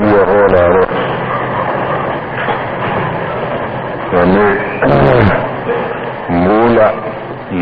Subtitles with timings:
[0.00, 0.88] ပြီးတော့ဟောလာတော့
[4.10, 4.54] ဒီနေ့
[6.42, 6.78] မူလ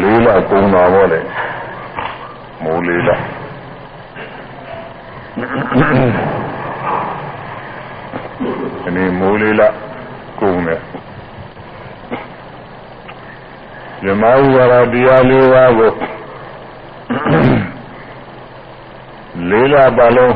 [0.00, 1.20] လေးလကုံတာပေါ့လေ
[2.62, 3.10] မူလေးလ
[8.82, 9.62] ဒီနေ့မူလေးလ
[10.40, 10.80] ကုံတယ်
[14.02, 15.90] ဇမဝရတရားလေးပါးကို
[19.50, 20.34] လေးလပါလုံး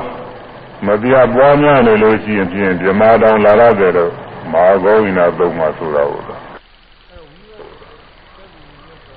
[0.86, 4.12] မပြပွားများနေလို့ရှိရင်ဖြင့်ဓမ္မတောင်လာရတယ်တော့
[4.52, 6.42] မဟာဂောဝိနာသုံးပါဆိုတာဟုတ်လား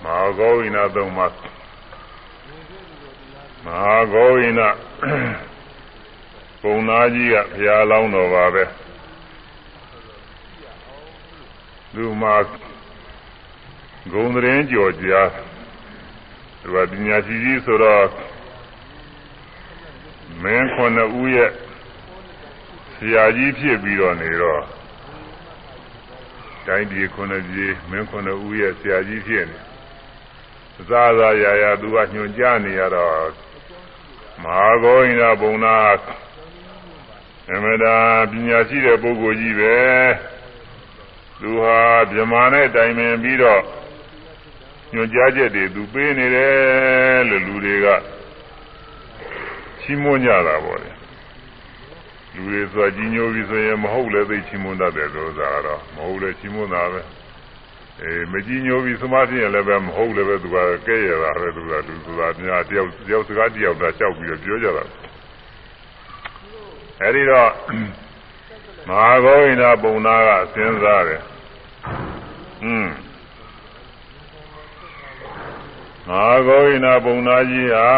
[0.03, 1.27] မဟာဂောဝိနာသုံးပါ
[3.65, 4.67] မဟာဂောဝိနာ
[6.61, 8.63] ပုံနာကြီးကဘုရားလောင်းတော်ပါပဲ
[11.93, 12.35] သူမှာ
[14.11, 15.29] ဂုံတရင်ကြော်ကြား
[16.61, 18.03] သူကပညာရှိကြီးဆိုတော့
[20.43, 21.51] မင်းခုနှစ်ဦးရဲ့
[22.95, 24.63] ဆရာကြီးဖြစ်ပြီးတော့နေတော့
[26.67, 29.59] တိုင်းပြည်ခုနှစ်ပြည်မင်းခုနှစ်ဦးရဲ့ဆရာကြီးဖြစ်နေ
[30.89, 33.15] သာသာရာရာသူကညွှန်ကြားနေရတော့
[34.43, 35.75] မဟာဂောဣန္ဒဘုံနာ
[37.53, 37.97] အမဒါ
[38.31, 39.77] ပညာရှိတဲ့ပုဂ္ဂိုလ်ကြီးပဲ
[41.41, 41.79] သူဟာ
[42.11, 43.61] ဗြဟ္မာနဲ့တိုင်ပင်ပြီးတော့
[44.93, 48.20] ညွှန်ကြားချက်တွေသူပေးနေတယ်လို့လူတွေကချီး
[50.03, 50.91] မွမ်းကြတာပေါ့လေ
[52.33, 57.01] လူတွေဆိုကြီးညိုပြီဆိုရင်မဟုတ်လည်းသိချီးမွမ်းတတ်တယ်ဆိုတာကတော့မဟုတ်လည်းချီးမွမ်းတာပဲ
[58.01, 64.85] အေးမကြီးညိုပြီသမားဖြစ်ရင်လည်းပဲမဟုတ်လည်းပဲသူကကဲရတာပဲသူကလူဆိုတာများတယောက်တယောက်စကားတယောက်သာလျှောက်ပြီးတော့ပြောကြတာ
[67.01, 67.51] အဲဒီတော့
[68.87, 71.21] မဟာဂောဝိနာပုံနာကစဉ်းစားတယ်
[72.63, 72.87] อืม
[76.09, 77.89] ငါဂောဝိနာပုံနာကြီးဟာ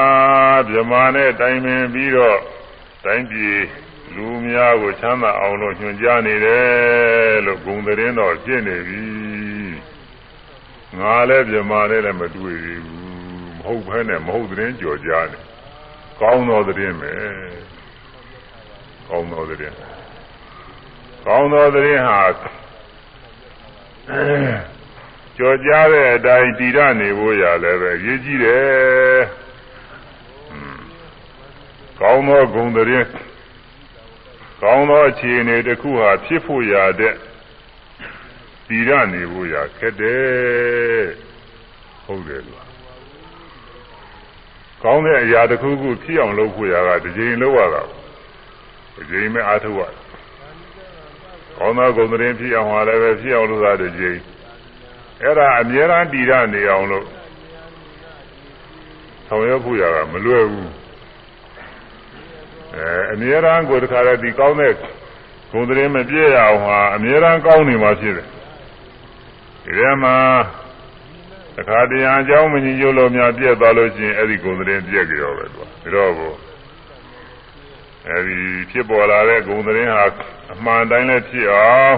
[0.69, 2.39] ဗြဟ္မာနဲ့တိုင်ပင်ပြီးတော့
[3.05, 3.57] တိုင်းပြည်
[4.15, 9.03] လူများကိုချမ်းသာအောင်လို့ညွှန်ကြားနေတယ်လို့ဂုံသတင်းတော်ဖြစ်နေပြီ
[10.99, 12.83] ငါလည်းဗြဟ္မာနဲ့လည်းမတွေ့ဘူး
[13.57, 15.39] မဟုတ်ဘဲနဲ့မဟုတ်သတင်းကြော်ကြားနေ
[16.21, 17.13] ကောင်းသောသတင်းပဲ
[19.09, 19.75] ကောင်းသောသတင်း
[21.25, 22.21] ကောင်းသောသတင်းဟာ
[25.37, 29.19] ကြော်ကြားတဲ့အတိုင်းတည်ရနေဖို့ရလည်းပဲရည်ကြီးတယ်။
[31.99, 33.07] ကောင်းသောဂုဏ်သတင်း
[34.61, 37.13] ကောင်းသောအခြေအနေတစ်ခုဟာဖြစ်ဖို့ရတဲ့
[38.67, 41.03] တည်ရနေဖို့ရခက်တယ်။
[42.05, 42.63] ဟုတ်တယ်လို့။
[44.83, 47.81] ကောင်းတဲ့အရာတစ်ခုခုဖြစ်အောင်လုပ်ဖို့ရကတစ်ချိန်လုပ်ရတာ။
[48.95, 49.81] တစ်ချိန်မဲ့အားထုတ်ရ။
[51.57, 54.19] ကောင်းသောဂုဏ်သတင်းဖြစ်အောင်ဟာလည်းပဲဖြစ်အောင်လုပ်တာတစ်ချိန်။
[55.23, 57.05] အဲ့ဒါအမြဲတမ်းတည်ရနေအောင်လို့
[59.27, 60.71] ဆောင်ရွက်ဖို့ရတာမလွယ်ဘူး
[62.75, 64.73] အဲအမြဲတမ်းကိုတခါတည်းဒီကောင်းတဲ့
[65.51, 68.27] ဂုဏ်သတင်းမပြည့်ရအောင်ဟာအမြဲတမ်းကောင်းနေမှာဖြစ်တယ်
[69.63, 70.15] ဒီထဲမှာ
[71.55, 76.33] တခါတည်းအကြောင်းမညီညွတ်လို့များပြည့်သွားလို့ရှိရင်အဲ့ဒီဂုဏ်သတင်းပြည့်ကြရောပဲသူကဒါတော့ကို
[78.07, 78.37] အဲဒီ
[78.71, 80.05] ဖြစ်ပေါ်လာတဲ့ဂုဏ်သတင်းဟာ
[80.53, 81.95] အမှန်တိုင်းလည်းဖြစ်အောင်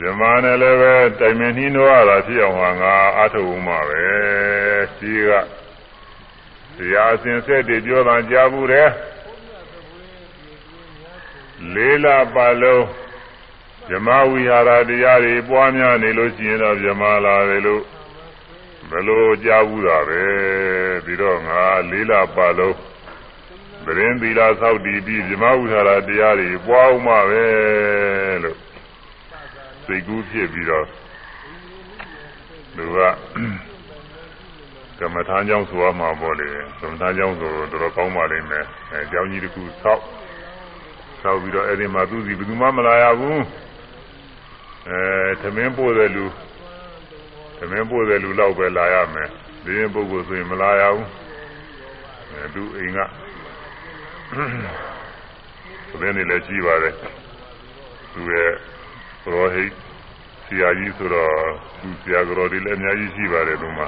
[0.00, 4.04] ဇမနဲ့လည်းပဲတိုင်မင်နှီးနှောရတာဖြစ်အောင်ဟာငါအာထုံမှာပဲ
[4.96, 5.30] ရှိက
[6.76, 8.90] တရားအစဉ်ဆက်တည်ပြောတာကြားဘူးတယ်
[11.74, 12.84] လေးလပါလုံး
[13.88, 17.82] ဇမဝိဟာရတရားတွေပွားများနေလို့ရှိရင်တော့ဇမလာတယ်လို့
[18.90, 20.22] ဘယ်လိုကြားဘူးတာပဲ
[21.04, 22.76] ပြီးတော့ငါလေးလပါလုံး
[23.84, 27.44] သရင်သီလာသောက်တည်ပြီးဇမဝိဟာရတရားတွေပွားအောင်မှာပဲ
[28.44, 28.58] လို့
[29.86, 30.86] စိတ်ကူးဖြစ်ပြီးတော့
[32.76, 32.98] သူက
[35.00, 36.48] ကမ္မထာကြောင့်ဆိုရမှာပေါ့လေ
[36.80, 40.02] ကမ္မထာကြောင့်ဆိုတော့တော်တော်ကောင်းပါလိမ့်မယ်အဲအကြောင်းကြီးတစ်ခုဆောက်
[41.22, 43.40] ဆောက်ပြီးတော့အဲ့ဒီမှာသူစီဘယ်သူမှမလာရဘူး
[44.88, 45.00] အဲ
[45.42, 46.24] သမင်းပို့တဲ့လူ
[47.58, 49.28] သမင်းပို့တဲ့လူတော့ပဲလာရမယ်
[49.64, 51.08] ဒီရင်ပုဂ္ဂိုလ်ဆိုရင်မလာရဘူး
[52.32, 52.98] အဲသူအိမ်က
[55.90, 56.94] သမင်းနေလည်းရှိပါတယ်
[58.12, 58.50] သူရဲ့
[59.34, 59.72] ရောဟိတ်
[60.46, 61.32] ဆရာကြီးဆိုတော့
[61.80, 63.84] သူဆရာကြော်တွေလည်းအများကြီးရှိပါတယ်သူမှ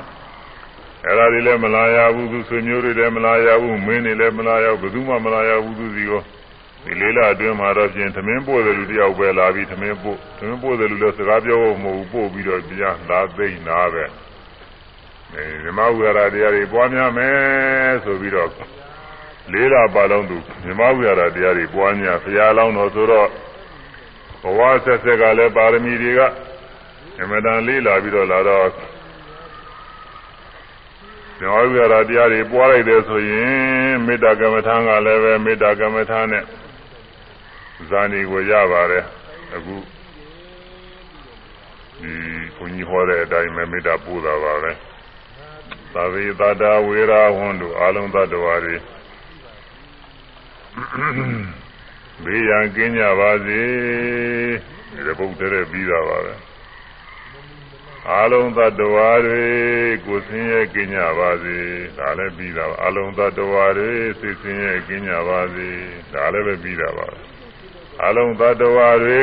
[1.04, 6.22] အဲ့ဒါတွေလည်းမလာရဘူးသူဆွေမျိုးတွေလည်းမလာရဘူးမင်းတွေလည်းမလာရဘူးဘယ်သူမှမလာရဘူးသူစီကို
[6.84, 14.04] ဒီလေးလအတွင်းမှာတော့ပြင်သမင်းပို့တယ်လူတယောက်ပဲလာပြီးသမင်းပို့သမင်းပို့တယ်လူလည်းစကားပြောဖို့မဟုတ်ဘူးပို့ပြီးတော့ပြန်လာသိမ့်နာပဲ
[15.34, 18.50] အဲဓမ္မဝိဟာရတရားတွေပွားများမယ်ဆိုပြီးတော့
[19.52, 23.28] လေးလပါလုံးသူဓမ္မဝိဟာရတရားတွေပွားများဘုရားလောင်းတော်ဆိုတော့
[24.42, 26.20] ဘဝဆက်ဆက်ကလည်းပါရမီတွေက
[27.20, 28.68] အမတန်လေးလာပြီးတော့လာတော့
[31.38, 36.44] ဇောဝိရတရားတွေပွားလိုက်တယ်ဆိုရင်မေတ္တာကမ္မထာကလည်းပဲမေတ္တာကမ္မထာနဲ့
[37.90, 39.04] ဇာနေကိုရပါတယ်
[39.54, 39.74] အခု
[42.00, 42.12] ဒီ
[42.56, 44.72] ဘုန်းကြီးဟောတဲ့အတိုင်းပဲမေတ္တာပို့တာပါပဲ
[45.94, 48.76] သာဝေသတ္တဝေရာဝန္တုအာလုံးသတ္တဝါတွေ
[52.24, 53.62] ဘေးရန်ကင်းကြပါစေ
[55.06, 56.34] ဒီဘုဒ္ဓရဲ့ပြီးတာပါပဲ
[58.10, 59.44] အာလုံးသတ္တဝါတွေ
[60.06, 61.56] ကိုဆင်းရဲကင်းကြပါစေ
[61.98, 65.68] ဒါလည်းပြီးတာပါအာလုံးသတ္တဝါတွေစိတ်ဆင်းရဲကင်းကြပါစေ
[66.14, 67.06] ဒါလည်းပဲပြီးတာပါ
[68.02, 69.18] အာလုံးသတ္တဝါတွေ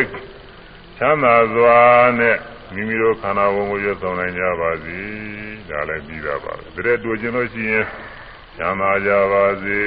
[0.97, 1.79] ချမ်းသာစွာ
[2.19, 2.37] နဲ့
[2.73, 4.97] မိမိတို့ခန္ဓာဝင်ကိုရွတ်ဆောင်နိုင်ကြပါစေ
[5.69, 7.85] ဒါလည်းပြီးတာပါပဲဒါတူကျင်လို့ရှိရင်
[8.56, 9.80] ချမ်းသာကြပါစေ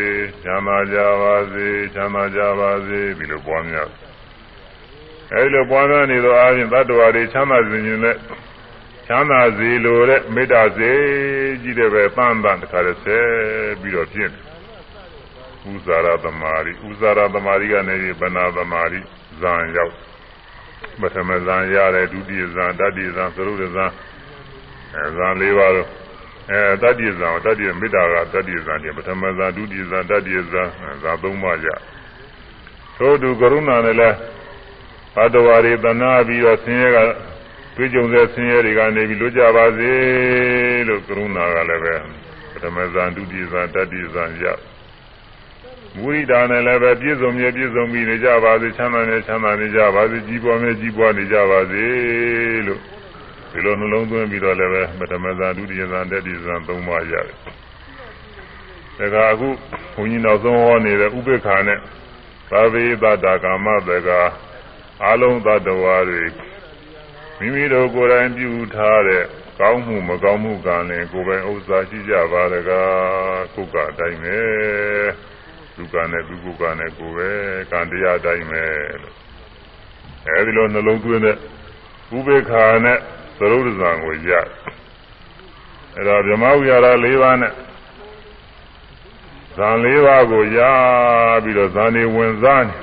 [0.44, 3.90] ချမ်းသာကြပါစေချမ်းသာကြပါစေဒီလိုပွားများ
[5.32, 8.16] အဲဒီလိုပွားများနေသောအားဖြင့်တတ္တဝါတွေချမ်းသာစေခြင်းနဲ့
[9.08, 10.92] ချမ်းသာစေလိုတဲ့မေတ္တာစေ
[11.62, 13.20] ကြီးတဲ့ပဲပန်းပန်းတခါတည်းဆဲ
[13.82, 14.32] ပြီးတော့ဖြစ်
[15.72, 19.00] ဥဇာရသမารိဥဇာရသမารိကနေပြီးဗနာသမารိ
[19.42, 19.94] ဇံရောက်
[21.02, 23.86] ပထမဇံရတယ်ဒုတိယဇံတတိယဇံသရုပ်ဇံ
[24.96, 25.90] အဲဇံ၄ပါးတော့
[26.51, 30.63] အဲတတိယဇံတတိယမေတ္တာကတတိယဇံတယ်ပထမဇံဒုတိယဇံတတိယဇံ
[31.03, 31.67] ဇံသုံးပါးရ
[32.97, 34.11] ထို့သူကရုဏာနဲ့လဲ
[35.15, 36.99] ဘဒဝါရီတနာပြီးတော့ဆင်းရဲက
[37.77, 39.93] တွေ့ကြုံတဲ့ဆင်းရဲတွေကနေပြီးလွတ်ကြပါစေ
[40.89, 41.95] လို့ကရုဏာကလည်းပဲ
[42.53, 44.45] ပထမဇံဒုတိယဇံတတိယဇံရ
[45.97, 51.85] မူရိတာနဲ့လည်းပဲပြည့်စုံမြဲပြည့်စုံပြီးနေကြပါစေချမ်းသာနေချမ်းသာနေကြပါစေကြီးပွားမြဲကြီးပွားနေကြပါစေ
[52.67, 52.81] လို့
[53.53, 57.37] ဒီလိုနှလုံးသွင်းပြီးတော့လည်းပဲပထမဇာဒုတိယဇာတတိယဇာသုံးပါးရတယ်။
[58.99, 59.49] ဒါကအခု
[59.95, 61.79] ဘုန်းကြီးနောက်ဆုံးဟောနေတဲ့ဥပေက္ခာနဲ့
[62.51, 64.11] သာဝေသတ္တကာမတက
[65.05, 66.25] အလုံးသတ္တဝါတွေ
[67.39, 69.25] မိမိတို့ကိုယ်တိုင်ပြုထားတဲ့
[69.61, 74.39] ကောင်းမှုမကောင်းမှုကလည်းကိုယ်ပိုင်ဥစ္စာရှိကြပါတကားခုကအတိုင်းပဲ
[75.77, 77.31] ဒုက္ခနဲ့ဒုက္ခနဲ့ကိုယ်ပဲ
[77.71, 78.65] ကံတရားတိုင်းပဲ
[79.03, 79.15] လို့
[80.27, 81.37] အဲဒီလိုနှလုံးသွင်းတဲ့
[82.17, 82.99] ဥပေက္ခာနဲ့
[83.39, 84.31] သရုပ်ဇံကိုရ
[85.97, 87.53] အဲဒါဗြဟ္မဝိဟာရ၄ပါးနဲ့
[89.57, 90.59] ဇံ၄ပါးကိုရ
[91.43, 92.77] ပြီးတော့ဇာနေဝင်စားနေ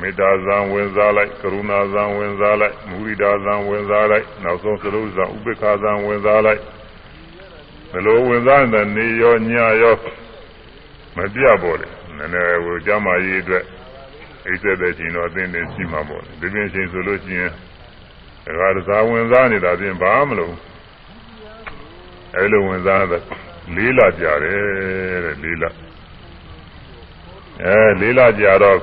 [0.00, 6.60] မေတ္တာဇံဝင်စားလိုက်ကရုဏာဇံဝင်စားလိုက်မုရိဒာဇံဝင်စားလိုက်နောက်ဆုံးသရုပ်ဇံဥပေက္ခာဇံဝင်စားလိုက်
[7.90, 9.52] ဘယ်လိုဝင်စားတဲ့နေရောည
[9.82, 9.96] ရော
[11.16, 13.64] မပြပေါ်တယ်နည်းနည်းဟိုကျမ်းမာရေးအတွက်
[14.46, 17.52] အိဆက်တဲ့ချိန်တော့အသင်းနဲ့ရှိမှာပေါ့ဒီပြင်ချိန်ဆိုလို့ရှိရင်
[18.46, 20.54] ဒါကသာဝင်စားနေတာပြင်ဘာမလို့
[22.36, 23.22] အဲလိုဝင်စားတဲ့
[23.74, 24.58] လေးလကြာတယ်
[25.24, 25.64] တဲ့လေးလ
[27.64, 28.80] အဲလေးလကြာတော့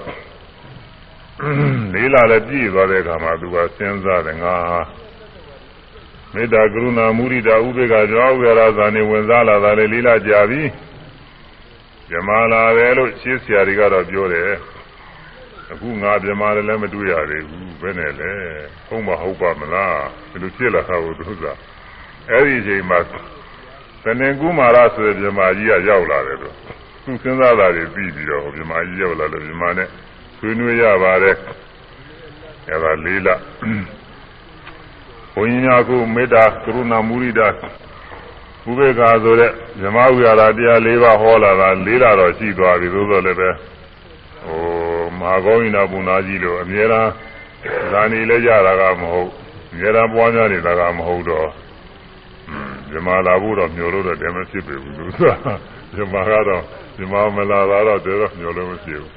[1.93, 4.55] လေးလလည်းပြည့်သွားတဲ့အခါမှာသူကစဉ်းစားတယ်ငါ
[6.33, 10.61] မေတ္တာကရုဏာမုရိဒာဥပေက္ခကြောင့်ဝေရဇာနေဝင်စားလာတာလေလေးလကြာပြီ
[12.09, 14.51] ဇမာလာတယ်လို့ရှင်းဆရာတွေကတော့ပြောတယ်
[15.71, 18.31] အခုငါပြမာလည်းမတွေ့ရသေးဘူးဘယ်နဲ့လဲ
[18.87, 19.95] ဟုတ်မဟုတ်ပါမလား
[20.31, 21.45] ဘယ်လိုဖြစ်လာတာကိုသူက
[22.29, 22.99] အဲ့ဒီအချိန်မှာ
[24.03, 26.55] သနေကူမာရဆိုတဲ့ပြမာကြီးကရောက်လာတယ်လို့
[27.03, 29.87] သူစဉ်းစားတာတွေပြီးပြီးတော့ပြမာကြီးရောက်လာလို့ပြမာနဲ့
[30.37, 31.35] ဆွေးနွေးရပါတယ်
[32.67, 33.27] အဲ့ဒါလေးလ
[35.33, 37.47] ဘုန်းကြီးများကမေတ္တာကရုဏာမုရိဒာ
[38.69, 39.51] ဥပေက္ခာဆိုတဲ့
[39.81, 43.49] ဇမဝိဟာရတရား၄ပါးဟောလာတာ၄လတော့ရှိသွားပြီသို့သောလည်းပဲ
[44.43, 44.61] ဟို
[45.19, 47.09] မဟာကောင်းရင်ဘုံသားကြီးလို့အများအား
[47.91, 49.29] ဇာနေလဲကြတာကမဟုတ်
[49.71, 51.47] အများအားပွားများနေတာကမဟုတ်တော့
[52.91, 55.23] ဇမလာဖို့တော့မျှော်လို့တော့တည်းမဖြစ်ပေဘူးသူက
[55.95, 56.63] ဇမကတော့
[56.97, 59.11] ဇမမလာတာတော့တည်းတော့မျှော်လို့မဖြစ်ဘူး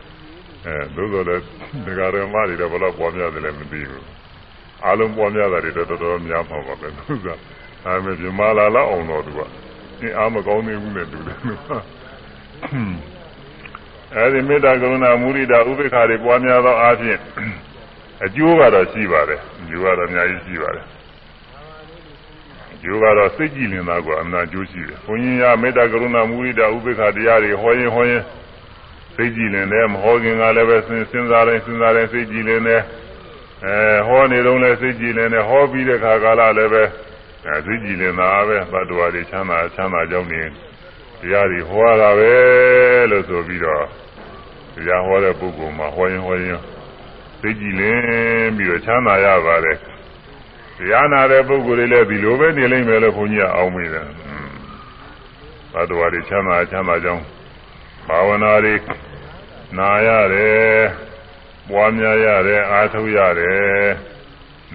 [0.67, 1.43] အဲသို့သောလည်း
[1.87, 4.05] ဒကာရမတွေတော့ဘယ်တော့ပွားများတယ်လဲမသိဘူး
[4.87, 7.29] အလုံးပွားများတာတွေတော့တော်တော်များမှာပါပဲသူက
[7.87, 9.41] အဲမဲ့ဇမလာလောက်အောင်တော့သူက
[10.01, 11.39] အင်းအားမကောင်းသေးဘူးနဲ့တူတယ်
[14.17, 17.21] အဲဒီမေတ္တာကရုဏာမုရိဒာဥပေက္ခတွေပွားများသောအားဖြင့်
[18.25, 20.87] အကျိုးကတော့ရှိပါတယ်အကျိုးကတော့အများကြီးရှိပါတယ်
[22.73, 28.23] အကျိုးကတော့စိတ်ကြည်လင်တာကအမှန်အကျိုးရှိတယ်ဘုန်းကြီးကမေတ္တာကရုဏာမုရိဒာဥပေက္ခတရားတွေဟောရင်ဟောရင်
[29.15, 32.83] စိတ်ကြည်လင်တယ်မဟောခင်ကလည်းပဲစဉ်းစားတိုင်းစဉ်းစားတိုင်းစိတ်ကြည်လင်တယ်
[33.65, 36.83] အဲဟောနေတော့လည်းစိတ်ကြည်လင်တယ်ဟောပြီးတဲ့ခါကာလလည်းပဲ
[37.47, 40.43] အဲစိတ်ကြည်လင်တာပဲဘတ်တော်တွေချမ်းသာချမ်းသာကြောင်းနေ
[41.25, 42.33] တရားတွေဟောရတာပဲ
[43.11, 43.85] လို့ဆိုပြီးတော့
[44.75, 46.61] တရားဟောတဲ့ပုဂ္ဂိုလ်မှာဟောရင်ဟောရင်
[47.41, 49.79] သိကြည်လင်းပြီးတော့ချမ်းသာရပါတယ်
[50.79, 54.07] တရားနာတဲ့ပုဂ္ဂိုလ်တွေလည်းဒီလိုပဲနေလိမ့်မယ်လို့ဘုန်းကြီးကအောင်းမိတယ်
[55.73, 57.25] သတ္တဝါတွေချမ်းသာချမ်းသာကြောင်း
[58.09, 58.75] ဘာဝနာတွေ
[59.79, 60.81] နာရတယ်
[61.71, 64.14] ပွားများရတယ်အားထုတ်ရတယ်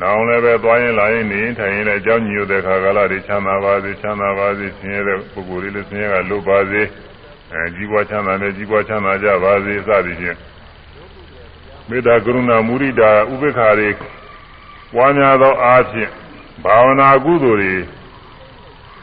[0.01, 6.81] နောင်လည်းပဲသွားရင်လာရင်နေထိုင်ရင်လည်းအကြောင်းညို့တဲ့ခါကာလတွေချမ်းသာပါစေချမ်းသာပါစေဆင်းရဲတဲ့ပုဂ္ဂိုလ်တွေလည်းဆင်းရဲကလွတ်ပါစေ
[7.51, 10.37] အဲကြီးပွားချမ်းသာနဲ့ကြီးပွားချမ်းသာကြပါစေစသည်ဖြင့်
[11.89, 13.89] မေတ္တာကရုဏာမုရိဒာဥပေက္ခာတွေ
[14.93, 16.09] ပွားများသောအားဖြင့်
[16.63, 17.75] ဘာဝနာကုသိုလ်တွေ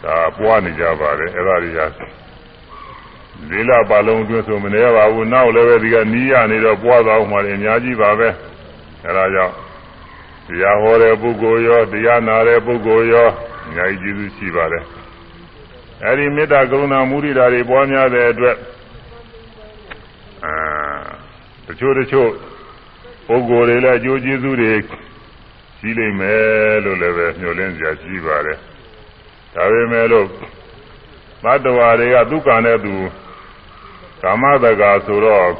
[0.04, 1.80] ဒါပွားနေကြပါတယ်အဲ့ဒါတွေက
[3.50, 8.28] လေးလပါလုံးအတွင်းဆိုမနေပါဘူးနောက်လည်းပဲဒီကနီးရနေတော့ပွားသွားအောင်မှလည်းအများကြီးပါပဲ
[9.04, 9.54] အဲ့ဒါကြောင့်
[10.46, 13.28] တရားဟောတဲ့ပုဂ္ဂိုလ်ရောတရားနာတဲ့ပုဂ္ဂိုလ်ရော
[13.66, 14.84] အများကြီးကျေးဇူးရှိပါတယ်
[16.04, 18.56] အဲ့ဒီမေတ္တာကရုဏာမုဒိတာတွေပွားများတဲ့အတွက်
[20.44, 20.52] အာ
[21.66, 22.30] တချို့တချို့
[23.28, 24.72] ပုဂ္ဂိုလ်တွေလည်းအကျိုးကျေးဇူးတွေ
[25.78, 28.58] ရှိလိမ့်မယ်လို့လည်းပဲညှို့လင်းစရာရှိပါတယ်
[29.54, 30.26] ဒါပေမဲ့လို့
[31.44, 32.94] သတ္တဝါတွေကဒုက္ခနဲ့သူ
[34.22, 35.50] ကာမတက္ကာဆိုတော့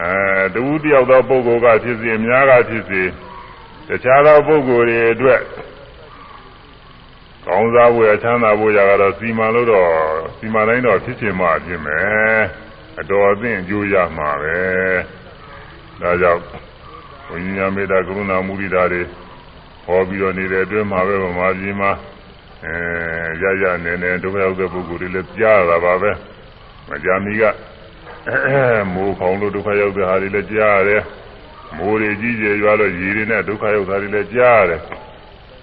[0.00, 3.02] အဲတဝူတယောက်သောပုဂ္ဂိုလ်ကဖြစ်စေအများကဖြစ်စေ
[3.88, 5.40] တခြားသောပုဂ္ဂိုလ်တွေအတွက်
[7.46, 9.90] ကောင်းစားဖို့အချမ်းသာဖို့ရကတော့စီမံလို့တော့
[10.38, 12.40] စီမံတိုင်းတော့ဖြစ်ချင်မှဖြစ်မယ်
[13.00, 14.58] အတော်အသင့်အကျိုးရမှာပဲ
[16.00, 16.42] ဒါကြောင့်
[17.28, 19.02] ဝိညာဉ်မေတ္တာကရုဏာမုဒိတာတွေ
[19.84, 21.90] ဟောပြီးတော့နေတဲ့အတွင်းမှာပဲဗမာပြည်မှာ
[22.64, 22.74] အဲ
[23.42, 26.10] ရရနေနေဒုက္ခရောက်တဲ့ပုဂ္ဂိုလ်တွေလည်းကြားရတာပါပဲ
[26.88, 27.42] မကြာမီက
[28.94, 31.02] မိုးခေါင်လို့ဒုက္ခရောက်တဲ့ဟာတွေလည်းကြားရတယ်
[31.76, 34.80] မိုးတွေကြီးကျယ်ရွာလို့ရေတွေနဲ့ဒုက္ခရောက်တာတွေလည်းကြားရတယ်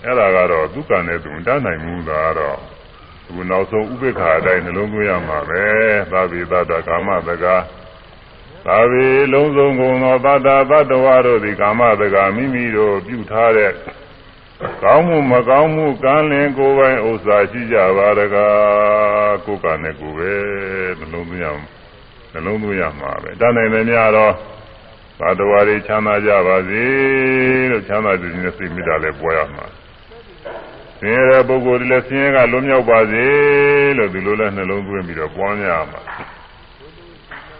[0.03, 2.57] အဲ့ဒါကတော့ဒုက္ခနဲ့သူတတ်နိုင်မှုသာတော့
[3.27, 5.63] အခုနောက်ဆုံးဥပေက္ခအတိုင်းနှလုံးသွင်းရမှာပဲ
[6.11, 7.55] သာဝိသတ္တကာမတကာ
[8.65, 13.71] သာဝေလုံးစုံကုန်သောသတ္တသတ္တဝါတို့သည်ကာမတကာမိမိတို့ပြုထားတဲ့
[14.83, 20.33] ကောင်းမှုမကောင်းမှုကံလင်ကိုယ်ပိုင်ဥစ္စာရှိကြပါတကားကိုယ်ကနဲ့ကိုယ်ပဲ
[20.99, 21.47] နှလုံးသွင်းရ
[22.31, 24.33] နှလုံးသွင်းရမှာပဲတတ်နိုင်တယ်များတော့
[25.19, 26.83] သတ္တဝါတွေချမ်းသာကြပါစေ
[27.71, 29.65] လို့ချမ်းသာခြင်းနဲ့စိတ်မေတ္တာလည်းပွားရမှာ
[30.99, 33.25] ဆင်းရဲတဲ့ပုဂ္ဂိုလ်တွေလည်းဆင်းရဲကလွတ်မြောက်ပါစေ
[33.97, 36.01] လို့ဒီလိုလဲနှလုံးသွင်းပြီးတော့ပွားများမှာ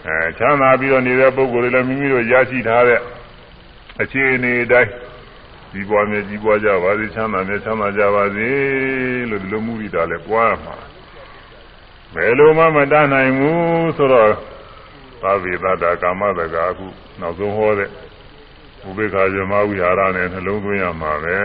[0.06, 3.00] အဲချမ်းသာပြီးတော့နေတဲ့ပုဂ္ဂိုလ်တွေလည်းမိမိတို့ရရှိထားတဲ့
[4.01, 4.92] အခြေအနေအတိုင်း
[5.72, 8.50] ကြီးပွားမြဲကြီးပွားကြပါစေချမ်းသာမြဲချမ်းသာကြပါစေ
[9.30, 10.75] လို့ဒီလိုမှုရတာလည်းပွားရမှာ
[12.13, 14.32] ဘယ်လိုမှမတတ်နိုင်ဘူးဆိုတော့
[15.22, 16.88] သာဝေသတာကာမတကာအခု
[17.20, 17.90] နောက်ဆုံးဟောတဲ့
[18.88, 21.38] ဥပေက္ခဇမဝိဟာရနဲ့နှလုံးသွင်းရမှာပဲ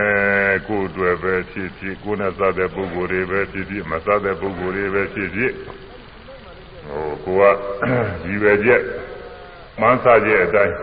[0.67, 5.53] ကိုယ်အတွက်ပဲဖြစ်ဖြစ်ကိုယ်နဲ့စတဲ့ပုဂ္ဂိုလ်တွေပဲဖြစ်ဖြစ်မစတဲ့ပုဂ္ဂိုလ်တွေပဲဖြစ်ဖြစ်
[6.87, 7.43] ဟိုကိုက
[8.27, 8.81] ရည်ပဲချက်
[9.79, 10.75] မှန်းဆချက်အတိုင်း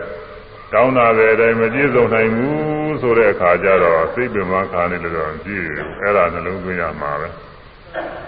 [0.73, 5.63] တောင်းတာပဲအတိုင်းမပြည့်စုံနိုင်ဘူးဆိုတဲ့အခါကျတော့စိတ်ပင်မခါနေလို့တော့ကြည့်
[6.01, 7.29] အဲ့ဒါနှလုံးသွင်းရမှာပဲ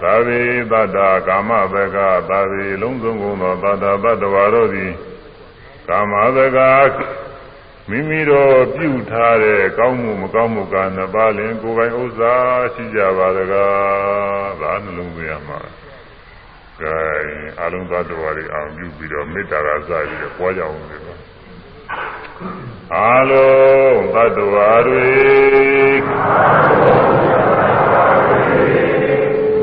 [0.01, 0.39] သာဝေ
[0.71, 1.97] သတ္တာကာမဘက
[2.29, 4.91] သာဝေလုံးစုံကုန်သောသတ္တသတ္တဝါတို့သည်
[5.89, 6.59] ကာမဘက
[7.89, 12.33] မိမိတို့ပြုထားတဲ့ကောင်းမှုမကောင်းမှုကနှစ်ပါးလင်ကိုယ်ပိုင်ဥစ္စာ
[12.73, 15.59] ရှိကြပါတကားဒါနှလုံးသွင်းရမှာ
[16.81, 16.95] ကဲ
[17.61, 21.17] အလုံးသတ္တဝါတွေအောင်ပြုပြီးတော့မေတ္တာကစပြီးတော့ပွားကြအောင်ဒီလို
[22.95, 25.07] အလုံးသတ္တဝါတွေ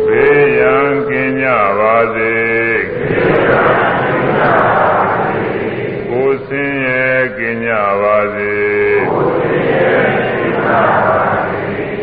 [0.07, 0.95] ဘေးရန်
[1.45, 2.35] ကင်းကြပါစေ
[6.11, 7.05] ကိုယ်ဆင်းရဲ
[7.37, 7.73] ကင်းကြ
[8.03, 8.55] ပါစေ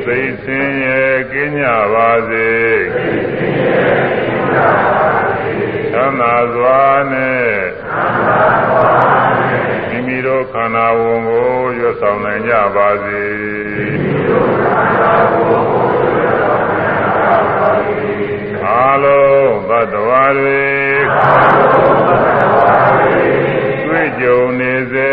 [0.04, 2.52] စိတ်ဆင်းရဲကင်းကြပါစေ
[5.94, 7.52] သမ်းသာစွာနဲ့
[9.90, 13.24] မိမိတို့ခန္ဓာဝန်ကိုရွတ်ဆောင်နိုင်ကြပါစေ
[18.80, 20.64] အလုံးသတ္တဝါတွေ
[23.86, 25.12] တွေ့ကြုံနေစေ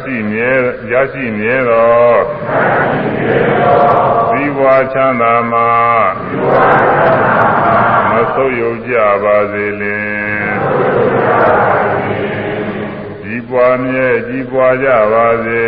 [0.00, 0.52] ရှိမြဲ
[0.92, 2.20] ရရှိမြဲတော်
[4.30, 5.70] သီဝါချမ်းသာမှာ
[8.10, 10.54] မဆုတ်ယုတ်ကြပါစေလင်
[13.22, 15.66] ကြီးပွားမြဲကြီးပွားကြပါစေ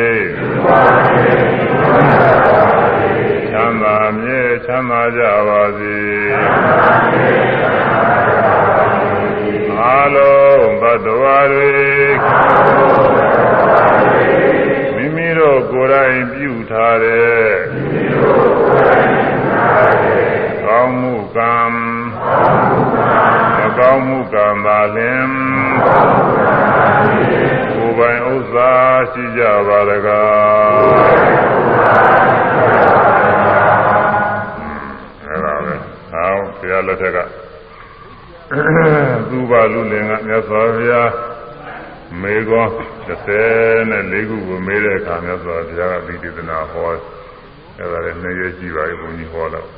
[3.50, 5.96] ချမ်းသာမြဲချမ်းသာကြပါစေ
[9.80, 11.74] အလုံးဘဒ္ဒဝါတွေ
[24.96, 25.28] လင်
[27.74, 28.70] ကိုယ်ပိုင်ဥစ္စာ
[29.12, 31.26] ရှိကြပါတကား
[35.24, 35.74] အဲ့ဒါပဲ
[36.12, 37.18] ဟောဘုရားလက်ထက်က
[39.30, 41.10] သူပါလူလင်ကမြတ်စွာဘုရား
[42.22, 42.66] မေကော
[43.08, 46.86] 34ခုကိုမေးတဲ့အခါမြတ်စွာဘုရားကဒီဒေသနာဟော
[47.78, 49.68] အဲ့ဒါလည်းနှစ်ရက်ရှိပါပြီဘုန်းကြီးဟောတော့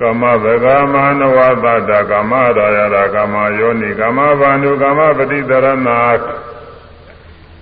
[0.00, 5.88] ကမ္မဗဂမနဝသတ္တကမ္မရာယရာကမ္မယောနိကမ္မဗန္ဓုကမ္မပတိတရဏ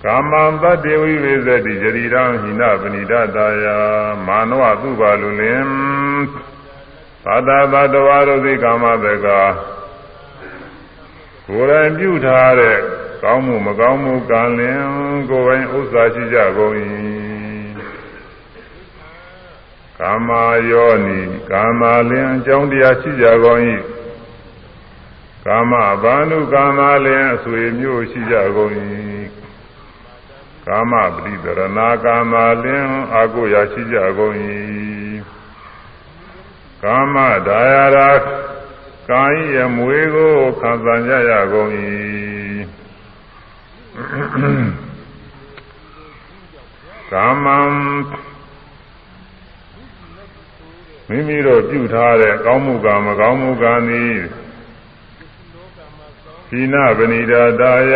[0.04, 3.66] ကာမံတတ္တေဝိဝေဇတိယတိရံဟိနပဏိဒတာယ
[4.26, 5.66] မာနဝသုဘာလူလင်
[7.24, 12.78] သာတသတ္တဝါတို့သိကာမဗကကိုယ်တိုင်ပြုထားတဲ့
[13.22, 14.82] ကောင်းမှုမကောင်းမှုကံလင်
[15.30, 16.74] ကိုယ်ပိုင်ဥစ္စာရှိကြကုန်၏
[20.00, 20.30] ကာမ
[20.70, 23.60] ယောနိကာမလင်အကြောင်းတရားရှိကြကုန်၏
[25.44, 28.72] ကာမဘာနုကာမလင်အဆွေမျိုးရှိကြကုန်၏
[30.66, 34.34] ကာမပရိဒရဏကာမလင်အာကိုရာရှိကြကုန်၏
[36.82, 38.08] ကာမဒါယရာ
[39.10, 41.70] ကာယရမွေကိုခံစားကြရကုန်၏
[47.12, 47.58] ကာမံ
[51.08, 54.16] မိမိတို့ပြုထားတဲ့ကောင်းမှုကမကောင်းမှုကသည်
[56.50, 57.94] သီနာပဏိတာတာယ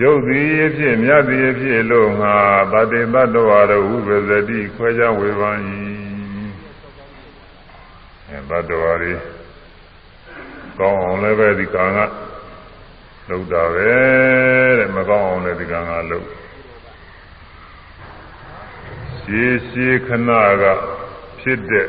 [0.00, 2.36] ရုပ်သည်အဖြစ်မြတ်သည်အဖြစ်လို့ငါ
[2.72, 5.58] တတေတ္တဝါတို့ဥပဇတိခွဲခြားဝေဖန်၏
[8.28, 9.14] အဲတတ္တဝါတွေ
[10.78, 11.98] ကောင်းအောင်လည်းပဲဒီကံက
[13.28, 13.92] လုပ်တာပဲ
[14.78, 16.26] တဲ့မကောင်းအောင်လည်းဒီကံကလုပ်
[19.20, 20.30] ရှေးရှေးခဏ
[20.62, 20.64] က
[21.40, 21.86] ဖြစ်တဲ့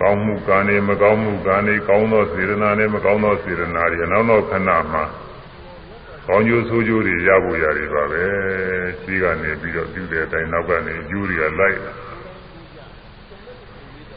[0.00, 5.04] ကောင်းမှုကံတွေမကောင်းမှုကံတွေကောင်းသောစေရနာနဲ့မကောင်းသောစေရနာတွေနောက်နောက်ခဏမှာ
[6.26, 8.24] ကောင်းကျိုးဆိုးကျိုးတွေရဖို့ရတယ်ပါပဲ
[9.00, 11.78] ရှိကနေပြီးတော့ပြုတဲ့အတိုင်းနောက်ကနေကျိုးတွေကလိုက်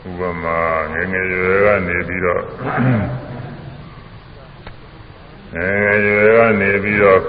[0.09, 0.59] ဥပမာ
[0.93, 2.43] ငငယ်ရွယ်ကနေပြီးတော့
[5.53, 7.21] ငငယ်ရွယ်ကနေပြီးတော့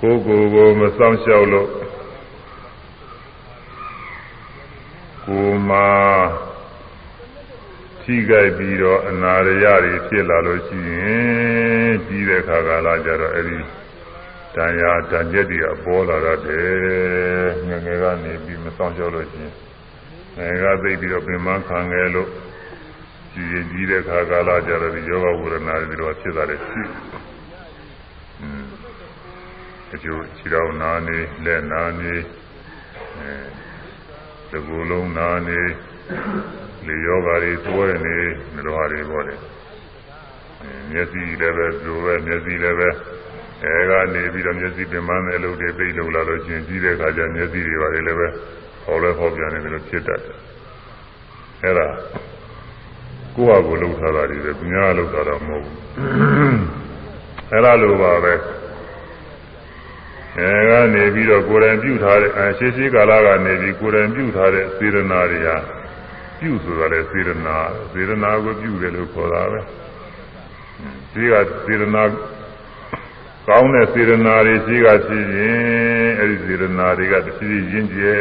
[0.00, 1.68] ကိုယ်ကိုယ်ကိုမစောင့်ရှောက်လို့
[5.30, 5.78] ကိုမှ
[8.02, 13.58] ထိခိုက်ပြီးတော့အနာရရတွေဖြစ်လာလို့ရှိရင်ကြီးတဲ့ခါကာလကျတော့အဲ့ဒီ
[14.54, 19.54] တန်ရာတန်ကျက်တွေကပေါ်လာတယ်ငငယ်ကနေပြီးမဆောင်ကြောက်လို့ရှိရင်
[20.36, 22.28] ငယ်ကသိပြီးတော့ပြင်မခံငယ်လို့
[23.32, 26.82] ကြီးရင်ကြီးတဲ့ခါကာလကျတော့ဒီယောဂဝေဒနာတွေတော့ဖြစ်လာတယ်ရှိ
[28.40, 28.64] อืม
[29.94, 32.14] အကျိုးခြေတော်နာနေလက်နာနေ
[33.18, 33.69] အဲ
[34.50, 35.60] သကူလုံးနာနေ
[36.86, 38.16] လေယောဂါတွေသွဲနေ
[38.54, 39.34] မျိုးဟာတွေပေါ့လေ
[40.90, 42.88] မျက်စိလည်းပဲသူပဲမျက်စိလည်းပဲ
[43.64, 48.28] အဲကနေပြီးတော့မျက်စိပင်ပန်းတဲ့အလုပ်တွေပြိတ်လို့လာလို့ချင်းကြီးတဲ့အခါကျမျက်စိတွေပါလေလည်းပဲ
[48.84, 50.36] ဟောလဲဟောပြန်နေတယ်လို့ဖြစ်တတ်တယ်
[51.64, 51.88] အဲဒါ
[53.36, 55.74] ကိုယ့်ဟာကိုယ်လှုပ်ထားတာတွေပဲများလှုပ်တာတော့မဟုတ်ဘူး
[57.52, 58.32] အဲဒါလိုပါပဲ
[60.38, 65.56] အဲကနေပြီးတော့ကိုယ်တိုင်ပြုထားတဲ့အဲရှေးရှေးကာလကနေပြီးကိုယ်တိုင်ပြုထားတဲ့စေရနာတွေဟာ
[66.40, 67.56] ပြုဆိုတာလေစေရနာ
[67.92, 69.60] စေရနာကိုပြုတယ်လို့ခေါ်တာပဲ
[71.12, 71.34] ဒီက
[71.66, 72.02] စေရနာ
[73.46, 78.14] ကောင်းတဲ့စေရနာတွေရှိကဖြစ်ရင်အဲဒီစေရနာတွေကတဖြည်းဖြည်းရင့်ကျဲ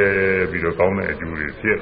[0.51, 1.79] ပြီးတော့ကောင်းတဲ့အကျိုးတွေဖြစ်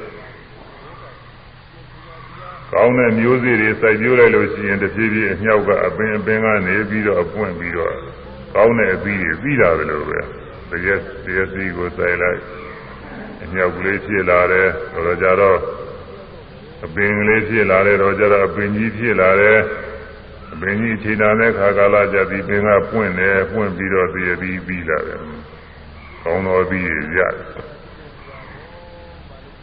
[2.74, 7.94] ကောင်းတဲ့မျိုးစေ့တွေစိုက်ပျိုးလိုက်လို့ရှိရင်တဖြည်းဖြည်းအမြောက်က အပင်အပင်ကနေပြီးတော့အပွင့်ပြီးတော့
[8.54, 10.20] ကောင်းတဲ့အပြီးတွေပြီးတာပဲလို့ပဲ
[10.72, 12.42] တကယ်တကယ်စီကိုစိုက်လိုက်
[13.44, 15.60] အမြောက်ကလေးဖြစ်လာတယ်တော့ကြတော့
[16.86, 19.60] အပင်ကလေးဖြစ်လာတယ်တော့ကြတော့အပင်ကြီးဖြစ်လာတယ်
[20.54, 25.20] အပင်ကြီးခြေနာတဲ့ခါကာလကြပြီးပင်ကပွင့်တယ်ပွင့်ပြီးတော့တည်ပြီးပြီးလာတယ်
[26.24, 26.84] ကောင်းတော်ပြီး
[27.18, 27.36] ရတယ်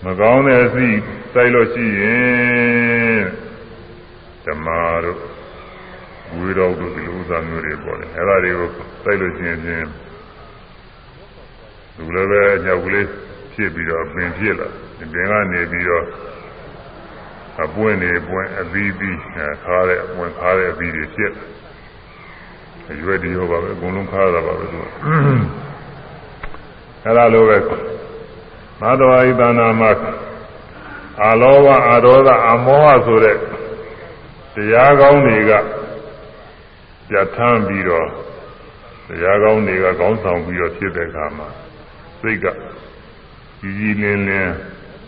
[0.05, 0.88] မကောင်းတဲ့အစီ
[1.33, 3.23] စိုက်လို့ရှိရင်
[4.44, 4.68] ဓမ္မ
[5.05, 5.20] တို့
[6.38, 8.68] ဝေတော်တို့ဒီလိုဥစ္စာမျိုးတွေပေါ်တယ်အဲ့ဒါတွေကို
[9.05, 9.88] စိုက်လို့ရှိရင်ချင်း
[11.97, 13.07] လူလည်းပဲညောက်ကလေး
[13.53, 14.68] ဖြစ်ပြီးတော့ပင်ဖြစ်လာ
[14.99, 16.05] ဒီပင်ကနေပြီးတော့
[17.62, 19.18] အပွင့်နေပွင့်အသီးသီး
[19.64, 21.33] ခါတဲ့အပွင့်ခါတဲ့အသီးတွေဖြစ်
[22.90, 24.79] အရွယ်ဒီရောပါပဲအကုန်လုံးခါရတာပါပဲသူ
[27.05, 27.59] အဲ့ဒါလိုပဲ
[28.81, 29.90] မသဝါယိတနာမှာ
[31.23, 33.37] အာလောဘအာဒေါသအမောဟဆိုတဲ့
[34.55, 35.53] တရားကောင်းတွေက
[37.09, 38.09] ပြဋ္ဌာန်းပြီးတော့
[39.09, 41.49] တရားကောင်းတွေကကောင်းဆောင်ပြီးတော့ဖြစ်တဲ့အခါမှာ
[42.21, 42.47] စိတ်က
[43.61, 44.53] ကြီးကြီးလင်းလင်း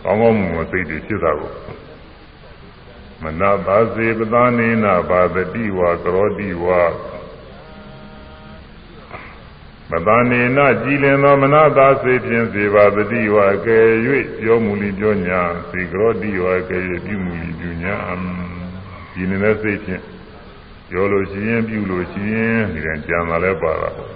[0.03, 1.53] ကောင်းကောင်းမွန်မွန်စိတ်တွေဖြစ်တာကို
[3.23, 6.81] မနာပါစေပသနေနာဘာတတိဝါကရောတိဝါ
[9.91, 13.79] မသာနေနကြည်လင်သောမနာသာစေဖြင့်စေပါတတိဝါကဲ၍
[14.39, 17.95] ပြောမူလီပြောညာစေကရောတိဝါကဲ၍ပြုမူလီပြုညာ
[19.13, 20.03] ကြည်နေတဲ့စိတ်ဖြင့်
[20.89, 24.11] ပြောလို့ရှိရင်ပြုလို့ရှိရင်ဒီကံကြံလာလဲပါတာပေါ့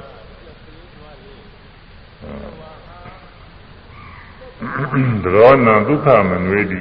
[5.24, 6.80] သရောနံဒုက္ခမနွေးတိ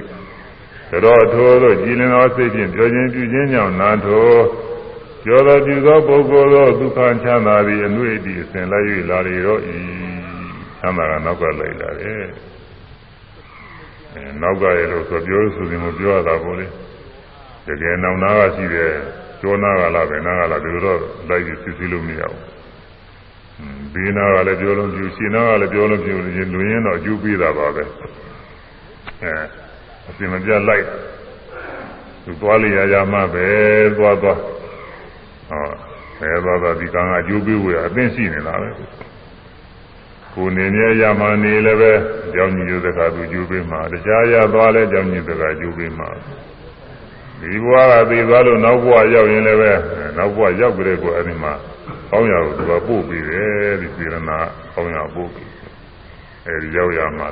[0.91, 4.31] သရောထိုသောကြည်လင်သောစိတ်ဖြင့်ပြောခြင်းပြုခြင်းကြောင့်နာထို
[5.25, 9.77] ပြောသောပြုသောပုဂ္ဂိုလ်သောဒုက္ခချမ်းသာသည်အနွေးတိအစဉ်လိုက်၍လာရတော့ဤ
[10.79, 12.25] ချမ်းသာကနောက်ကလိုက်လာတယ်
[14.15, 16.67] အဲနောက်ကရလို့ဆိုပြောဆိုရင်မပြောရတာဘူးလေ
[17.67, 18.95] တကယ်နောင်နာကရှိတယ်
[19.41, 20.99] ကျောနာကလာပဲနာကလာဒီလိုတော့
[21.29, 22.61] လိုက်ပြီးစစ်စစ်လို့မရဘူး
[23.95, 27.85] ဘေးနာကလည်းပြောလို့ပြုရှင်နာကလည်းပြောလို့ပြုရင်လူရင်းတော့အကျိုးပေးတာပါပဲ
[29.23, 29.33] အဲ
[30.09, 30.85] အစင်မပြတ်လိုက်
[32.25, 33.47] သူသွားလေရရမှပဲ
[33.97, 34.39] သွားသွား
[35.51, 35.71] ဟော
[36.21, 38.69] ဘယ်သွားသွားဒီကံကအကျိုးပေးဝယ်အသိရှိနေတာပဲ
[40.35, 41.93] ကိုနေမြဲရမှနေလည်းပဲ
[42.35, 46.09] ကြောင်းကြီးရတဲ့ကသူကျိုးပေးမှာတရားရသွားလဲကြောင်းကြီးတဲ့ကကျိုးပေးမှာ
[47.41, 49.73] ဒီဘဝကသိသွားလို့နောက်ဘဝရောက်ရင်လည်းပဲ
[50.17, 51.53] နောက်ဘဝရောက်ကြတဲ့ကိုအဲ့ဒီမှာ
[52.11, 54.39] ကောင်းရကိုသူကပို့ပြီးတယ်ဒီစေရနာ
[54.75, 55.51] ကောင်းရပို့ပြီး
[56.47, 57.29] အဲဒီရောက်ရမှာ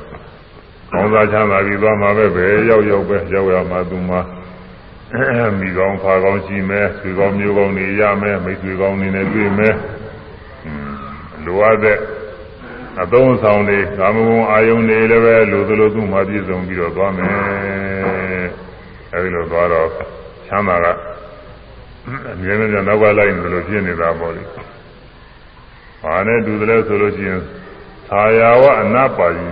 [0.92, 4.20] ကောင်းစားချမ်းသာပြီးသွားမှာပဲပဲရောက်ရောက်ပဲရောက်ရမှာသူမှာ
[5.58, 9.74] မိကောင်းဖာကောင်းရှိမယ်ဆွေကောင်းမျိုးကောင်းနေရမယ်မိတ်ဆွေကောင်းနေနဲ့တွေ့မယ်
[11.44, 11.98] လိုအပ်တဲ့
[13.02, 18.27] အသုံးဆောင်တွေကာမဂုဏ်အာယုန်တွေလည်းပဲလိုသလိုသူ့မှာပြည့်စုံပြီးတော့သွားမယ်
[19.12, 19.88] အဲဒီလိုသွားတော့
[20.46, 20.86] ချမ်းသာက
[22.32, 24.42] အမြဲတမ်းနောက်ကလိုက်နေလို့ဖြစ်နေတာပေါ့လေ။
[26.02, 27.40] ဘာနဲ့တူတယ်လဲဆိုလို့ရှိရင်
[28.08, 29.48] သာယာဝအနာပါယီ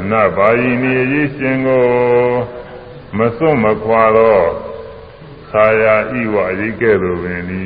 [0.00, 1.84] အနာပါယီနေရေးရှင်ကို
[3.18, 4.44] မစွန့်မခွာတော့
[5.50, 7.62] သာယာဤဝအရေးကဲ့သို့ပင်ဒီ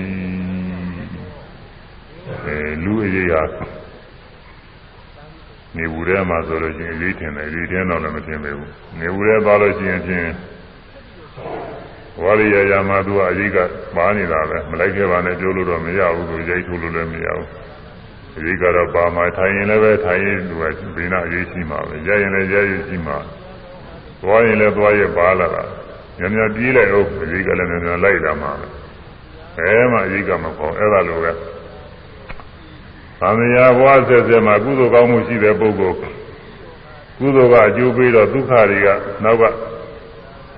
[2.30, 3.42] အဲလူအရေးဟာ
[5.76, 10.28] နေဘူးထဲမှာဆိုလို့ရှိရင်လေးထင်တယ်လေးထင်းတော့လည်းမထင်ပေဘူးနေဘူးထဲသွားလို့ရှိရင်ဖြင့်
[12.22, 13.58] ဝါရိယယာမသူကအရေးက
[13.96, 17.48] ပါနေတာပဲမလိုက်ခဲ့ပါနဲ့ပြောလို့တော့မရဘူးသူရိုက်ထုတ်လို့လည်းမရဘူး
[18.36, 20.64] အရေးကတော့ပါမှထိုင်ရင်လည်းပဲထိုင်ရင်သူက
[20.96, 23.16] ဘိနာအရေးရှိမှာပဲရရင်လည်းရရရှိမှာ
[24.22, 25.64] သွားရင်လည်းသွားရပါလာတာ
[26.18, 28.66] ညံ့ညံ့ပြေးလိုက်အောင်အရေးကလည်းညံ့ညံ့လိုက်တာမှာပဲ
[29.56, 31.32] ဘယ်မှအရေးကမပေါ့အဲ့ဒါလိုပဲ
[33.20, 35.96] သံဃာဘဝဆက်ဆက်မှာကုသိုလ်ကောင်းမှုရှိတဲ့ပုဂ္ဂိုလ်
[37.18, 38.88] ကုသိုလ်ကအကျိုးပေးတော့ဒုက္ခတွေက
[39.24, 39.42] နောက်က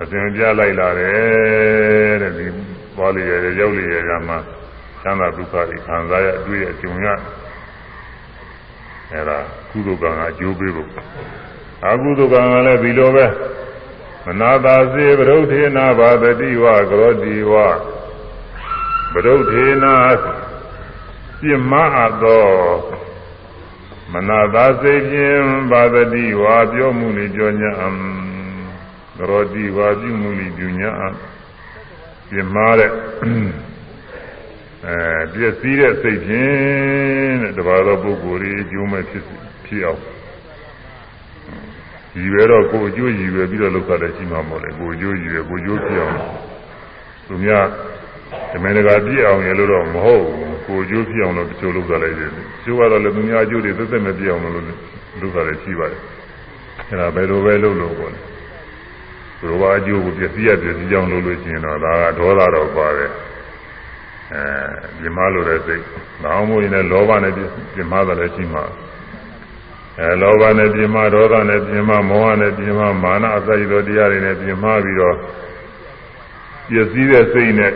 [0.01, 2.45] အစဉ်ပြလိုက်လာတယ်တဲ့ဒီ
[2.95, 4.35] သွားလေရရောက်လေရကမှ
[5.03, 7.07] သံသာဒုက္ခတွေခံစားရအတွေ့အကြုံရ
[9.11, 9.37] အဲဒါ
[9.71, 10.89] ကုသိုလ်ကံကအကျိုးပေးဖို့
[11.85, 13.25] အကုသိုလ်ကံကလည်းဒီလိုပဲ
[14.25, 17.53] မနာတာစေဗရုထေနာဘာတတိဝကရောတိဝ
[19.13, 19.93] ဗရုထေနာ
[21.41, 22.45] ပြစ်မှားအပ်သော
[24.13, 27.71] မနာသာစိတ်ဖြင့်ဘာတတိဝပြောမှုနေပြောညာ
[29.17, 30.91] ရောတိဝါပြုမှုလိပြုညာ
[32.29, 32.91] ပြမားတဲ့
[34.85, 39.23] အဲပြည့်စည်တဲ့စိတ်ဖြင့်တဲ့တပါးသောပုဂ္ဂိုလ်ကြီးအကျိုးမဲ့ဖြစ်
[39.65, 40.01] ဖြစ်အောင်
[42.15, 46.17] ရည်ရွယ်တော့ကိုအကျိုးရည်ရွယ်ပြီးတော့လောက်တာလည်းရှိမှာမဟုတ်လေကိုအကျိုးရည်ရွယ်ကိုအကျိုးဖြစ်အောင်
[47.27, 47.65] သူများ
[48.51, 56.01] ဓမ္မနဂါပြည့်အောင်ရလို့တော့မဟုတ်ဘူးကိုအကျိုးဖြစ်အောင်လို့တချို့လောက်တာလည်းရှိတယ်ကျိုးကတော့လည်းသူများအကျိုးတွေသက်သက်မပြည့်အောင်လို့လောက်တာလည်းရှိပါတယ်
[56.89, 58.19] အဲဒါဘယ်လိုပဲလုပ်လို့ပေါ့လေ
[59.41, 63.11] ဘုရားအကျိုးကိုပြည့်စည်ရပြည့်စည်ကြောင်းလုပ်လို့ရှိရင်တော့ဒါကဒေါသတော့ပါတယ်
[64.33, 64.43] အဲ
[64.99, 65.83] ပြမလို့တဲ့စိတ်။
[66.23, 68.63] နောက်မို့ရင်လည်းလောဘနဲ့ပြမတယ်လည်းရှိမှာ။
[69.99, 75.15] အဲလောဘနဲ့ပြမဒေါသနဲ့ပြမမောဟနဲ့ပြမမာနအစရှိသောတရားတွေနဲ့ပြမပြီးတော့
[76.69, 77.73] ပြည့်စည်တဲ့စိတ်နဲ့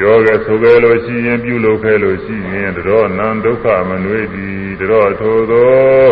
[0.00, 6.10] ပြောခဲ့ဆိုခဲ့လို့ရှိရင်ပြုလုပ်ခဲ့လို့ရှိရင်တော့နံဒုက္ခမနွေးသည်တော့ထို့သော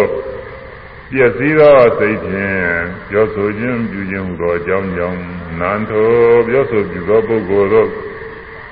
[1.10, 2.66] ပြည့်စည်သောစိတ်ဖြင့်
[3.08, 5.20] ပြောဆိုခြင်းပြုခြင်းဟူသောအကြောင်းကြောင့်
[5.60, 6.10] နံထို
[6.48, 7.88] ပြောဆိုပြုသောပုဂ္ဂိုလ်တို့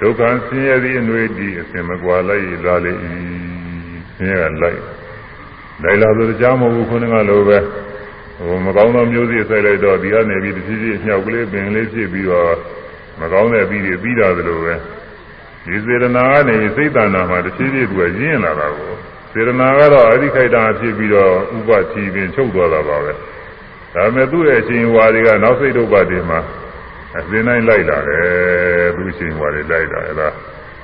[0.00, 2.92] ဒုက္ခဆင်းရဲသည့်အနွေတည်အစဉ်မကွာလိုက်လာလေ၏
[4.16, 4.80] ဆင်းရဲကလိုက်
[5.82, 7.58] လိုက်လာဆိုကြားမဟုတ်ဘူးခုနကလိုပဲ
[8.38, 12.54] ဟိုမကောင်းသောမျိုးစိဆိုင်လိုက်တော့ဒီကနေပြီးတစ်ဖြည်းဖြည်းအမြောက်ကလေးပင်လေးဖြစ်ပြီးတော့
[13.20, 14.74] မကောင်းတဲ့ပြီးပြီးပြီးတာသလိုပဲ
[15.64, 18.92] ဒီစေတနာကနေစိတ်တဏ္ဍာမှာတစ်ဖြည်းဖြည်းသူကရင်းလာတာကို
[19.32, 23.12] စေတနာကတော့အဓိခိုက်တာဖြစ်ပြီးတော့ဥပတိပင်ချုပ်သွားတာပါပဲ
[23.94, 26.40] ဒါပေမဲ့သူ့ရဲ့အရှင်ဝါတွေကနောက်စိတ်ဒုပ္ပတိမှာ
[27.18, 30.28] အစဉ်တိုင်းလိုက်လာတယ်သူ့အရှင်ဝါတွေလိုက်လာအဲ့ဒါ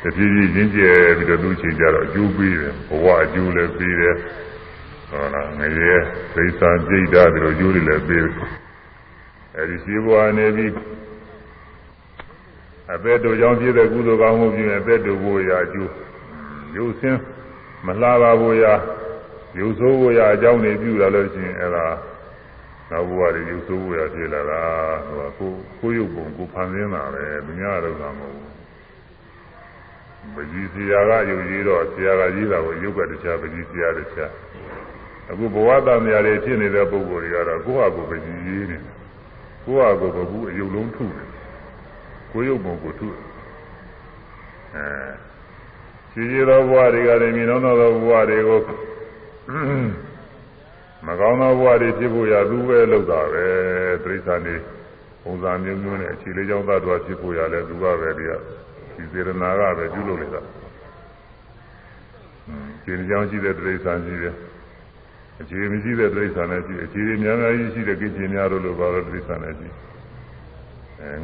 [0.03, 4.15] တဖြည်းဖြည်းချင်းကျဲပြီးတော့သူ့အရှင်ကြတော့အကျိုးပေးတယ်ဘဝအကျိုးလည်းပေးတယ်
[5.11, 5.97] ဟုတ်လားငရဲ
[6.35, 8.23] သိစာကြိတ်တာတို့ကျိုးတွေလည်းပေး
[9.57, 10.71] အဲဒီရှိဘွားနေပြီး
[12.95, 15.93] အသက်တို့ကြောင့်ပြည့်တဲ့ကုသိုလ်ကောင်းမှုပြုရင်အသက်တို့ဘိုးရာကျိုး
[16.77, 17.21] ရုပ်ဆင်း
[17.87, 18.73] မလှပါဘိုးရာ
[19.59, 21.87] ရုပ်ဆိုးဘိုးရာအကြောင်းတွေပြုလာလို့ရှိရင်အဲဒါ
[22.91, 24.61] နောက်ဘဝတွေရုပ်ဆိုးဘိုးရာဖြစ်လာတာ
[25.07, 28.51] ဟိုကိုကိုရုပ်ပုံကိုဖန်ဆင်းတာပဲသူများတော့ကမဟုတ်ဘူး
[30.35, 34.33] ပကြီးဆရာကယုံကြည်တော့ဆရာကကြီးတာကိုရုပ်ကတခြားပကြီးဆရာတခြား
[35.31, 38.79] အခုဘဝတန်မြာတွေဖြစ်နေတဲ့ပုဂ္ဂိုလ်တွေကတော့ကိုယ့်ဟာကိုယ်ပကြီးရေးနေ
[39.65, 41.30] ကိုယ့်ဟာကိုယ်ကဘူးအယုတ်လုံးထုတယ်
[42.33, 43.23] ကိုယ်ရုပ်ပုံကိုထုတယ်
[44.75, 44.87] အဲ
[46.13, 48.61] ရှိရသောဘဝတွေကလည်းမြင်တော့သောဘဝတွေကို
[51.07, 53.47] မကောင်းသောဘဝတွေဖြစ်ဖို့ရသူပဲလုပ်တာပဲ
[54.05, 54.57] တိရစ္ဆာန်တွေ
[55.23, 58.33] ပုံစံမျိုးမျိုးနဲ့အခြေလေးကြောင့်သတ္တဝါဖြစ်ဖို့ရလဲသူကပဲဒီက
[58.95, 60.41] ဒီစေရနာကပဲပြုလုပ်နေတာ
[62.85, 64.35] ခြေကြောင်ရှိတဲ့တိရစ္ဆာန်ရှိတယ်
[65.41, 69.90] အခြေမရှိတဲ့တိရစ္ဆာန်လည်းရှိတယ်အခြေများများကြီးရှိတဲ့ကိစ္စများတို့လိုပါတော့တိရစ္ဆာန်လည်းရှိအဲ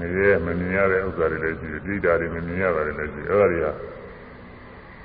[0.01, 3.67] ငရဲမမြင်ရတဲ့ဥစ္စာတွေလည်းရှိတယ်တိတာတွေမမြင်ရတာတွေလည်းရှိတယ်အဲ့ဒါတွေက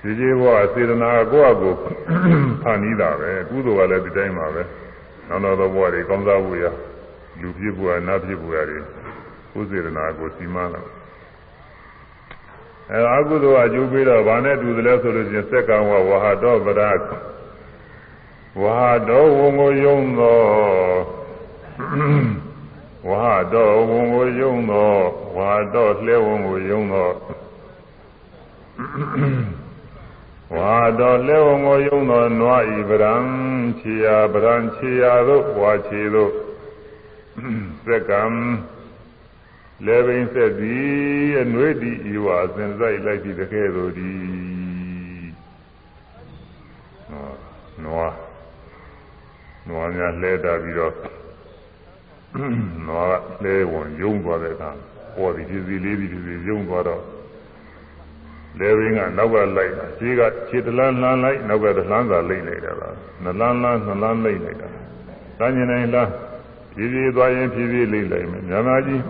[0.01, 1.73] ဒီကြီးဘဝစေတနာကိုယ့်အကို
[2.61, 4.63] ဖန်ပြီးတာပဲကုသိုလ်ကလည်းဒီတိုင်းပါပဲ
[5.27, 6.65] နောက်တော့ဘဝတွေကောင်းစားဖို့ရ
[7.41, 8.79] လူဖြစ်ဖို့ရနတ်ဖြစ်ဖို့ရတွေ
[9.53, 10.81] ကိုယ်စေတနာကိုစီမံလာ
[12.91, 16.81] အဲအကုသိုလ်အကျိုးပေးတော့ဗာနဲ့တူတယ်လဲဆိုလို့ချင်းစက္ကံဝဝဟာတော်ဗရ
[18.61, 20.39] ဝဟာတော်ဝံကိုယုံသော
[23.09, 24.95] ဝဟာတော်ဝံကိုယုံသော
[25.35, 27.09] ဝဟာတော်လှဲဝံကိုယုံသော
[30.55, 33.15] ဝါတော်လဲဝံကိုယုံသောနွားဤဗရံ
[33.79, 36.31] ခြေရာဗရံခြေရာတို့ဝါခြေတို့
[37.85, 38.23] စက္ကံ
[39.85, 44.11] လေဘိန်ဆက်သည်အနွေတိဤဝါစင်ဆိုင်လိုက်ပြီးတကဲ့သို့ဒီ
[47.83, 48.15] နွား
[49.67, 51.20] နွားများလဲတာပြီးတော့
[52.87, 54.69] နွားလဲဝင်ယုံသွားတဲ့အခါ
[55.15, 57.03] ပေါ်ဒီပြည်စီလေးဒီပြည်စီယုံသွားတော့
[58.59, 62.89] လေဘင်းကနောက်ကလိုက်တာခြေကခြေတလန်းလှမ်းလိုက်နောက်ကတလှမ်းသာလိမ့်နေတာပါ
[63.23, 64.67] နှလန်းလန်းနှလန်းလိမ့်နေတာ
[65.39, 66.09] တန်းကျင်နေလား
[66.73, 69.01] ဖြည်းဖြည်းသွားရင်ဖြည်းဖြည်းလိမ့်လိုက်မယ်များများကြီး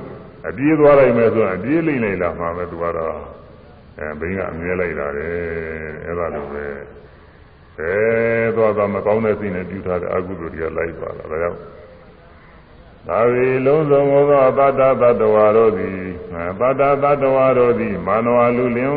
[0.47, 3.15] အပြေးသွားလိုက်မယ်ဆိုရင်အပြေးလိမ့်လိုက်လာမှာပဲသူကတော့
[3.97, 5.27] အဲဘင်းကအမြဲလိုက်တာလေ
[6.05, 6.65] အဲ့ဒါလိုပဲ
[7.79, 7.93] အဲ
[8.55, 11.59] သွားသွားမကောင်းတဲ့စိတ်နဲ့ပြုထားတဲ့အကုသိုလ်တွေကလိုက်ပါလားဒါကြောင့်
[13.07, 15.97] သာဝေလုံးစုံသောသတ္တသတ္တဝါတို့သည်
[16.59, 18.93] သတ္တသတ္တဝါတို့သည်မာနဝလူလင်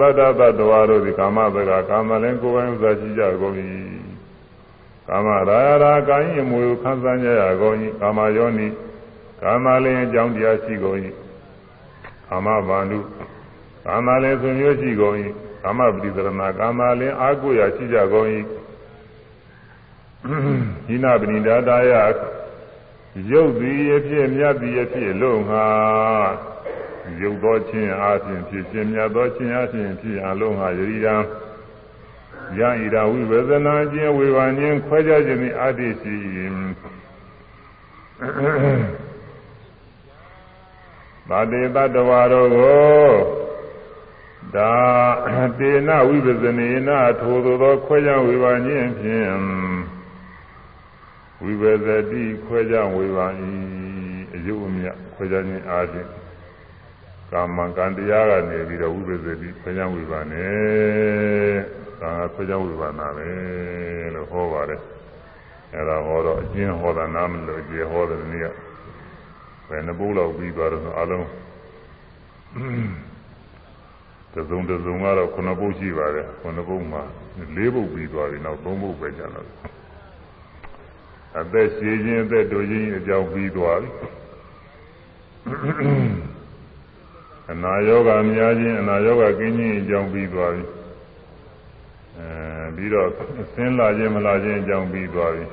[0.00, 3.54] သတ္တသတ္တဝါတို့သည်ကာမတကကာမလင်ကိုယ်ပိုင်ဥစ္စာရှိကြကုန်၏
[5.08, 8.68] ကာမရာရာကာယမွေခံစားကြရကုန်၏ကာမယောနိ
[9.42, 10.98] ကာမလင်အကြောင်းတရားရှိကုန်၏
[12.28, 12.98] ကာမဗန္ဓု
[13.86, 15.14] ကာမလင်ဆွမျိုးရှိကုန်၏
[15.62, 18.28] ကာမပတိသရဏကာမလင်အာကိုရာရှိကြကုန်၏
[20.86, 21.92] ဟိနပဏိဒါတာယ
[23.30, 25.66] ရုပ်သည်အဖြစ်မြတ်သည်အဖြစ်လို့ငါ
[27.20, 31.16] ရုပ်သောခြင်းအပြင်ဖြစ်ခြင်းမြတ်သောခြင်းအပြင်ဖြစ်အလုံးငါယရိယံ
[32.58, 36.16] ယံဣရာဝိဝေဒနာခြင်းဝေဘာခြင်းခွဲခြားခြင်းသည်အတ္တိရှိ
[41.28, 43.08] သာတေတတဝါတို့ကို
[44.54, 44.72] ဒါ
[45.58, 49.30] တေနဝိပဇနေနထိုသို့သောခွဲခြားဝေဘာခြင်းဖြင့်
[51.42, 53.26] ဝိပဇတိခွဲခြားဝေဘာ၏
[54.34, 56.08] အယုအမြခွဲခြားခြင်းအားဖြင့်
[57.30, 61.56] ကာမကံတရားကနေပြီးတော့ဝိပဇတိခွဲခြားဝေဘာနဲ့
[62.00, 63.28] ကာခွဲခြားဝေဘာနာပဲ
[64.14, 64.80] လို့ဟောပါတယ်
[65.74, 68.46] အဲဒါဟောတော့အကျဉ်းဟောတာနားမလို့ကျေဟောတဲ့နေ့က
[69.68, 71.26] ဘယ်နှပုတ်လောက်ပြီးသွားတော့အလုံး
[74.34, 77.02] တစုံတစုံကတော့ခုနှစ်ပုတ်ရှိပါတယ်ခုနှစ်ပုတ်မှာ
[77.56, 79.48] လေးပုတ်ပြီးသွားပြီနောက်သုံးပုတ်ပဲကျန်တော့
[81.40, 83.90] အသက်ရှည်ခြင်းအသက်တိုခြင်းအကြောင်းပြီးသွားပြီ
[87.52, 90.64] အနာယောဂများခြင်းအနာယောဂကင်းခြင်းအကြောင်းပြီးသွားပြီ
[92.18, 93.08] အဲပြီးတော့
[93.54, 95.44] ဆင်းလာခြင်းမလာခြင်းအကြောင်းပြီးသွားပြီ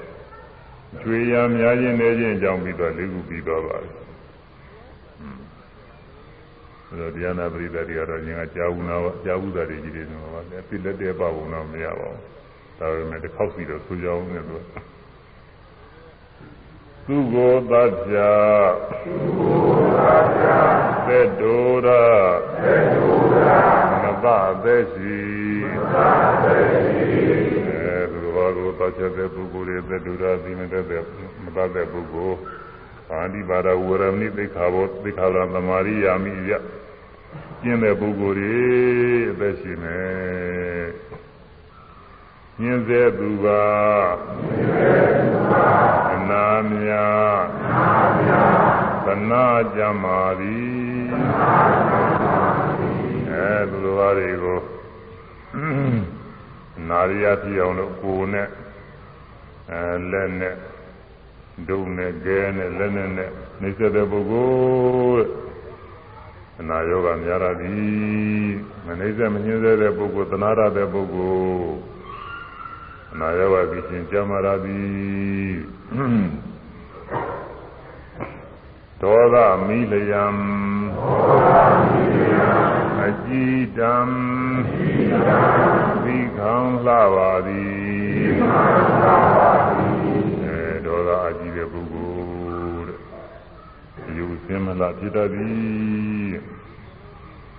[1.01, 3.91] ကျွေရများခြင်းနေခြင်းအကြောင်းပြီးတော့လေးခုပြီးသွားပါပြီ
[6.89, 12.21] အဲတော့တရားနာပရိသတ်တွေကတော့ဉာဏ်ကကြာဘူးနာကြာဘူးတာတွေကြီးတွေတော့ပါလေအပြစ်လက်တဲ့ပါဘူးတော့မရပါဘူး
[12.79, 14.57] ဒါပေမဲ့တစ်ခေါက်စီတော့ဆိုကြအောင်နဲ့သူ
[17.07, 18.15] သူကိုသတ္တ
[19.03, 20.45] သူကိုသတ္တ
[21.07, 21.53] သက်တူ
[21.85, 21.87] ရ
[22.63, 23.05] သက်တူ
[23.45, 23.47] ရ
[24.01, 24.25] မပ
[24.63, 25.17] သက်စီ
[25.73, 25.95] မပ
[26.43, 27.05] သက်စီ
[27.77, 31.03] အဲသူတော်ကိုသတ်ချက်တဲ့ပုဂ္ဂိုလ်တွေသက်တူရသိမတတ်တဲ့
[31.43, 32.37] မတတ်တဲ့ပုဂ္ဂိုလ်
[33.11, 36.51] အာဒီပါဒဝရမိသိခါဘောသိခါလာသမာရိယာမိယ
[37.61, 38.55] ကျင့်တဲ့ပုဂ္ဂိုလ်တွေ
[39.31, 40.01] အသက်ရှင်နေ
[42.61, 43.45] ညင်စေသူက
[46.12, 46.91] အ နာမြ
[49.05, 51.09] သနာကြမာသည်
[53.31, 54.59] အဲသူတို့ဘာတွေကို
[56.89, 58.47] နာရီယပြအောင်လို့ကိုယ်နဲ့
[59.71, 60.55] အဲလက်နဲ့
[61.67, 63.29] ဒုံနဲ့ဂဲနဲ့လက်နဲ့နဲ့
[63.61, 65.27] နှိစ္စတဲ့ပုဂ္ဂိုလ်
[66.59, 68.53] အနာယောဂများရသည်
[68.85, 71.92] မနှိစ္စမညှင်းစေတဲ့ပုဂ္ဂိုလ်သနာရတဲ့ပုဂ္ဂိုလ်
[73.15, 75.53] အနာယောဂပြီးရှင်ကြမှာရသည်
[79.01, 79.35] ဒေါသ
[79.67, 80.25] မီလယံ
[83.05, 83.95] အကြည်တံ
[86.03, 86.53] သီခံ
[86.85, 88.33] လှပါသည်
[90.43, 92.11] အဲဒေါသအကြည်တဲ့ပုဂ္ဂို
[92.85, 92.99] လ်တဲ့
[94.17, 96.37] ယူစင်းမလားဖြစ်တတ်သည်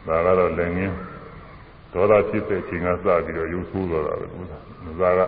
[0.07, 0.97] ဒါကတော့လည်းငင်း
[1.93, 5.21] ဒေါသဖြစ်တဲ့ချိန်ကစပြီးတော့ယူဆိုးတော့တာပဲဘုရား မစားက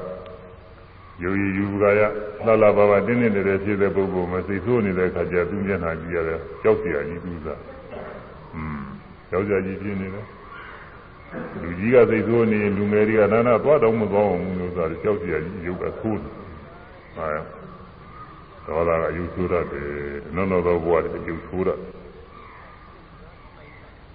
[1.23, 2.01] ယုံရည်ယူကရ
[2.45, 7.61] လှလှပါပါတင်းတင်းတယ်တယ်ဖြစ်တဲ့ပုဂ္ဂိုလ်မစိတ်ဆိုးနေတဲ့အခါကျသူမျက်နှာကြည့်ရတယ်ကြောက်စရာကြီးသူစား
[8.55, 8.81] อืม
[9.31, 10.27] ကြောက်စရာကြီးဖြစ်နေတယ်
[11.63, 16.33] လူကြီးကစိတ်ဆိုးနေလူငယ်တွေကနာနာသွားတော့မသွားဘူးလို့ဆိုတာကြောက်ကြရကြီးရုပ်ကဆိုးတယ်။
[17.17, 17.29] ဟာ
[18.67, 19.91] ဒေါသကရုပ်ဆိုးတတ်တယ်။
[20.35, 22.06] နောင်တော့ဘဝတွေရုပ်ဆိုးတတ်တယ်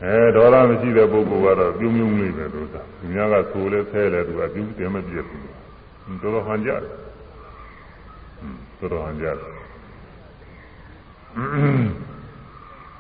[0.04, 5.44] အဲဒေါသမရှိတဲ့ပုဂ္ဂိုလ်ကတော့ပြုံးပြုံးလေးပဲလို့သာသူများကဆိုလဲဆဲလဲသူကပြုံးတယ်မပြည့်ဘူး
[6.22, 6.82] တော်တော်ဟန်ကြတယ်
[8.80, 9.36] တော်တော်ဟန်ကြတယ်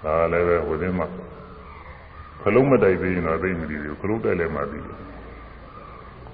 [0.03, 1.07] ဒါလည်းပဲဟိုတင်းမှာ
[2.41, 4.97] ခလုံးမတိုက်သေးရင်တော့သိမသိဘူးခလုံးတိုက်လည်းမသိဘူး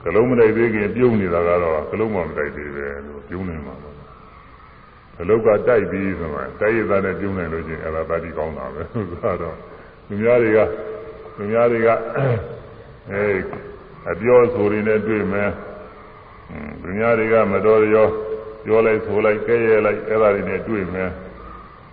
[0.04, 3.92] ခလုံးမတိုက်သေးခင်ပြုံးနေတာကတော့ခလုံးမမတိုက်သေးပဲလို့ပြုံးနေမှာပါ
[5.18, 9.04] ခလုံးကတိုက်ပြီးဆိုမှတိုက်ရတဲ့ပြုံးနေလို့ချင်းအဲ့ဒါတတိကောင်းတာပဲဆို
[9.44, 9.58] တော့
[10.08, 10.60] လူများတွေက
[11.38, 11.90] လူများတွေက
[13.12, 13.24] အဲ
[14.12, 15.52] အပြောဆိုရင်းနဲ့တွေ့မယ်
[16.84, 18.08] လူများတွေကမတော်ရော
[18.64, 21.12] ပြောလိုက်ဆိုလိုက်ကဲရဲလိုက်အဲ့ဒါတွေနဲ့တွေ့မယ်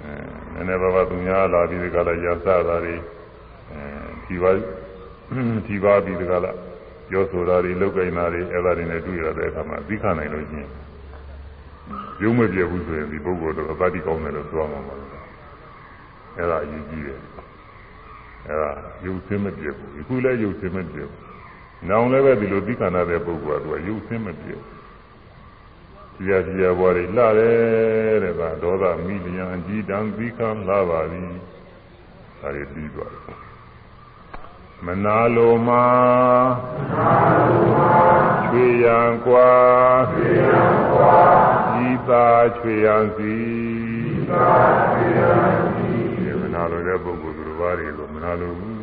[0.02, 0.12] အဲ
[0.54, 2.94] နည်းနည်းပါးပါးသူများလာပြီးဒီကလာရစတာတွေ
[3.70, 3.80] အဲ
[4.26, 4.50] ဒီပါ
[5.66, 6.50] ဒီပါပြီးဒီကလာ
[7.10, 10.68] ပြောဆိုတာတွေလောက်ကင်တာတွေအဲ့ဒါတွေနဲ့တွေ့ရတဲ့အခါမှာသိခနိုင်လို့ချင်း
[12.22, 14.94] ရုံးမပြဘူးဆိုရင်ဒီပုဂ္ဂိုလ်တော့အပတိကောင်းတယ်လို့ပြောမှာပါ
[16.36, 17.18] အဲ့ဒါအရေးကြီးတယ်
[18.47, 18.71] အဲ့ဒါ
[19.05, 21.13] ရုပ်ဆင်းမပြဘူးအခုလည်းရုပ်ဆင်းမပြဘူး
[21.89, 24.63] နောင်လည်းပဲဒီလိုသိခဏတဲ့ပုဂ္ဂိုလ်ကသူကရုပ်ဆင်းမပြဘူး
[26.15, 31.29] ကြည်ရကြည်ရဘွားတွေလှတယ်တဲ့ကဒေါသမိလျံအကြည်တံသိခံလှပါသည်
[32.39, 33.49] ဒါတွေပြီးသွားတယ်
[34.85, 35.85] မနာလိုမှာ
[38.51, 39.51] ချွေရန်กว่า
[40.13, 41.17] ချွေရန်กว่า
[41.87, 42.27] ဤသာ
[42.57, 43.33] ချွေရန်စီ
[44.13, 44.47] ဤသာ
[44.93, 45.91] ချွေရန်စီ
[46.41, 47.92] မနာလိုတဲ့ပုဂ္ဂိုလ်သူဘာတွေကိုမ
[48.24, 48.82] နာလိုဘူး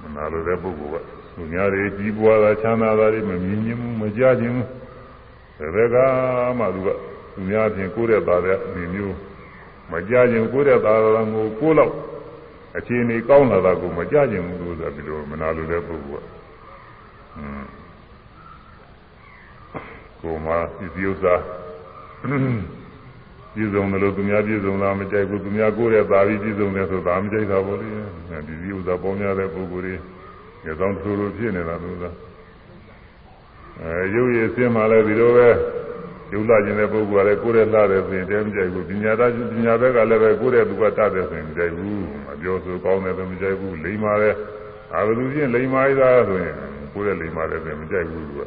[0.00, 4.54] မနာလိုတဲ့ပုဂ္ဂိုလ်ကသူများတွေကြီးပွားတာချမ်းသာတာတွေမမြင်ခြင်းမကြားခြင်း
[5.74, 5.96] ဘယ်က
[6.58, 6.88] မှသူက
[7.32, 9.16] သူများချင်းကိုယ်တဲ့သားတဲ့အနေမျိုး
[9.90, 11.94] မကြားခြင်းကိုယ်တဲ့သားတော်ကိုကိုယ်လောက်
[12.76, 16.26] အခြေအနေကောင်းလာတာကိုမကြကျင်ဘူးလို့ဆိုတာဒီလိုမနာလိုတဲ့ပုဂ္ဂိုလ်က
[17.36, 17.64] อืม
[20.20, 21.34] ကိုမစီစီဥစ္စာ
[23.54, 27.88] ပြည်စုံတယ်လို့သူများပြည်စုံတာမကြိုက်ဘူးသူများကိုယ်ရဲ့သာပြီးပြည်စုံတယ်ဆိုတာမကြိုက်တာပေါ့လေ
[28.46, 29.94] ဒီစီဥစ္စာပေါင်းများတဲ့ပုဂ္ဂိုလ်တွေ
[30.66, 32.10] ရသောသူလိုဖြစ်နေတာလို့သာ
[33.80, 35.48] အဲရုပ်ရည်စင်းမှလည်းဒီလိုပဲ
[36.32, 44.34] ယုံလာခြင်းတဲ့ပုဂ္ဂိုလ်ကလည်းကိုယ်ရဲ့လှတယ်ဆိုရင်တဲမကြိုက်ဘူးပညာသားပညာဘက်ကလည်းပဲကိုယ်ရဲ့သူကတတ်တယ်ဆိုရင်မကြိုက်ဘူးအပြောဆိုကောင်းတယ်ဆိုမကြိုက်ဘူးလိမ္မာတယ်
[44.94, 46.54] အာဘလူချင်းလိမ္မာရတာဆိုရင်
[46.92, 48.40] ကိုယ်ရဲ့လိမ္မာတယ်ဆိုရင်မကြိုက်ဘူးသူက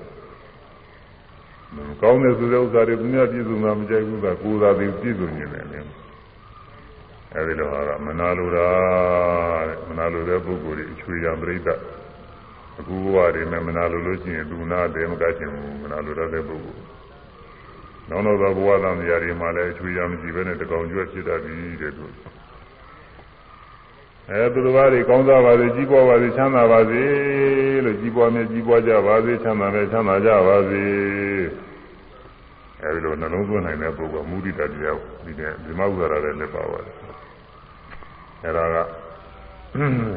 [2.02, 5.80] ကောင်းတယ်ဆိုတဲ့ဥစ္စာတွေသူများပြည့်စုံတာမကြိုက်ဘူးကကိုယ်သာသိပြည့်စုံနေတယ်လေ
[7.34, 8.68] အဲဒီလိုဟာကမနာလိုတာ
[9.68, 11.70] တဲ့မနာလိုတဲ့ပုဂ္ဂိုလ်တွေအချွေရံပြိဋ္ဌ
[12.80, 16.84] အခုဘဝတွေနဲ့မနာလိုလို့ရှိရင်သူနာတယ်မကချင်ဘူးမနာလိုတဲ့ပုဂ္ဂိုလ်
[18.10, 22.06] နောက်တော့ဘဝသံဃာတွေမှာလည်းအချွေရမရှိဘဲနဲ့တကောင်ကျွတ်ဖြစ်တတ်ပြီတဲ့သူ
[24.32, 27.04] အဲသူတော်ဘာတွေကောင်းစားပါစေကြီးပွားပါစေချမ်းသာပါစေ
[27.86, 30.84] လို့ကြီးပွားမြဲကြီးပွားကြပါစေချမ်းသာမြဲချမ်းသာကြပါစေ
[32.82, 36.96] အဲဒီလိုနှလုံးသွင်းနိုင်တဲ့ပုဂ္ဂိုလ်မုဒိတတရားဒီနဲ့ဒီမဥဒရာလည်းလက်ပါပါတယ်
[38.44, 38.76] အဲဒါက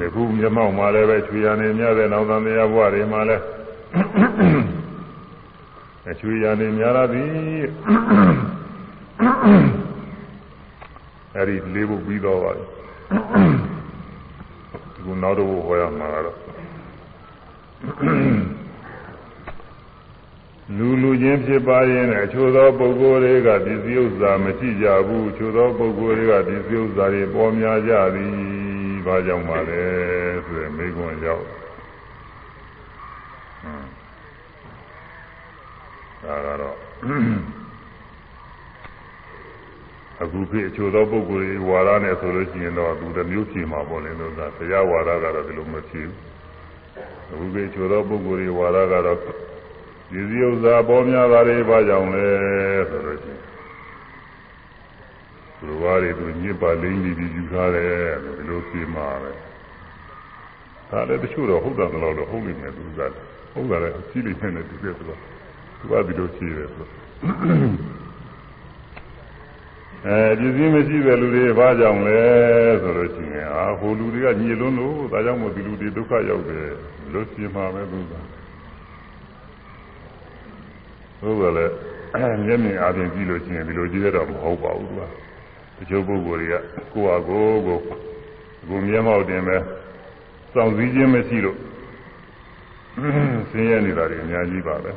[0.04, 3.42] အခုမြမောက်မှာလည်းပဲချွေရနေများတဲ့နောက်သံဃာဘဝတွေမှာလည်း
[6.10, 7.66] အချွေရနေများရသည်
[11.36, 12.64] အဲဒီလေးဖို့ပြီးတော့ပါဒီ
[15.08, 16.36] ကနောက်တော့ဟောရမှာတော့
[20.76, 28.32] လူလူချင်းဖြစ်ပါရင်အချို့သောပုဂ္ဂိုလ်တွေကဒီစည်းဥစ္စာမရှိကြဘူးအချို့သောပုဂ္ဂိုလ်တွေကဒီစည်းဥစ္စာတွေပေါ်များကြသည်
[29.06, 29.82] ဘာကြောင့်ပါလဲ
[30.46, 31.44] ဆိုရင်မိကွန်းရောက်
[36.24, 36.76] ဒါကတော့
[40.22, 46.16] အခုဖြစ်အချို့သောပုဂ္ဂိုလ်တွေဝါဒနဲ့ဆိုလို့ရှိရင်တော့သူတစ်မျိုးဖြေမှာပေါ့လေလို့သာတရားဝါဒကတော့ဒီလိုမဖြစ်ဘူး
[47.30, 49.18] အခုဖြစ်အချို့သောပုဂ္ဂိုလ်တွေဝါဒကတော့
[50.10, 52.26] ဒီစည်းဥစ္စာပေါ်များတာတွေဘာကြောင့်လဲ
[52.90, 53.42] ဆိုလို့ရှိရင်
[55.58, 57.92] သူဝါတွေသူညစ်ပါလိမ့်ပြီးပြီးယူထားတယ်
[58.22, 59.30] ဒီလိုဖြေမှာပဲ
[60.90, 63.00] ဒါလည်းတချို့တော့ဟုတ်တယ်လို့တော့ဟုတ်နေတယ်သူက
[63.52, 66.86] ဟုတ်တယ်အကြည့်လိုက်နေတယ်သူကသူကဒီလိုဖြေတယ်ဆို
[70.06, 72.20] အဲပစ္စည်းမရှိတဲ့လူတွေဘာကြောင့်လဲ
[72.82, 76.66] ဆိုလို့ရှိရင်အာဟိုလူတွေကညှိလွန်းလို့ဒါကြောင့်မို့ဒီလူတွေဒုက္ခရောက်တယ်
[77.12, 78.12] လို့ရှင်းမှာပဲသူက
[81.20, 81.64] ဟုတ်ကဲ့လေ
[82.44, 85.02] မျက်မြင်အားဖြင့်ကြည့်လို့ရှိရင်ဒီလိုကြည့်ရတော့မဟုတ်ပါဘူးသူက
[85.78, 86.54] တချို့ပုဂ္ဂိုလ်တွေက
[86.92, 87.78] ကိုယ့်ဟာကိုယ်ကို
[88.68, 89.56] ကိုမျက်မှောက်တင်ပဲ
[90.52, 91.58] စောင့်စည်းခြင်းမရှိလို့
[93.50, 94.92] ဆင်းရဲနေတာတွေအများကြီးပါပဲ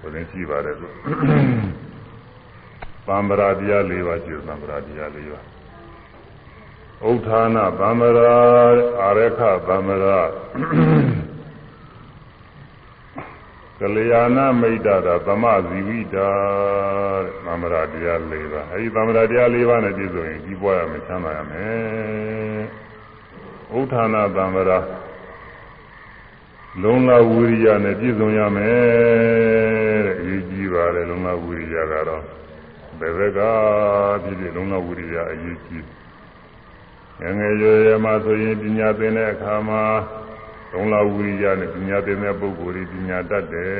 [0.00, 0.76] ဘယ်လိုရှိပါတယ်
[3.10, 5.44] လို့သံဗရာတရား၄ပါးရှိတယ်သံဗရာတရား၄ပါး
[7.08, 8.34] ဥဋ္ဌာဏသံဗရာ
[9.02, 10.20] အာရခသံဗရာ
[13.78, 14.94] ကလျာဏမိတ်တာ
[15.26, 16.28] သမဇီဝိတာ
[17.44, 22.62] သံဗရာတရား၄ပါးအဲဒီသံဗရာတရား၄ပါးနဲ့ပြည့်စုံရင်ကြီးပွားရမယ်ချမ်းသာရမယ်
[23.76, 24.78] ဥဋ္ဌာဏသံဗရာ
[26.82, 32.39] လုံလဝိရိယနဲ့ပြည့်စုံရမယ်တဲ့အရေးကြီးပါတယ်လုံလဝိရိယကတော့
[33.00, 33.40] ဘယ်ဘက်က
[34.24, 35.86] ဖြစ်ဖြစ်လုံးဝဝိရိယအရေးကြီး
[37.20, 39.82] ငငယ်ရွယ်ရွယ်မှာဆိုရင်ပညာသင်တဲ့အခါမှာ
[40.72, 43.70] လုံးဝဝိရိယနဲ့ပညာသင်တဲ့ပုဂ္ဂိုလ်တွေပညာတတ်တယ်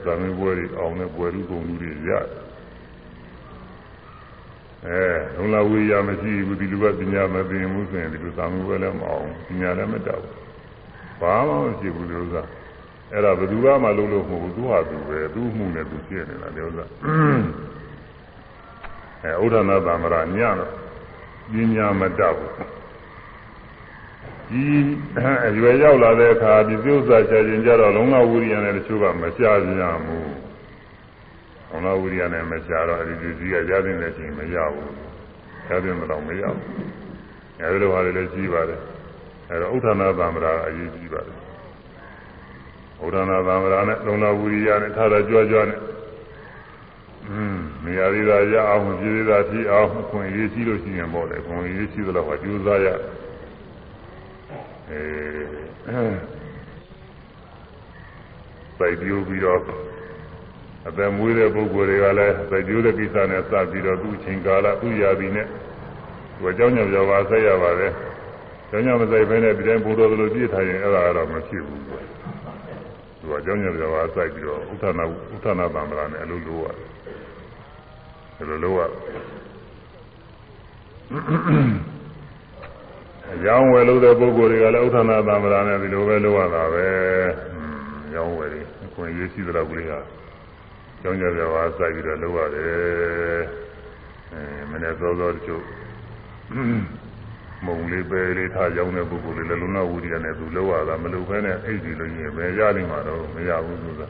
[0.04, 2.24] ။သာမန်ဘွယ်တွေအောင်တဲ့ဘွယ်လူကုန်လူတွေရတယ်။
[4.86, 10.32] အဲလုံးဝဝိရိယမရှိဘူးဒီလူကပညာမသင်ဘူးဆိုရင်ဒီလိုသာမန်ဘွယ်လည်းမအောင်ပညာလည်းမတတ်ဘူး။
[11.20, 12.42] ဘာမှမရှိဘူးဒီဥစ္စာ။
[13.12, 16.84] အဲ့ဒါဘယ်သူမှမလုပ်လို့မဟုတ်ဘူးသူဟာသူပဲသူ့မှုနဲ့သူဖြစ်နေတာဒီဥစ္စာ။
[19.24, 20.72] အဲဥဒ္ဒနာသမရညတော့
[21.52, 22.52] ပညာမတတ်ဘူး
[24.50, 24.62] ဒီ
[25.46, 30.32] အရွယ်ရောက်လာတဲ့အခါဒီပြုစာချခြင်းကြတော့လုံလဝိရိယနဲ့တချို့ကမချပြန်ဘူး
[31.68, 34.92] လုံလဝိရိယနဲ့မချတော့အဲဒီဒီစီကရတဲ့တဲ့အချိန်မရဘူး
[35.68, 36.62] ရတဲ့တော့မရဘူး
[37.60, 38.80] အဲဒီလိုဟာတွေလည်းကြီးပါတယ်
[39.50, 41.36] အဲတော့ဥဒ္ဒနာသမရအရေးကြီးပါတယ်
[43.04, 45.78] ဥဒ္ဒနာသမရနဲ့လုံလဝိရိယနဲ့ထားတာကြွကြွနဲ့
[47.30, 52.86] อืมနေရာသေးတာရအောင်ပြည်သေးတာဖြစ်အောင်ခွင့်ရေးရှိလို့ရှိရင်ပေါ့လေခွင့်ရေးရှိသလောက်ဟာကြိုးစားရ
[54.90, 55.00] အဲ
[58.78, 59.60] စိုက်ပြိုးပြီးတော့
[60.88, 65.46] အသက်မွေးတဲ့ပုဂ္ဂိုလ်တွေကလည်းစိုက်ပြိုးတဲ့ကိစ္စနဲ့စပြီးတော့သူ့ချိန်ကာလသူ့ရာသီနဲ့
[66.36, 67.92] သူအကြောင်းကြောင့်ပြောပါဆက်ရပါတယ်
[68.70, 71.94] ကျောင်းကြောင့်မဆိုင်ဘဲနဲ့ဒီတိုင်းဘုရားလိုပြည့်ထားရင်အဲ့ဒါကတော့မဖြစ်ဘူးသူ
[73.30, 75.04] ကအကြောင်းကြောင့်ပြောပါစိုက်ပြီးတော့ဥထနာ
[75.34, 76.93] ဥထနာတံ္ဍရာနဲ့အလိုလိုရတယ်
[78.36, 78.80] ဒီလိုလိုရ
[83.46, 86.86] ရောင်းဝယ်လို့တဲ့ပုဂ္ဂိုလ်တွေကလည်းဥထနာတံ္ဍရာနဲ့ဒီလိုပဲလိုရတာပဲ
[88.14, 90.00] ရောင်းဝယ်တွေအခွင့်အရေးရှိတဲ့လောက်ကလေးဟာ
[91.02, 93.42] ကျောင်းကြပြပါစိုက်ပြီးတော့လိုရတယ်
[94.32, 95.64] အဲမနေ့စောစောတချို့
[97.66, 104.02] မုံလေးပဲလေးထားရောင်းတဲ့ပုဂ္ဂိုလ်တွေလည်းလုံလဝိရိယနဲ့သူလိုရတာမလိုဘဲနဲ့အိတ်ဒီလို့ရင်ပဲရနိုင်မှာတော့မရဘူးသူက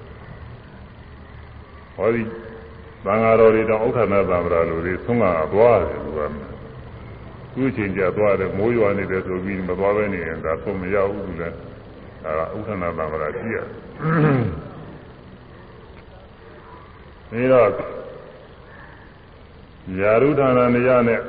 [1.97, 2.23] ဟောဒီ
[3.05, 6.21] သံဃာတော်တွေတောင်ဥက္ခဏသံဃာလူတွေသုံးကသွားတယ်သူက
[7.55, 11.57] သူ့ချိန်ကျသွားတယ်မိုးရွာနေတယ်ဆိုပြီးမသွားဘဲနေရင်ဒါသုံးမရဘူးသူလည်း
[12.23, 13.59] ဒါကဥက္ခဏသံဃာရှိရ
[17.31, 17.69] ပြီးတော့
[20.01, 21.21] ယာရုဌာနနေရနဲ့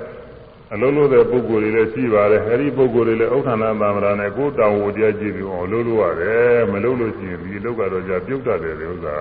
[0.74, 9.16] အလုံးလို့တဲ့ပုဂ္ဂိုလ်တွေလည်းရှိပါတယ်အဲဒီပုဂ္ဂိုလ်တွေလည်းဥဋ္ဌာဏသံဃာနဲ့ကိုယ်တောင်ဝတရားကြည့်ပြီးအောင်လုံးလို့ရတယ်မလုံးလို့ရှိရင်ဒီလောကတော့ကြာပြုတ်တတ်တယ်ဒီဥစ္စာ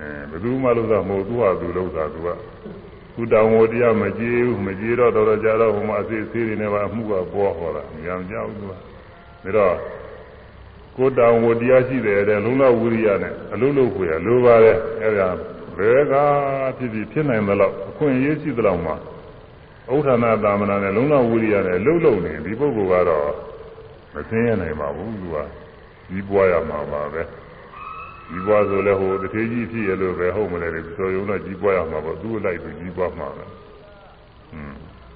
[0.00, 2.28] အဲဘယ်သူမှလို့သာမဟုတ်သူ့ဟာသူလို့သာသူက
[3.14, 8.78] သူတောင်ဝတရားမကြည့်ဘူးမကြည့်တော့တော်တော်ကြာတော့ဟိုမှာအစီအစီတွေနဲ့ပါအမှုကပေါ်ဟောတာညံကြောက်သူကဒါ
[9.56, 9.74] တော့
[10.96, 15.28] ကိုယ်တောင်ဝတရားရှိတယ်တဲ့လုံးလောက်ဝိရိယနဲ့အလုံးလို့ခွေရလိုပါတယ်အဲဒါ
[15.78, 16.14] ဘယ်က
[16.78, 18.94] ဖြစ်ဖြစ်ဖြစ်နိုင်သလောက်အခွင့်အရေးရှိသလောက်မှာ
[19.94, 23.30] ဥထာဏသာမဏေနဲ့လုံးလောက်ဝိရိယနဲ့လှုပ်လှုပ်နေဒီပုဂ္ဂိုလ်ကတော့
[24.14, 25.36] မသိရနိုင်ပါဘူးသူက
[26.08, 27.22] ကြီးပွားရမှာပါပဲ
[28.28, 33.44] ကြီးပွားဆိုလဲဟိုတထေးကြီးဖြစ်ရလို့ပဲဟုတ်မလဲဆိုရုံတော့ကြီးပွားရမှာပေါ့သူ့လိုက်ပြီးကြီးပွားမှာပဲ
[34.52, 34.74] อืม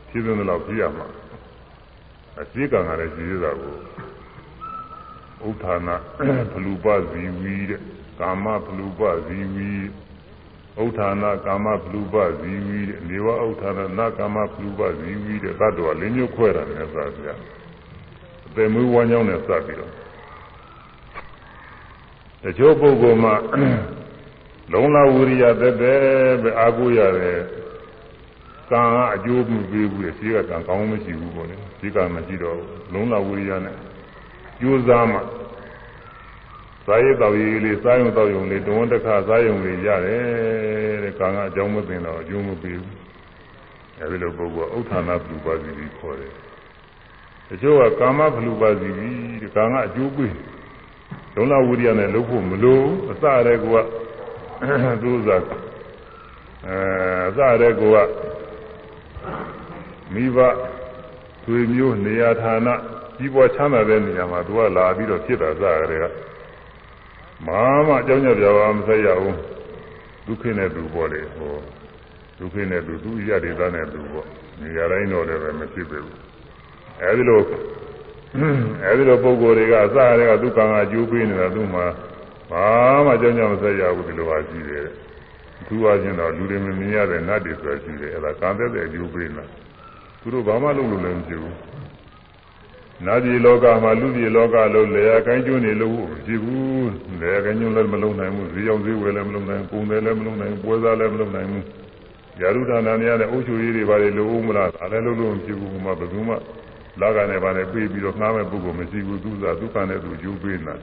[0.09, 1.07] ဖြစ်တဲ့လောက်ပြရမှာ
[2.41, 3.77] အစိကံကလည်းကြီးရတာကို
[5.49, 5.89] ဥထာဏ
[6.53, 7.81] ဖလူပဇီဝီတဲ့
[8.21, 9.71] ကာမဖလူပဇီဝီ
[10.85, 17.29] ဥထာဏကာမဖလူပဇီဝီတဲ့နေဝဥထာဏနာကာမဖလူပဇီဝီတဲ့သတ္တဝါလေးမျိုးခွဲတာနဲ့သာပြ
[18.47, 19.93] အပေမွေးဝမ်းကြောင်းနဲ့စပ်ပြီးတော့
[22.45, 23.35] တချို့ပုဂ္ဂိုလ်မှာ
[24.73, 26.01] လုံလဝိရိယသက်သက်
[26.43, 27.41] ပဲအာကိုရတယ်
[28.71, 32.59] ကံကအကျိုးမပေးဘူးလေရှိကကံကောင်းမရှိဘူးပေါ့လေရှိကမရှိတော့
[32.93, 33.77] လုံလဝိရိယနဲ့
[34.61, 35.19] ကြိုးစားမှ
[36.87, 40.25] စားရတော့ရည်လေးစားရုံတော့ရုံလေးတုံးတစ်ခါစားရုံလေးရတယ်
[41.05, 42.99] တဲ့ကံကအကြောင်းမသိတော့အကျိုးမပေးဘူး
[44.01, 46.33] အဲဒီလိုပုဂ္ဂိုလ်ဥဋ္ဌာဏပြုပါစီပြီးခေါ်တယ်
[47.49, 50.33] တချို့ကကာမဖလူပါစီပြီးဒီကံကအကျိုးပေး
[51.35, 53.67] လုံလဝိရိယနဲ့လုပ်ဖို့မလိုအစရဲက
[55.03, 55.43] သူဥစား
[56.67, 56.77] အဲ
[57.29, 57.83] အစရဲက
[60.15, 60.39] မိဘ
[61.45, 62.69] သွေမျိုးနေရာဌာန
[63.17, 66.05] ကြီးပွားချမ်းသာတဲ့နေရာမှာသူကလာပြီးတော့ဖြစ်တာစရဲက
[67.47, 69.37] မာမအကြောင်းကြောင့်ပြောမဆက်ရဘူး
[70.27, 71.55] ဒုက္ခနဲ့သူပေါ့လေဟော
[72.39, 74.27] ဒုက္ခနဲ့သူသူရတဲ့သားနဲ့သူပေါ့
[74.61, 76.19] နေရာတိုင်းတော့လည်းပဲမဖြစ်ပေဘူး
[77.01, 77.41] အဲဒီလို
[78.85, 81.85] အဲဒီလိုပုံကိုယ်တွေကအစရဲကသူကံကကျိုးပေးနေတာသူ့မှာ
[82.51, 82.67] ဘာ
[83.07, 84.87] မှကြောင်းကြောင်းမဆက်ရဘူးဒီလိုပါရှိတယ်
[85.69, 89.45] သူအချင်းတော့လူတွေမမြင်ရတဲ့နတ်တွေဆိုရှိတယ်အဲ့ဒါကံသက်တဲ့အကျိုးပေးနေတာ
[90.21, 91.57] သူတို့ဘာမှလုပ်လို့လည်းမဖြစ်ဘူး
[93.07, 101.65] နတ်ပြည်လောကမှာလူပြည်လောကလို့လေယာကိုင်းကျွန်းနေလို့မရှိဘူးလေယာကိုင်းကျွန်းလည်းမလုံးနိုင်ဘူးဈေးရောက်ဈေးဝယ်လည်းမလုံးနိုင်ဘူးပုံတယ်လည်းမလုံးနိုင်ဘူးပွဲစားလည်းမလုံးနိုင်ဘူး
[102.41, 106.35] ယာရုဌာနများနဲ့အုပ်ချုပ်ရေးတွေပါလေလို့ဦးမလားဒါလည်းလုပ်လို့မဖြစ်ဘူးမှဘယ်သူမှ
[107.01, 110.75] လာကနေပါနဲ့ပြေးပြီးတော့ငှားမဲ့ပုဂ္ဂိုလ်မရှိဘူးသူစားဒုက္ခနဲ့သူကျိုးပေးနေတာ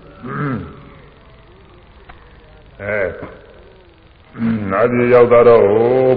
[2.82, 3.02] အဲ
[4.72, 5.64] နာပြည်ရောက်တော့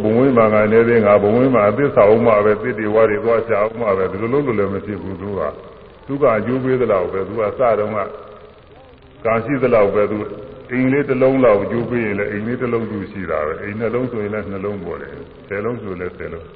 [0.03, 5.41] ဘုံဝင်းမှာကနေသေးငါဘုံဝင်းမှာအသစ္စာဥမှာပဲသစ်တွေဝါတွေသွားချအောင်မှာပဲဒီလိုလိုလည်းမရှိဘူးသူက
[6.07, 7.99] သူကအကျိုးပေးသလောက်ပဲသူကစတော့က
[9.25, 10.19] ကာရှိသလောက်ပဲသူ
[10.73, 15.13] အိမ်လေးတစ်လုံးလောက်အကျိုးပေးရင်လည်းအိမ်လေးတစ်လုံးကျူရှိတာပဲအိမ်နှလုံးဆိုရင်လည်းနှလုံးပေါ်တယ်
[15.49, 16.47] ဆယ်လုံးဆိုလည်းဆယ်လုံး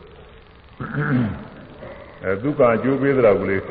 [2.25, 3.62] အဲသူကအကျိုးပေးသလောက်ကလေး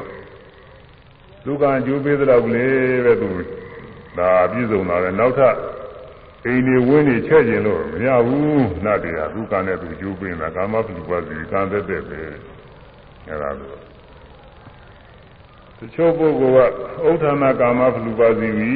[1.46, 3.30] သူကအကျိုးပေးသလောက်ကလေးပဲသူ
[4.18, 5.56] ဒါပြည့်စုံတာပဲနောက်ထပ်
[6.46, 12.22] အိမ်နေဝင်းနေချဲ့ကျင်လို့မရဘူးနတ်တွေကသူကနဲ့သူကျိုးပင်းတာကာမပုပ္ပစီကံသက်သက်ပဲ
[13.28, 13.74] အဲဒါလို
[15.80, 16.72] တချို့ပုဂ္ဂိုလ်
[17.04, 18.74] ကဥဋ္ဌာဏကာမပုပ္ပစီပြီ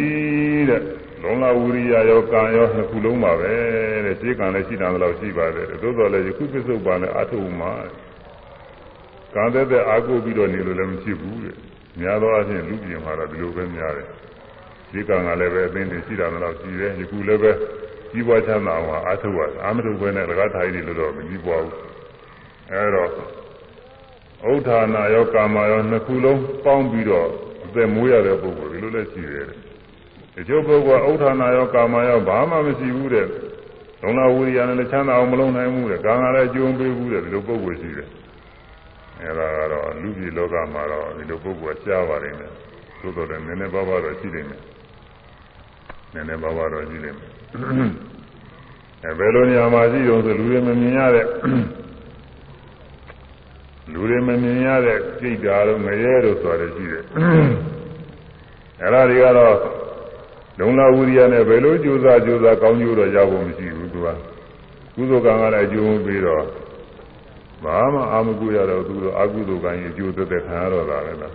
[0.69, 0.81] တဲ့
[1.21, 3.53] လုံလဝိရိယရောကံရောနှစ်ခုလုံးပါပဲ
[4.05, 8.06] တဲ့ခြေကံလည်းရှိတယ်လို့ရှိပါတယ်သို့တော်လည်းယခုပစ္စုပန်နဲ့အထုံမှာကံသ
[9.43, 11.55] က်သက်အာကိုပြီးတော့နေလို့လည်းမရှိဘူးတဲ့
[11.99, 14.07] များသောအားဖြင့်လူပြည်မှာတော့ဒီလိုပဲများတယ်
[14.91, 17.51] ဒီကံကလည်းပဲအသိဉာဏ်ရှိတာတော့ရှိတယ်ယခုလည်းပဲ
[18.11, 21.75] ကြီးပွားချမ်းသာအောင်အားထုတ်ရအာမထုတ်ပဲနဲ့လကားထိုင်နေလို့တော့မကြီးပွားဘူး
[22.71, 23.09] အဲတော့
[24.49, 27.27] ဥဋ္ဌာဏရောကာမရောနှစ်ခုလုံးပေါင်းပြီးတော့
[27.65, 33.27] အသက်မွေးရတဲ့ပုဂ္ဂိုလ်ဒီလိုလည်းရှိတယ်ဒီကျုပ်ပုဂ္ဂိုလ်ကဥဋ္ဌာဏရောကာမရောဘာမှမရှိဘူးတဲ့
[34.01, 38.07] လုံလဝိရိယနဲ့ချမ်းသာအောင်မလုံးနိုင်ဘူးတဲ့ကံကလည်းကြုံပေးဘူးတဲ့ဒီလိုပုဂ္ဂိုလ်ရှိတယ်
[39.21, 42.51] အဲဒါကတော့လူပြည်လောကမှာတော့ဒီလိုပုဂ္ဂိုလ်ကြားပါတယ်နဲ့
[43.01, 44.59] သို့တော်လည်းနည်းနည်းပါးပါးတော့ရှိနေတယ်
[46.13, 47.15] နည်းနည်းပါးပါးတော့ရှိနေတယ်
[49.03, 51.27] အဲဘယ်လိုနေရာမှာရှိတော့ဆိုလူတွေမမြင်ရတဲ့
[53.91, 57.03] လူတွေမမြင်ရတဲ့စိတ်ဓာတ်တို့ငရဲတို့ဆိုတယ်ရှိတယ်
[58.81, 59.55] အဲဒါတွေကတော့
[60.59, 64.07] လုံလဝိရိယနဲ့ဘယ်လိုကြိုးစားကြိုးစားကောင်းကျိုးတော့ရဖို့မရှိဘူးသူက
[64.95, 66.43] ကုသိုလ်ကံကလည်းအကျိုးပေးတော့
[67.63, 71.33] ဘာမှအာမကုရတော့သူတို့အကုသိုလ်ကံရဲ့အကျိုးသက်သက်ခံရတော့တာပဲလား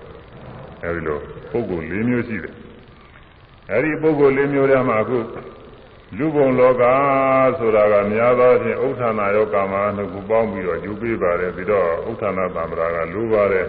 [0.83, 1.19] အဲဒီလို
[1.51, 2.55] ပုဂ္ဂိုလ်၄မျိုးရှိတယ်
[3.73, 5.19] အဲဒီပုဂ္ဂိုလ်၄မျိုးထဲမှာအခု
[6.19, 6.83] လူဘုံလောက
[7.59, 13.67] ဆိုတာကများသောဖြင့်ဥဋ္ဌာဏယောကာမနှစ်ခုပေါင်းပြီးတော့ယူပေးပါတယ်ပြီးတော့ဥဋ္ဌာဏသံ္ဍရာကလိုပါတယ်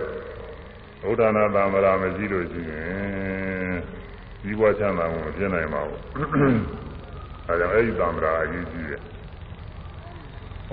[1.09, 3.75] ဥဋ္ဌာဏသံ္ဍရာမရှိလို့ရှိရင်
[4.43, 5.99] ဒီဘဝချမ်းသာမှုမဖြစ်နိုင်ပါဘူး
[7.47, 9.01] အဲကြောင့်အဲဒီသံ္ဍရာအရေးကြီးတယ်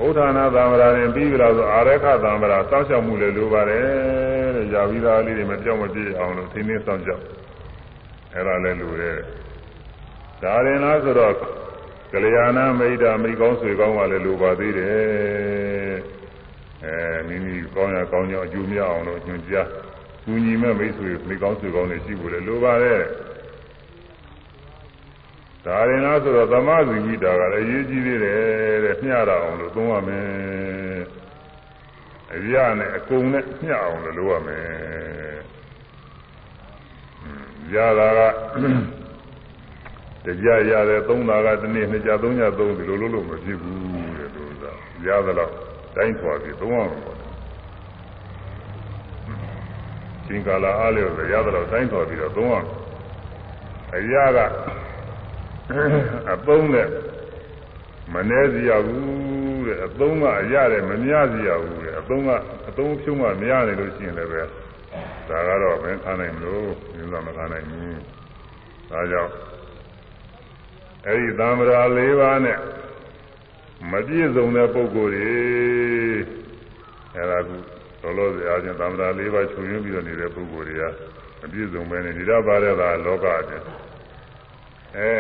[0.05, 3.85] ဥဋ္ဌာဏသံ္ဍရာရင်ပြီးပြီလားဆိုအာရခသံ္ဍရာစောင့်ရှောက်မှုလည်းလိုပါတယ်
[4.57, 7.25] တဲ့။ယာဝီသားလေးတွေမပြောင်းမပြေအောင်လို့သိနေစောင့်ရှောက်
[8.35, 9.17] အဲ့ဒါလည်းလိုတယ်။
[10.43, 11.35] ဒါရင်လားဆိုတော့
[12.13, 15.95] ကလျာဏမိတ်တာမိကောင်းဆွေကောင်းကလည်းလိုပါသေးတယ်။
[16.85, 16.95] အဲ
[17.29, 19.69] မိမိကောင်းရကောင်းကြောင်းအကျိုးများအောင်လို့ညွှန်ကြား
[20.25, 23.01] ကူညီမဲ့မိတ်ဆွေမိကောင်းဆွေကောင်းတွေရှိဖို့လည်းလိုပါတယ်။
[25.65, 30.25] ဒါရင်လားဆိုတော့သမာဓိဝိတာကလည်းရေးကြည့်သေးတယ်တဲ့မျှရအောင်လို့သုံးရမယ်
[32.35, 34.65] အရာနဲ့အကုန်နဲ့မျှအောင်လို့လုပ်ရမယ်
[37.75, 38.21] ရတာက
[40.25, 43.79] တရားရတယ်သုံးတာကဒီနေ့နှစ်ကြသုံးကြသုံးဒီလိုလုပ်လို့မဖြစ်ဘူး
[44.19, 44.73] တဲ့လို့သာ
[45.07, 45.53] ရသလောက်
[45.97, 47.19] တိုင်းထွာပြီးသုံးရမှာပေါ့
[50.27, 52.61] ရှင်ကာလာအားလျော်ဆိုရသလောက်တိုင်းထွာပြီးတော့သုံးရမှာ
[53.97, 54.39] အရာက
[56.33, 56.89] အသုံးနဲ့
[58.15, 62.31] မနှဲစီရဘူးတဲ့အသုံးကအရတယ်မများစီရဘူးတဲ့အသုံးက
[62.69, 64.43] အသုံးဖြုံးမှမရနိုင်လို့ရှိရင်လည်းပဲ
[65.29, 67.99] ဒါကတော့မင်းခံနိုင်လို့မြင်သာမခံနိုင်ဘူး
[68.91, 69.33] ဒါကြောင့်
[71.07, 72.59] အဲဒီသံဗရာ၄ပါးနဲ့
[73.91, 75.33] မပြည့်စုံတဲ့ပုဂ္ဂိုလ်တွေ
[77.15, 77.51] အဲဒါက
[78.03, 80.85] လောလောဆယ်အားဖြင့်သံဗရာ၄ပါးချုပ်ရင်းပြီးတော့နေတဲ့ပုဂ္ဂိုလ်တွေက
[81.41, 83.63] မပြည့်စုံပဲနဲ့ဒီတော့ပါတဲ့ကလောကအပြင်
[84.97, 85.13] အဲ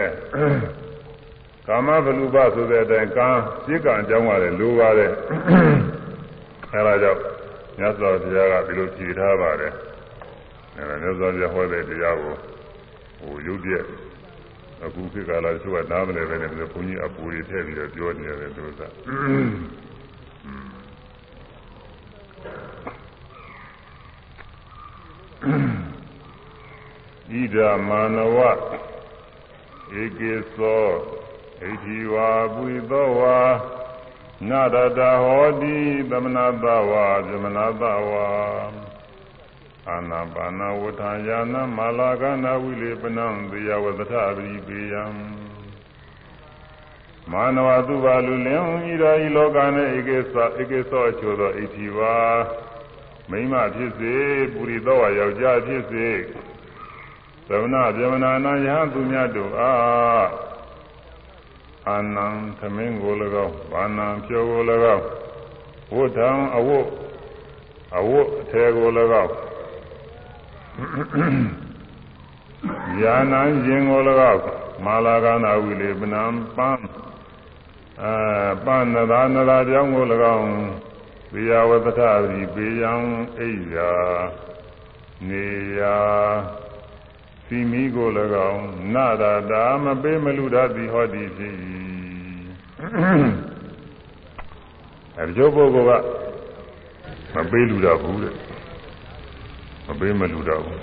[1.66, 3.28] ကာမဘလူပဆိုတဲ့အတိုင်းကံ
[3.64, 5.12] စိတ်ကံအကြောင်းကလည်းလိုပါတယ်
[6.72, 7.20] အဲဒါကြောင့်
[7.78, 9.72] မြတ်စွာဘုရားကဒီလိုဖြေထားပါတယ်
[10.76, 12.34] အဲဒါမြတ်စွာဘုရားဟောတဲ့တရားကို
[13.18, 13.84] ဟိုရုပ်ပြည့်
[14.84, 18.82] အခုခေတ်ကာလတချို့ကနားမလည်ပဲနဲ့ဘုန်းကြီးအပူတွေထည့်ပြီးတော့ပြောနေရတယ်သူကဣ
[27.54, 28.38] ဒာမာနဝ
[29.98, 30.86] ဧကေသော
[31.60, 33.38] ဣတိဝါပုရိသောဝါ
[34.48, 35.76] နာရတဟောတိ
[36.10, 38.28] သမနာတဝါဇမနာတဝါ
[39.88, 45.04] အာနာပါနာဝဋ္ဌာယာနမာလာကနာဝိလေပနံသေယဝသထပရိပေယံ
[47.30, 52.16] မာနဝသူပါလူလင်ဤရာဤလောကနဲ့ဧကေသောဧကေသောအချို့သောဣတိဝါ
[53.30, 54.14] မိမဖြစ်စေ
[54.52, 56.08] ပုရိသောဝါယောက်ျားဖြစ်စေ
[57.52, 60.28] သမဏဗြဟ္မနာနာယဟသူများတို့အား
[61.88, 62.26] အာနံ
[62.58, 63.12] သမင်းကို၎
[63.46, 64.60] င်းဘာနံဖြောကို၎
[64.96, 65.04] င်း
[65.94, 66.86] ဝဋ္ဌံအဝတ်
[67.98, 68.88] အဝတ်အထေကို၎
[69.24, 69.32] င်း
[73.02, 74.00] ယာနံရင်ကို၎
[74.32, 74.42] င်း
[74.84, 76.22] မာလာကနာဝိလေပနံ
[76.56, 76.84] ပန်း
[78.02, 78.14] အဲ
[78.64, 80.04] ပန်းနသာနသာကြောင်းကို၎
[80.36, 80.50] င်း
[81.32, 82.00] ဝိယဝတ္ထ
[82.32, 82.92] ရီပေယံ
[83.38, 83.90] အိယာ
[85.28, 85.44] နေ
[85.78, 85.96] ယာ
[87.52, 88.08] စီမီကို၎
[88.50, 91.54] င်းနာတာတာမပေးမလူတတ်သည်ဟောသည်ဖြစ်၏
[95.16, 96.02] အဲဒီကျုပ်ပုဂ္ဂိုလ်
[97.32, 98.34] ကမပေးလူတော့ဘူးတဲ့
[99.86, 100.80] မပေးမလူတော့ဘူး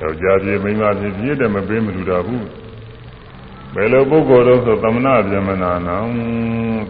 [0.00, 2.46] ယောက်ျားပြေမိန်းမပြေပြည့်တယ်မပေးမလူတော့ဘူး
[3.74, 5.96] ဘယ်လိုပုဂ္ဂိုလ်တော့ဆိုသမဏဗြဟ္မနာနံ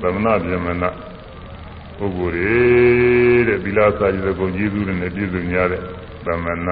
[0.03, 0.91] သမဏဗြဟ္မနာ
[1.97, 2.59] ပုဂ္ဂိုလ်တွေ
[3.47, 5.83] တဲ့သီလစာရည်ကိုကျေးဇူးတွေနဲ့ပြည့်စုံကြတဲ့
[6.27, 6.71] သမဏ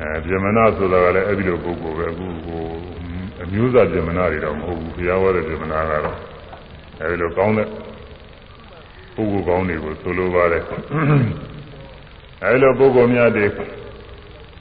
[0.00, 2.62] အဲဗြဟ္မဏဆိုတာကလည်းအဲ့ဒီလိုပုဂ္ဂိုလ်ပဲအခုဟို
[3.42, 6.18] အမျိုးသားဗြဟ္မဏတွေတော့မဟုတ်ဘူးဘုရားဟောတဲ့ဗြဟ္မဏကတော့
[7.00, 7.68] အဲဒီလိုကောင်းတဲ့
[9.14, 10.62] ပုဂ္ဂိုလ်ကောင်းတွေကိုဆိုလိုပါတယ်
[12.42, 13.46] အဲဒီလိုပုဂ္ဂိုလ်များတွေ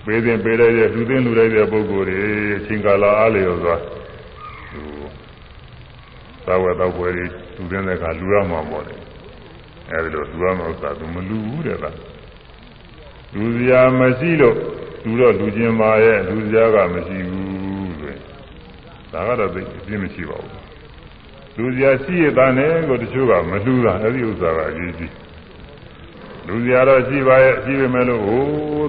[0.05, 2.17] ပေးတင်ပေးလိုက်တဲ့လူသိလူလိုက်တဲ့ပုဂ္ဂိုလ်တွေ
[2.57, 3.75] အချိန်ကာလအားလျော်စွာ
[4.71, 4.81] သူ
[6.45, 7.25] သာဝတ္တဘွယ်တွေ
[7.55, 8.95] လူသိတဲ့အခါလူရမှာပေါ့လေ
[9.91, 11.85] အဲဒီလိုလူရမှာဥစ္စာသူမလူဘူးတဲ့က
[13.33, 14.57] လူစရာမရှိလို့
[15.05, 18.19] လူတော့လူချင်းပါရဲ့လူစရာကမရှိဘူးဆိုရင်
[19.11, 20.53] ဒါကတော့သိအပြင်းမရှိပါဘူး
[21.57, 25.13] လူစရာရှိရတဲ့နဲ့ကိုတချို့ကမလူတာအဲ့ဒီဥစ္စာကအရေးကြီး
[26.47, 28.41] လူစရာတော့ရှိပါရဲ့ရှိပေမဲ့လို့ဟို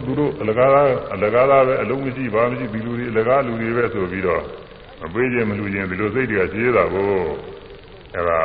[0.04, 0.70] သူတို့အလကား
[1.14, 4.42] အလကားပဲအလုံးမရှိပါမရှိဒီလူတွေအလကားလူတွေပဲဆိုပြီးတော့
[5.00, 7.10] မပေးခြင်းမလူခြင်းဒီလိုစိတ်တွေကရှိရတာကို
[8.14, 8.40] အဲ့ဒါ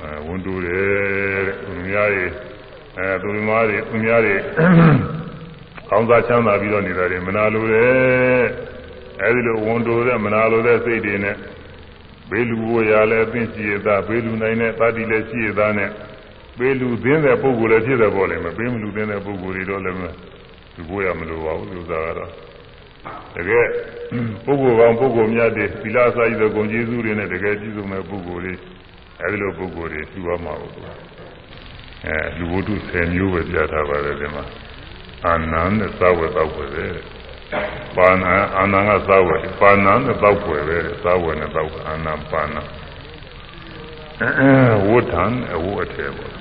[0.00, 2.24] အဲဝန်တူတယ်တဲ့သူများတွေ
[2.96, 4.34] အဲသူများတွေသူများတွေ
[5.88, 8.44] ကောင်းစားချမ်းသာပြီးတော့နေတာတွေမနာလိုတဲ့
[9.22, 11.36] အဲဒီလိုဝန်တိုတဲ့မနာလိုတဲ့စိတ်တွေနဲ့
[12.30, 15.90] ဘေးလူဘိုးရလည်းအသိရှိရတာဘေးလူနိုင်တဲ့တတိလည်းရှိရတာနဲ့
[16.58, 19.98] ဘေးလူသင်းတဲ့ပုဂ္ဂိုလ်လည်းဖြစ်တယ်ပေါ့လေမဘေးမလူသင်းတဲ့ပုဂ္ဂိုလ်တွေတော့လည်း
[20.76, 22.30] လူဘိုးရမလိုပါဘူးလူသားကတော့
[23.34, 23.66] တကယ်
[24.44, 28.52] ပုဂ္ဂိုလ်ကောင်းပုဂ္ဂိုလ်များတွေသီလစာရည်သောဂုဏ်ကျေးဇူးတွေနဲ့တကယ်ပြည့်စုံတဲ့ပုဂ္ဂိုလ်တွေ
[29.20, 30.72] အဲဒီလိုပုဂ္ဂိုလ်တွေရှိရမှာပေါ့
[32.06, 34.44] အဲလူဝတ္ထု10မျိုးပဲပြထားပါတယ်ဒီမှာ
[35.26, 36.86] အာနန္တဲ့သာဝေတောက်ွယ်ပဲ
[37.96, 42.56] ပါဏာအာနန္ကသာဝေပါဏာနဲ့တောက်ွယ်ပဲသာဝေနဲ့တောက်အာနပါဏ
[44.88, 46.34] ဝဋ္ဌံအဝတ်အထည်ပေါ့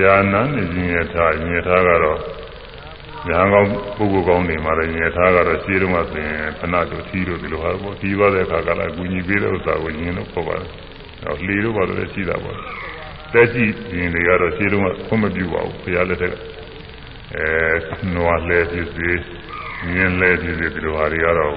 [0.00, 2.20] ယာနံနဲ့ညင်ရထားညင်ရထားကတော့
[3.28, 10.70] ညာကောင်းပုဂ္ဂိုလ်ကောင်းနေမှာလည်းညင်ရထားကတော့ရှင်းတော့မှဆိုရင်ဖဏတို့ထီးတို့ဒီလိုဟာပေါ့ထီးသွားတဲ့အခါကလည်းအကူညီပေးတဲ့ဥစ္စာကိုညင်လို့ခေါ်ပါတယ်
[11.22, 12.56] ဟောလေတို့ပါလို့ရှိတာပေါ့
[13.32, 13.64] တက်ရှိ
[13.98, 16.34] ရင်တွေကတော့ရှင်းတော့မှခွင့်မပြုပါဘူးဘုရားလက်ထက်က
[17.34, 17.48] အဲ
[18.14, 19.10] နွားလဲဖြစ်စေ
[19.92, 21.52] မြင်းလဲဖြစ်စေဒီလိုဟာတွေကတော့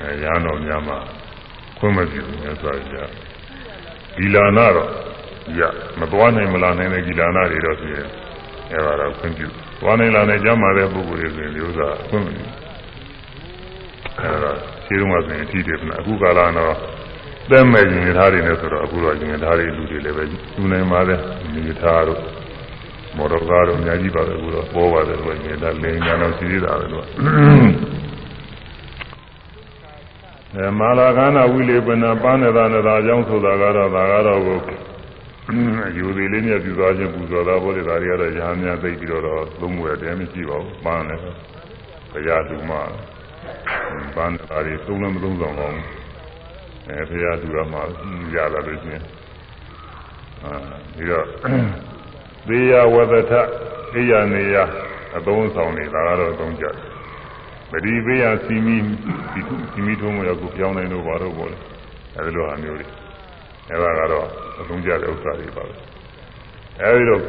[0.00, 0.98] အဲရဟန်းတော်များမှာ
[1.78, 3.10] ခွင့်မပြုဘူးမြတ်စွာဘုရား
[4.16, 4.90] ဒီလာနာတော့
[5.58, 5.60] ရ
[5.98, 8.06] မသွားနိုင်မလာနိုင်တဲ့ဒီလာနာတွေတော့ဆိုရင်
[8.72, 9.46] အဲဒါတော့ခွင့်ပြု
[9.80, 12.44] သွားနိုင်လာနိုင်ကြမှာတဲ့ပုဂ္ဂိုလ်တွေဆိုရင်ဒီဥစ္စာခွင့်မပြု
[14.20, 14.52] အဲဒါ
[14.86, 16.74] ခြေတုံးကဆိုရင်အထီးတယ်အခုကာလတော့
[17.50, 21.18] သက်မဲ့ရင်ထားတွေနဲ့ဆိုတော့အခုတော့ရင်ထားတွေလူတွေလည်းပဲသူနိုင်ပါတဲ့
[21.52, 22.20] မိသားတို့
[23.16, 27.06] မော်တော်ကားတို့အများကြီးပါပဲအခုတော့ပေါ်ပါတယ်လို့ညင်တာလင်းညာတော့ရှိသေးတာပဲလို့
[30.54, 34.58] အဲမာလာခန္ဓာဝိလေပနာပန်းနေတာနေတာအကြောင်းဆိုတာကတော့ဒါကတော့ကို
[35.98, 39.22] ယူသေးလေးနဲ့ပြူသွားခြင်းပူဇော်တာဘောလေဒါတွေကတော့ရဟန်းများသိပြီးတော့
[39.60, 41.22] သုံးဝယ်တယ်မရှိပါဘူးပန်းလည်း
[42.10, 42.72] ဘုရားလူမ
[44.16, 45.84] ပန်းတာတွေသုံးလည်းမသုံးဆောင်ပါဘူး
[46.88, 47.82] အဲဖရာသူတော်မှာ
[48.34, 49.04] ရလာလို့ရှိရင်
[50.44, 50.52] အာ
[50.96, 51.26] ပြီးတော့
[52.48, 53.32] သေယဝဒထ
[53.94, 54.56] အိယနေယ
[55.16, 56.74] အသုံးဆောင်နေတာကတော့အသုံးကြတယ်
[57.70, 58.76] ပရိပေယစီမီ
[59.72, 61.58] စီမီထုံးမရကိုပြောင်းနိုင်လို့ဘာလို့ပေါ့လဲ
[62.16, 62.86] အဲဒီလိုအမျိုးတွေ
[63.70, 64.26] အဲဒါကတော့
[64.60, 65.74] အသုံးကြတဲ့ဥစ္စာတွေပါပဲ
[66.80, 67.22] အဲဒီတော့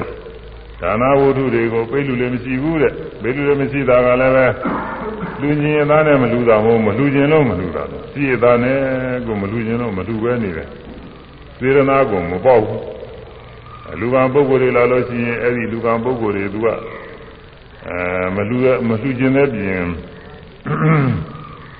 [0.82, 4.46] ဒါနာဝတ္ထုတွေကိုပိတ်လူလည်းမရှိဘူးတဲ့ပိတ်လူလည်းမရှိတာကလည်းပဲ
[5.42, 8.78] လူညင်သားနဲ့မလူတာမဟုတ်မလူကျင်လို့မလူတာပြည့်သားနဲ့
[9.26, 10.68] ကိုမလူကျင်လို့မလူပဲနေတယ်
[11.60, 12.97] သေရနာကိုမပေါ့ဘူး
[14.00, 16.68] လူကံပုဂ္ဂိုလ်တွေလာလို့ရှိရင်အဲ့ဒီလူကံပုဂ္ဂိုလ်တွေသူက
[17.88, 18.58] အဲမလူ
[18.88, 19.86] မလူကျင်တဲ့ပြင်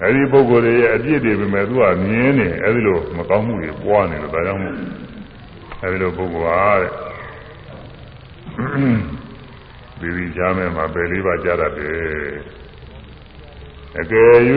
[0.02, 4.76] အဲ့ဒီပုဂ္ဂိုလ်တွေရဲ့အပြစ်တွေပဲမဲ့သူကမြင်နေအဲ့ဒီလိုမကောင်းမှုတွေပွားနေလို့ဒါကြောင့်မို့
[5.82, 6.92] အဲ့ဒီလိုပုဂ္ဂိုလ်ဟာတဲ့
[10.00, 12.32] ဒီဒီကြားမဲ့မှာပယ်လေးပါးကြားရတယ်
[14.00, 14.34] အကယ်၍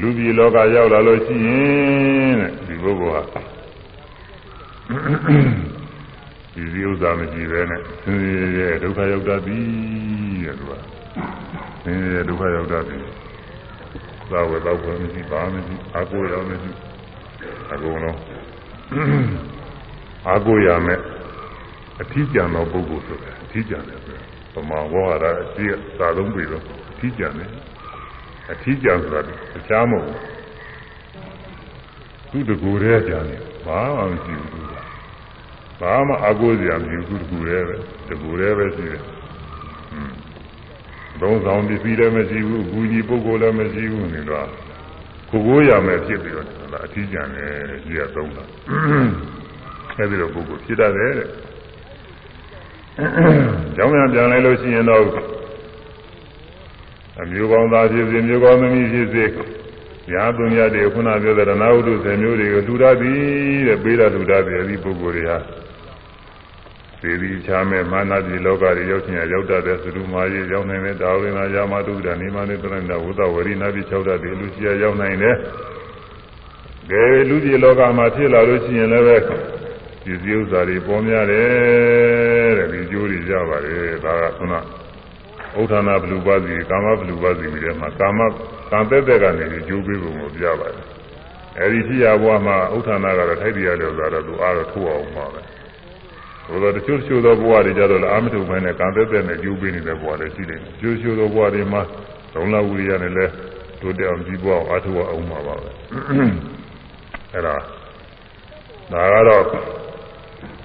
[0.00, 3.57] လူပြည်လောကရောက်လာလို့ရှိရင်တဲ့ဒီပုဂ္ဂိုလ်ဟာ
[4.88, 8.22] ဒီဒီဥစ္စာမရှိပဲနဲ့ဆင်း
[8.58, 9.64] ရဲဒုက္ခရောက်တတ်သည်
[10.44, 10.72] တဲ့သူက
[11.82, 13.02] ဆင်းရဲဒုက္ခရောက်တတ်သည်
[14.30, 16.70] သာဝေတော့ဘယ်မရှိပါမရှိအာကိုရောမရှိ
[17.72, 18.18] အကုန်လုံး
[20.28, 21.00] အာကိုရမယ်
[22.00, 25.66] အထီးကျန်သောပုဂ္ဂိုလ်ဆိုတယ်အထီးကျန်တယ်ဆိုပမာဝါရအရှိ
[25.98, 27.50] သာလုံးပြီတော့အထီးကျန်တယ်
[28.52, 29.28] အထီးကျန်ဆိုတာတ
[29.68, 30.18] ခြားမဟုတ်
[32.30, 34.77] ဘူးသူတကူရဲကျန်တယ်ဘာမှမရှိဘူး
[35.80, 37.76] ဘာမှအကိုးစရာမရှိဘူးတကူရဲပဲ
[38.08, 44.48] တကူရဲပဲရှိတယ်ဟွန်းသုံးဆောင်ပစ္စည်းလည်းမရှိဘူးဂူကြီးပုဂ္ဂိုလ်လည်းမရှိဘူးနေတော့
[45.30, 46.46] ကိုကိုရမယ်ဖြစ်ပြီးတော့
[46.84, 47.52] အထီးကျန်တယ်
[47.84, 48.44] ကြီးရသုံးတာ
[49.96, 51.28] အဲဒီလိုပုဂ္ဂိုလ်ဖြစ်တတ်တယ်တဲ့
[53.76, 55.02] ကျောင်းပြန်ပြန်လိုက်လို့ရှိရင်တော့
[57.20, 59.24] အမျိုးကောင်းသားဖြစ်စေမျိုးကောင်းသမီးဖြစ်စေ
[60.14, 63.18] ရာသူများတွေခုနပြောတဲ့ရဏဝတ္ထုဆယ်မျိုးတွေကိုလူရသည်
[63.66, 65.38] တဲ့ပေးတာလူရသည်အဲဒီပုဂ္ဂိုလ်တွေဟာ
[67.02, 75.36] သေသည်ချာမဲ့မာနတိလောကတွေရောက်ချင်ရောက်တတ်တဲ့သုမာရေရောက်နိုင်တဲ့ဒါဝိနာယာမတုဒ္ဒနေမနေတရဏဝုဒ္ဒဝရိနာတိ၆တတ်တယ်လူရှိရရောက်နိုင်တယ်
[76.90, 79.16] ကဲလူကြီးလောကမှာဖြစ်လာလို့ရှိရင်လည်းပဲ
[80.04, 84.54] ဒီစည်းဥစ္စာတွေပေါ်များတယ်တဲ့ဒီကျိုးတွေကြပါတယ်ဒါကခုန
[85.60, 88.20] ဥထာဏဘလူပါစီကာမဘလူပါစီပြီးတဲ့မှာကာမ
[88.70, 90.86] ကံသက်သက်ကနေကျိုးပေးပုံကိုပြပါတယ်
[91.58, 95.40] အဲဒီဖြစ်ရဘွားမှာဥထာဏကတော့ထိုက်တရားလို့ဆိုတော့သူအားတော့ထိုးအောင်ပါပဲ
[96.48, 101.82] ဘုရားတချို့တချို့သောဘဝတွေကြတော့လည်းအာမထုံပိုင်းနဲ့ကံသက်သက်နဲ့ကျိုးပေးနေတဲ့ဘဝလည်းရှိတယ်ကျိုးကျိုးသောဘဝတွေမှာ
[102.34, 103.32] လုံလဝိရိယနဲ့လည်း
[103.80, 105.70] တို့တောင်ကြီးဘဝအားထုတ်အောင်ပါပါပဲ
[107.34, 107.54] အဲဒါ
[108.92, 109.44] ဒါကတော့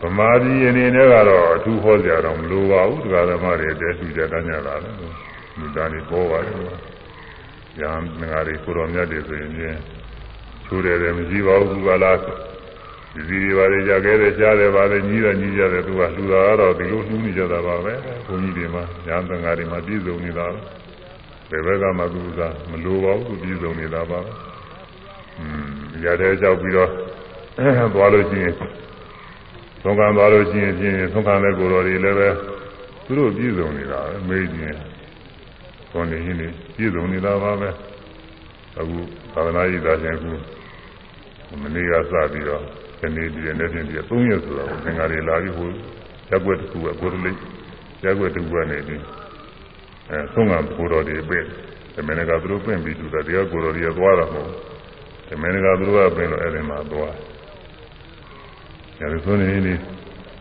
[0.01, 4.91] ဗမာပြည်အနေနဲ့ကတော့အထူးဟောကြတော့မလိုပါဘူးတရားဓမ္မတွေတဲသူကြတန်းကြတာလေ
[5.57, 6.55] လူသားတွေပေါ်ပါတယ်။
[7.79, 7.91] ညာ
[8.31, 9.79] ငါတွေကိုတော်မြတ်တွေဆိုရင်ချင်း
[10.65, 12.17] ချိုးတယ်တယ်မရှိပါဘူးကလား
[13.14, 17.93] ဒီစီတွေပါလေကြခဲ့တယ်ကြားတယ်ပါလေညီးတယ်ညီးကြတယ်သူကလူသားကတော့ဒီလိုနှူးနေကြတာပါပဲ
[18.26, 20.47] ဘုန်းကြီးတွေမှာညာသံဃာတွေမှာပြည့်စုံနေတာ
[21.49, 24.32] ဘယ်ဘက်ကမှသူကမလိုပါဘူးသူပြည့်စုံနေတာပါပဲ။
[25.39, 26.89] อืมရတဲ့ကြောက်ပြီးတော့
[27.93, 28.55] သွားလို့ရှိရင်
[29.84, 32.30] သုံးခံသွားလို့ရှိရင်ဖြင့်သုံးခံတဲ့ကိုယ်တော်တွေလည်းပဲ
[33.05, 34.78] သူတို့ပြည့်စုံနေတာပဲမေးခြင်း
[35.91, 37.70] သွန်နေရင်ပြည့်စုံနေတာပါပဲ
[38.80, 38.97] အခု
[39.34, 40.32] သာသနာ့ရည်သားချင်းအခု
[41.61, 42.64] မနေ့ကစပြီးတော့
[43.04, 45.70] ဒီနေ့ဒီနေ့ချင်းဒီ3ရက်ဆိုတော့သင်္ဃာတွေလာပြီးဟို
[46.30, 47.38] ရက်ွက်တစ်ခုကကိုယ်တလေး
[48.04, 49.01] ရက်ွက်တစ်ခုကနေပြီး
[50.10, 51.45] အဲသုံးခံကိုယ်တော်တွေပြည့်
[51.93, 54.49] ဒီမင်းကသူတို့ပြင့်ပြီးသူတာတရားကိုယ်တော်တွေသွားတာမဟုတ်
[55.28, 57.16] ဒီမင်းကသူတို့ကပြင့်လို့အဲ့ဒီမှာသွား
[58.97, 59.74] တယ်ဒါဆိုနေနေ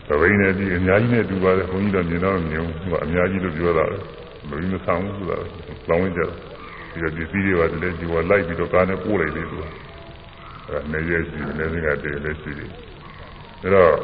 [0.07, 3.87] သဘိန်းနဲ့ဒီအများကြီးနဲ့တူပါတယ်ဘုန်းကြီးတော့မြင်တော့မြင်ဘူးသူကအများကြီးလို့ပြောတာ
[4.49, 5.37] မပြီးမဆောင်ဘူးဆိုတာ
[5.89, 6.31] လောင်းဝင်ကြတယ်
[6.93, 9.65] ဒီတော့ဒီစီးတွေကလည်းဒီဝလိုက်ပြီးတော့ကားနဲ့ပို့လိုက်တယ်သူက
[10.69, 12.71] အဲနေရရှိနေစင်ကတည်းကလည်းရှိတယ်
[13.63, 13.95] ဒါတော့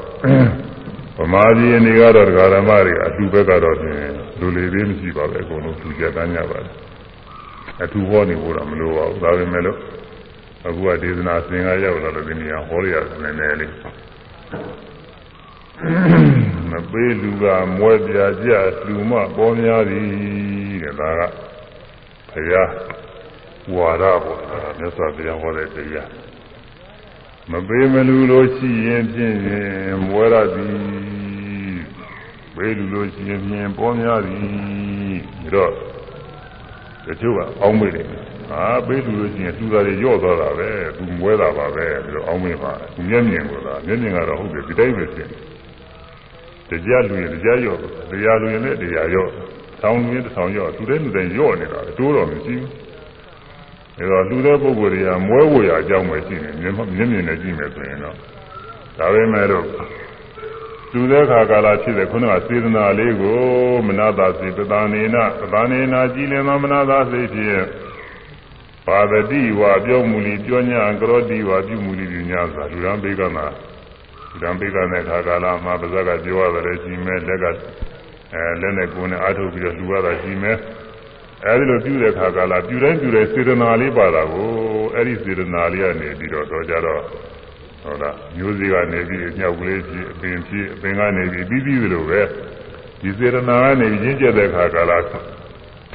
[1.17, 3.99] ဗမာပြည်အနေကတော့ဒကာရမတွေအတူဘက်ကတော့ဖြင့်
[4.41, 6.75] လူလေသေးမရှိပါပဲအကုန်လုံးသူကြတန်းကြပါတယ်
[7.83, 9.79] အတူဟောနေဖို့တော့မလိုပါဘူးဒါပေမဲ့လို့
[10.67, 13.73] အခုကဒေသနာသင်္ဃာရောက်လာတော့ဒီနေရာဟောရရတယ်နည်းနည်းလေး
[16.71, 17.45] မပေးလူက
[17.79, 18.51] မွဲပြကြ
[18.87, 20.07] လူမပေါ်များသည်
[20.83, 21.21] တဲ့ဒါက
[22.31, 22.71] ဘုရား
[23.75, 24.41] ဝါရပေါ့
[24.79, 26.09] မြတ်စွာဘုရားဟောတဲ့တရား
[27.53, 29.36] မပေးမလူလို့ရှိရင်ဖြင့်
[30.09, 31.82] မွဲရသည်
[32.55, 35.72] ပေးလူလို့ရှိရင်ဖြင့်ပေါ်များသည်ဒါတော့
[37.07, 38.07] တချို့ကအောင်းမေးတယ်
[38.51, 45.28] ဟာပေးလူလို့ရှိရင်သူသားတွေညော့သွားတာပဲသူမွဲတာပါပဲပြီးတော့အောင်းမေးပါသူမျက်မြင်ကိုသာမျက်မြင်ကတော့ဟုတ်တယ်ဒီတိုင်းပဲဖြစ်
[46.70, 47.78] တရားလူရင်တရားရော့
[48.11, 49.30] တရားလူရင်လည်းတရားရော့
[49.80, 52.88] ဆောင်းလူရင်တစ်ဆောင်ရော့သူတဲ့လူတိုင်းရော့နေတာတိုးတော့မရှိဘူး
[53.99, 58.16] အဲတော့လူတဲ့ပုဂ္ဂိုလ်တွေကမွဲဝရအကြောင်းပဲရှိနေမျက်မျက်မြင်နဲ့ကြည့်မယ်ဆိုရင်တော့
[58.99, 59.66] ဒါပဲမဲ့တော့
[60.92, 63.38] လူတဲ့ခါကာလဖြစ်တဲ့ခုနကစေတနာလေးကို
[63.86, 67.64] မနာသာစေပတာနေနာပတာနေနာကြည်လင်သောမနာသာစေဖြင့်
[68.86, 73.46] ပါဒတိဝါပြောမူလီပြောညာကရောတိဝါပြုမူလီပြုညာသာလူရန်ဘေကနာ
[74.30, 77.44] လူရန်ဘေကနဲ့ခါကာလမှာပါဇက်ကပြောရတယ်ရှိမဲ့လက်က
[78.34, 80.57] အဲလက်နဲ့ကိုယ်နဲ့အားထုတ်ပြီးတော့လူရတာရှိမဲ့
[81.47, 84.49] အဲဒီလိုပြုတဲ့ခါကာလပြုတိုင်းပြုတိုင်းစေတနာလေးပါတာကို
[84.95, 87.03] အဲဒီစေတနာလေးကနေပြီးတော့တော့ကြတော့
[87.82, 92.20] ဟုတ်လားမျိုးစေ့ကနေပြီးအမြောက်ကလေးဖြစ်အပင်ဖြစ်အပင်ကနေပြီးပြီးပြီးလိုပဲ
[93.01, 94.93] ဒီစေတနာကနေရင်းကျက်တဲ့ခါကာလ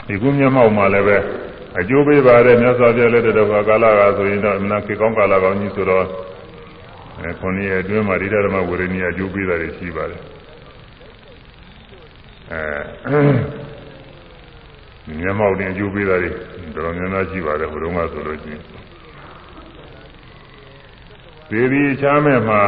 [0.08, 1.18] ဒီကုမျက်မှောက်မှာလည်းပဲ
[1.80, 6.06] အကျိုးပေးပါတယ်မြတ်စွာဘုရားလက်တော်ကာလကဆိုရင်တော့အမှန်ခေကောင်းကာလကောင်းကြီးဆိုတော့
[7.20, 10.22] အဲခုနှစ်ရဲ့အတွင်းမှာဒိဋ္ဌဓမ္မဝေရဏီအကျိုးပေးတာတွေရှိပါတယ်
[12.52, 13.20] အဲ
[15.20, 16.30] မျက်မှောက်တင်အကျိုးပေးတာတွေ
[16.76, 18.62] တော်တော်များများရှိပါတယ်ဘုရုံးကဆိုလို့ချင်း
[21.50, 22.62] သေဒီချားမဲ့မှာ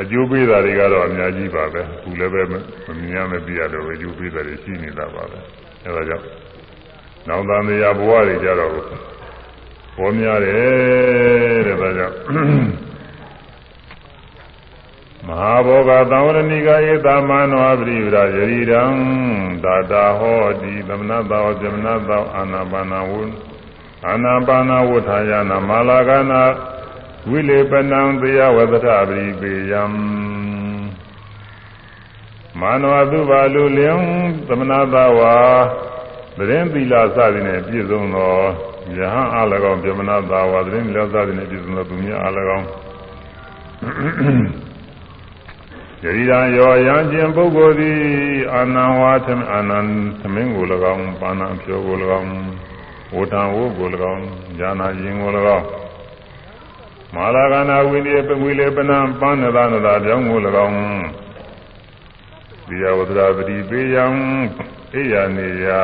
[0.00, 2.54] အကျိုးပေးတာတွေကတော့အများကြီးပါပဲခုလည်းပဲမ
[2.98, 5.38] မြင်ရမပြရတော့အကျိုးပေးတာတွေရှိနေတာပါပဲ
[5.84, 6.24] အဲဒါကြောင့်
[7.28, 8.72] နောင်တန်တရားဘဝတွေကြတော့
[9.96, 12.16] ပေါ်များတယ်တဲ့ဒါကြောင့်
[15.26, 18.82] မဟာဘောဂသံဝရဏိကဧသမနောပရိဝရယရိရံ
[19.64, 23.12] သာတာဟောတိသမဏတောသမဏတောအာနာပါနာဝ
[24.06, 26.42] အာနာပါနာဝဋ္ဌာယနာမာလာကနာ
[27.30, 29.82] ဝိလေပနံတရားဝသထပရိပေယံ
[32.60, 33.94] မာနဝတုပါလူလျံ
[34.48, 35.34] သမဏတဝါ
[36.36, 38.34] သတင်းသီလစသည်နဲ့ပြည့်စုံသော
[38.96, 42.66] ယဟန်အား၎င်းပြမနာသာဝသတင်းသီလစသည်နဲ့ပြည့်စုံသောသူများအား၎င်း
[46.04, 47.98] ယရိရာယောယံခြင်းပုဂ္ဂိုလ်သည်
[48.52, 49.78] အာနံဝါသမအာနံ
[50.20, 52.30] သမင်းကို၎င်းပါဏံဖြောကို၎င်း
[53.14, 54.24] ဝဋ္ဌံဝုကို၎င်း
[54.58, 55.66] ဉာဏရင်ကို၎င်း
[57.14, 60.76] မာလာကနာဝိနည်းပဝိလေပနံပန်းနသာနသာပြောင်းကို၎င်း
[62.68, 64.04] ဒီယဝဒရာပတိပေယံ
[64.94, 65.82] အိယာနေယာ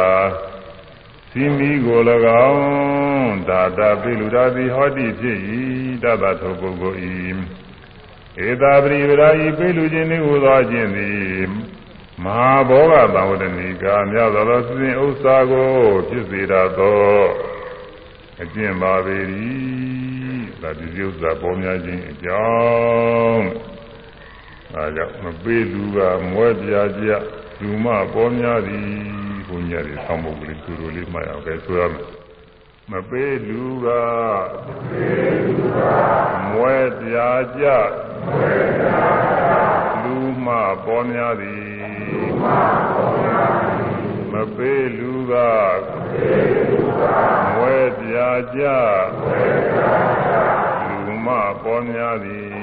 [1.30, 2.00] စီမီကို၎
[2.46, 2.62] င်း
[3.48, 5.38] ဒါတာပိလူရာတိဟောတိဖြစ်၏
[6.02, 6.98] တတထုပုဂ္ဂိုလ်၏
[8.40, 11.50] ဧတာပရိဝရာဤပိလူခြင်းနှင့်ဟူသောခြင်းသည်
[12.24, 15.70] မဟာဘောဂသံဝတ္တနိကာမြတ်သောစင်ဥစ္စာကို
[16.08, 17.20] ဖြစ်စေတတ်သော
[18.42, 19.16] အကျင့်ပါပေ၏
[20.62, 22.46] ဒါဒီဥစ္စာပေါ်များခြင်းအကြော
[23.26, 23.46] င်း
[24.74, 25.98] အဲကြောင့်မပေးလူက
[26.32, 27.10] မွဲပြကြ
[27.60, 28.86] လူမပေါ်များသည်
[29.48, 32.21] ဘုညာတွေဆောင်းဖို့ကလေးသူတို့လေးမှတ်အောင်ပဲဆိုရမယ်
[32.90, 33.86] မပေးလူက
[36.50, 37.16] မွဲပြ
[37.58, 37.64] ကြ
[40.02, 40.48] လူမ
[40.84, 41.74] ပေါ်များသည်
[44.32, 45.32] မပေးလူက
[47.54, 48.16] မွဲပြ
[48.54, 48.62] ကြ
[50.88, 51.28] လူမ
[51.62, 52.62] ပေါ်များသည်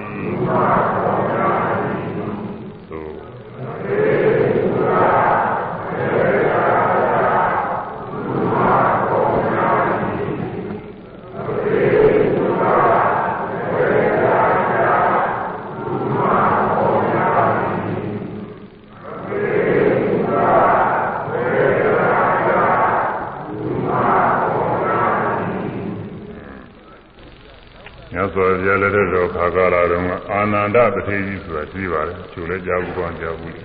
[28.33, 33.63] စွာဘုရားလက်ထက်တော်ခါကာလတုန်းကအာနန္ဒတထေကြီးဆိုတာရှိပါတယ်။ချိုလည်းကြားဘူးကောင်းကြားဘူးလေ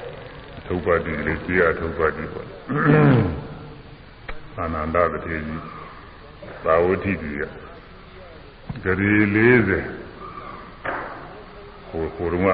[0.66, 2.46] ။ထုပ်ပါတိလေးကြီးအထုပ်ပါတိပေါ့။
[4.58, 5.62] အာနန္ဒတထေကြီး
[6.64, 7.36] သာဝတိကြီး
[8.84, 9.36] ကဂရီ40
[11.88, 12.48] ဟိုဟိုတုန်းက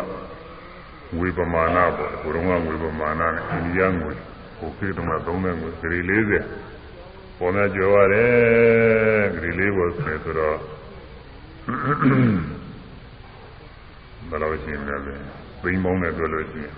[1.18, 4.12] ဝေပမာဏပေါ့ဟိုတုန်းကဝေပမာဏနဲ့အိန္ဒိယငွေ
[4.58, 6.42] ဟိုခေတ်တုန်းကသုံးတဲ့ငွေဂရီ40
[7.38, 8.30] ပေါ်များကြော်ရတယ်
[9.34, 10.56] ဂရီလေးပေါ်ဆိုတော့
[11.66, 11.68] ဘ
[14.34, 15.16] ယ်လိုရှိနေလဲ
[15.62, 16.74] ဘိန်းပေါင်းနဲ့တွေ့လို့ရှိရင်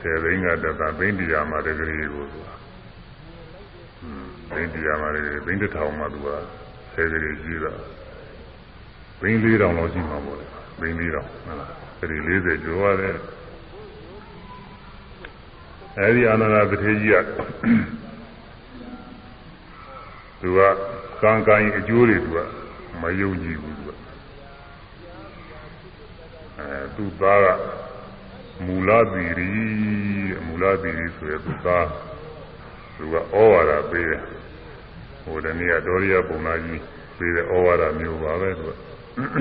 [0.00, 2.26] ဆယ်ဘိန်းကတက်ကဘိန်းတရားမှာတကလေးကို
[4.50, 6.28] ဘိန်းတရားမှာတကလေးဘိန်းတစ်ထောင်မှသူက
[6.94, 7.72] ဆယ်ကလေးရှိတာ
[9.20, 10.46] ဘိန်းလေးတောင်လောက်ရှိမှာပေါ့လေ
[10.80, 13.16] ဘိန်းလေးတောင်ဟုတ်လားအဲဒီ40ကျော်ရတယ်
[15.98, 17.16] အဲဒီအာနန္ဒပထေကြီးက
[20.40, 20.60] သူက
[21.22, 22.61] ကံကံအကျိုးတွေသူက
[23.00, 23.98] မယုံကြည်ဘူးသူက
[26.58, 27.48] အဲသူသားက
[28.66, 29.50] မူလသီရိ
[30.46, 31.86] မူလသီရိဆိုရသူသား
[32.96, 33.20] သူကဩ
[33.52, 34.22] ဝါဒပေးတယ်
[35.22, 36.82] ဟိုတနေ့ကဒေါရိယပုံနာကြီး
[37.16, 39.36] ပေးတဲ့ဩဝါဒမျိုးပါပဲသူက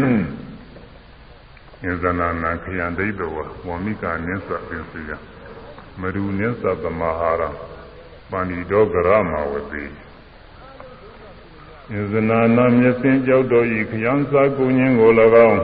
[1.84, 3.38] ဉာဏနာနာခယံဒိဋ္ဌဝ
[3.68, 5.12] ဝမိကနိစ္စပင်စီယ
[6.00, 7.42] မရူနိစ္စသမဟာရ
[8.32, 9.84] ပန္တိတောကရမဝတိ
[11.90, 15.12] ယဇနာနာမျက်စင်ကြောက်တော်ဤခယံစာကုညင်းကို၎
[15.50, 15.62] င်း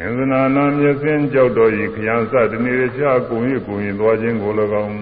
[0.00, 4.52] ယဇနာနာမျက်စင်ကြောက်တော်ဤခယံစာတနေ့ချကုညကုညင်းသွားခြင်းကို၎
[4.84, 4.96] င်း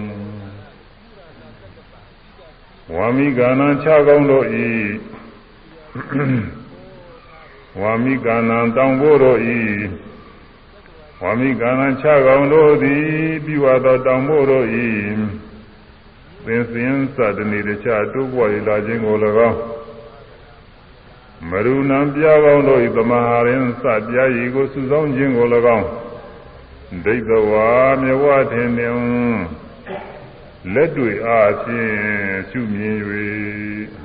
[2.95, 4.67] ဝါမိကာနံခြကောင်းတို့ဤ
[7.81, 9.59] ဝါမိကာနံတောင်ဖို့တို့ဤ
[11.21, 13.03] ဝါမိကာနံခြကောင်းတို့သည်
[13.45, 14.87] ပြီးဝသောတောင်ဖို့တို့ဤ
[16.45, 19.15] သင်စင်စတနေ့တခြားတိုးပွားရလာခြင်းကို၎
[19.49, 19.59] င်း
[21.49, 25.87] မရူဏံပြာကောင်းတို့ဤသမဟာရင်စပြာရည်ကိုစုဆောင်ခြင်းကို၎င်း
[27.05, 27.69] ဒိဋ္ဌဝါ
[28.01, 28.97] မြဝထင်တွင်
[30.73, 31.91] လက်တွေ့အားဖြင့်
[32.49, 32.97] ရှုမြင်၍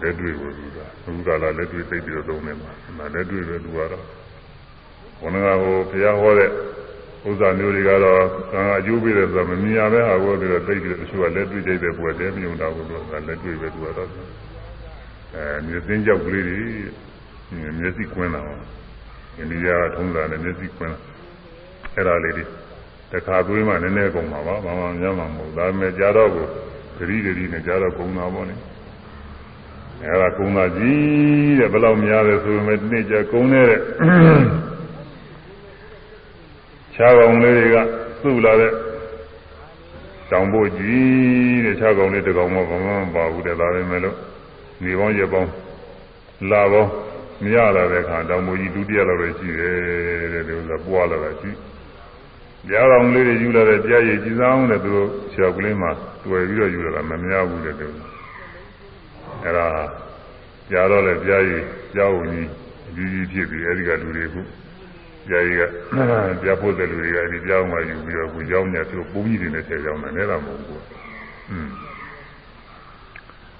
[0.00, 4.04] လက်တွေ့ကိုသူကအခုကလာလက်တွေ့သိပြီးတော့သုံးနေမှာဒါလက်တွေ့ပဲသူကတော့
[5.20, 6.50] ဘုန်းတော်ကဟိုဘုရားဟောတဲ့
[7.26, 14.08] ဥစ္စာမျိုးတွေကတော့ကံအကျိုးပေးတယ်ဆိုတော့မမြင်ရပဲဟာကိုပြီးတော့သိပြီးတော့တချို့ကလက်တွေ့ကြိုက်တဲ့ပွဲတဲမြုံတာကိုတော့လက်တွေ့ပဲသူကတော့
[15.34, 16.60] အဲမြစင်းကြောက်ကလေးတွေ
[17.78, 18.58] မျက်စိကွင်းတာဟော
[19.36, 20.94] အိန္ဒိယထုံးတာနဲ့မျက်စိကွင်း
[21.94, 22.44] အဲ့ဒါလေးတွေ
[23.12, 26.46] တခါသွေးမှနည်းနည်းကုန်ပါပါဘာမှများမှာမဟုတ်ဒါပေမဲ့ကြာတော့ကို
[26.98, 28.56] ဂရိဂရိနဲ့ကြာတော့ကုန်တာပေါ့လေ
[30.04, 33.80] အဲ့ဒါကုန်တာကြီးတဲ့ဘယ်လောက်များလဲဆိုပေမဲ့ဒီနေ့ကျကုန်နေတဲ့
[36.98, 37.76] ခြားကောင်လေးတွေက
[38.20, 38.72] စုလာတဲ့
[40.30, 44.16] တောင်ဖို့ကြီးတဲ့ခြားကောင်လေးတကောင်မှဘာမှမပါဘူးတဲ့ဒါပဲမဲ့လို့
[44.82, 45.50] နေပေါင်းရက်ပေါင်း
[46.50, 46.90] လာပေါင်း
[47.42, 51.50] မရလာတဲ့အခါတောင်ဖို့ကြီးဒုတိယလောက်ပဲရှိတယ်တဲ့ဒီဥစ္စာပွားလာတာရှိ
[52.68, 55.88] ကြားကောင်လေးတွေယူလာတဲ့ကြားရည်ကြည်စားတဲ့သူတို့ဆရာကလေးမှ
[56.24, 57.88] တွေ့ပြီးတော့ယူလာတာမများဘူးတဲ့သူ
[59.42, 59.66] အဲ့ဒါ
[60.70, 61.62] ကြားတော့လေကြားရည်
[61.94, 64.40] ကြားဝင်ကြီးကြီးဖြစ်ပြီးအဲဒီကလူတွေခု
[65.30, 65.62] ကြာကြီးက
[66.44, 70.80] ကြာဖို့တဲ့လူတွေကဒီကြောင်းမှယူပြီးတော့ကိုကြောင်းညာသူပုံကြီးတွေနဲ့ဆယ်ကြောင်းနဲ့လည်းမဟုတ်ဘူး။
[71.50, 71.68] อืม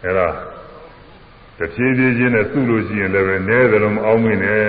[0.04, 0.28] အဲ့ဒါ
[1.58, 4.64] တဖြည်းဖြည်းချင်းနဲ့စုလို့ရှိရင်လည်းပဲနည်းသလိုမအောင်မင်းနဲ့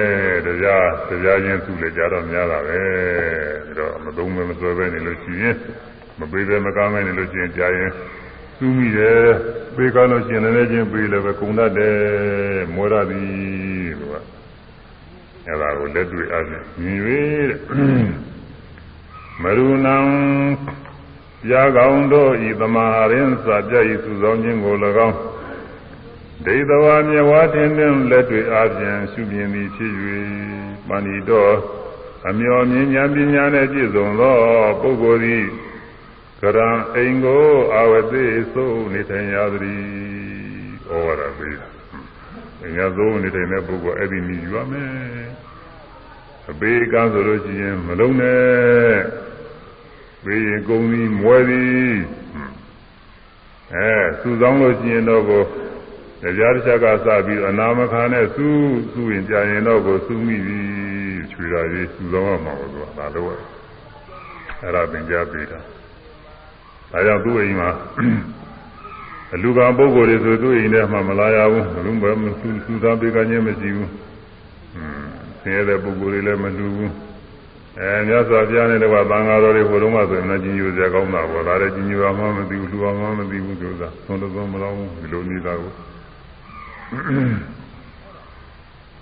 [0.45, 2.81] တရားတရားချင်းစုလေကြတော့များတာပဲ။
[3.77, 5.55] ဒါတော့မသုံးမဲမဆွဲပဲနေလို့ရှိရင်
[6.19, 7.91] မပေးပဲမကားမဲနေလို့ရှိရင်ကြာရင်
[8.57, 9.23] စုမိတယ်
[9.75, 11.97] ပေးကားလို့ရှိရင်လည်းချင်းပေးလည်းပဲကုံတတ်တယ်
[12.75, 13.68] မွဲရသည်လို့က
[15.49, 16.97] အဲ့ဒါကိုလက်တွေ့အပြင်မြင်၍
[17.49, 17.59] တဲ့
[19.41, 19.97] မရူဏံ
[21.43, 24.75] ပြာကောင်းတို့ဤသမာရင်စာပြဤစုဆောင်ခြင်းကို၎
[25.07, 25.17] င်း
[26.45, 29.93] ဒိဋ္ဌဝါမြဝါတင်တင်လက်တွေ့အပြင်ရှုမြင်သည်ဖြစ်၍
[30.89, 31.55] မဏိတော်
[32.27, 34.37] အမျော်မြင်ညာပညာနဲ့ပြည့်စုံသော
[34.81, 35.45] ပုဂ္ဂိုလ်သည်
[36.41, 39.83] ကရံအိမ်ကိုအာဝတိဆိုနေထိုင်ရသည်
[40.87, 41.78] ဩဝါဒပေးတာအ
[42.75, 44.89] ညာသုံးနေထိုင်တဲ့ပုဂ္ဂိုလ်အဲ့ဒီမြည်ယူရမယ်
[46.51, 48.97] အပေကံဆိုလို့ရှိရင်မလုံးနဲ့
[50.23, 51.93] ပေးရင်ကုံပြီးမွဲသည်
[53.73, 53.91] အဲ
[54.21, 55.43] စူဆောင်းလို့ရှိရင်တော့ကို
[56.21, 60.59] တရားတစ်ချက်ကစပြီးအနာမခါနဲ့စူးစူးရင်ကြာရင်တော့ကိုစူးမိပြီ
[61.31, 63.27] ချွေတာကြီးစူဆောင်းရမှာလို့ဆိုတာဒါတော့
[64.61, 65.59] အဲ့ဒါသင်ကြားပေးတာ
[66.91, 67.69] ဒါကြောင့်သူ့အိမ်မှာ
[69.33, 73.89] အလူကပုဂ္ဂိုလ်တွေဆိုသူ့အိမ်ထဲမှာမလာရဘူးဘယ်လိုမှသူသူသားပေးကခြင်းမရှိဘူး
[74.75, 75.05] อืม
[75.41, 76.93] ဆင်းရဲတဲ့ပုဂ္ဂိုလ်တွေလည်းမလူဘူး
[77.79, 85.71] အဲမြတ်စွာဘုရားနဲ့တကွာသံဃာတော်တွေဟိုတုန်းကဆိုရင်လည်းကြီးညိုစရာကောင်းတာပေါ့ဒါလည်းကြီးညိုအောင်မသိဘူးလူအောင်မသိဘူးဆိုတာသုံးသုံးမလောဘူးဒီလိုနေတာကို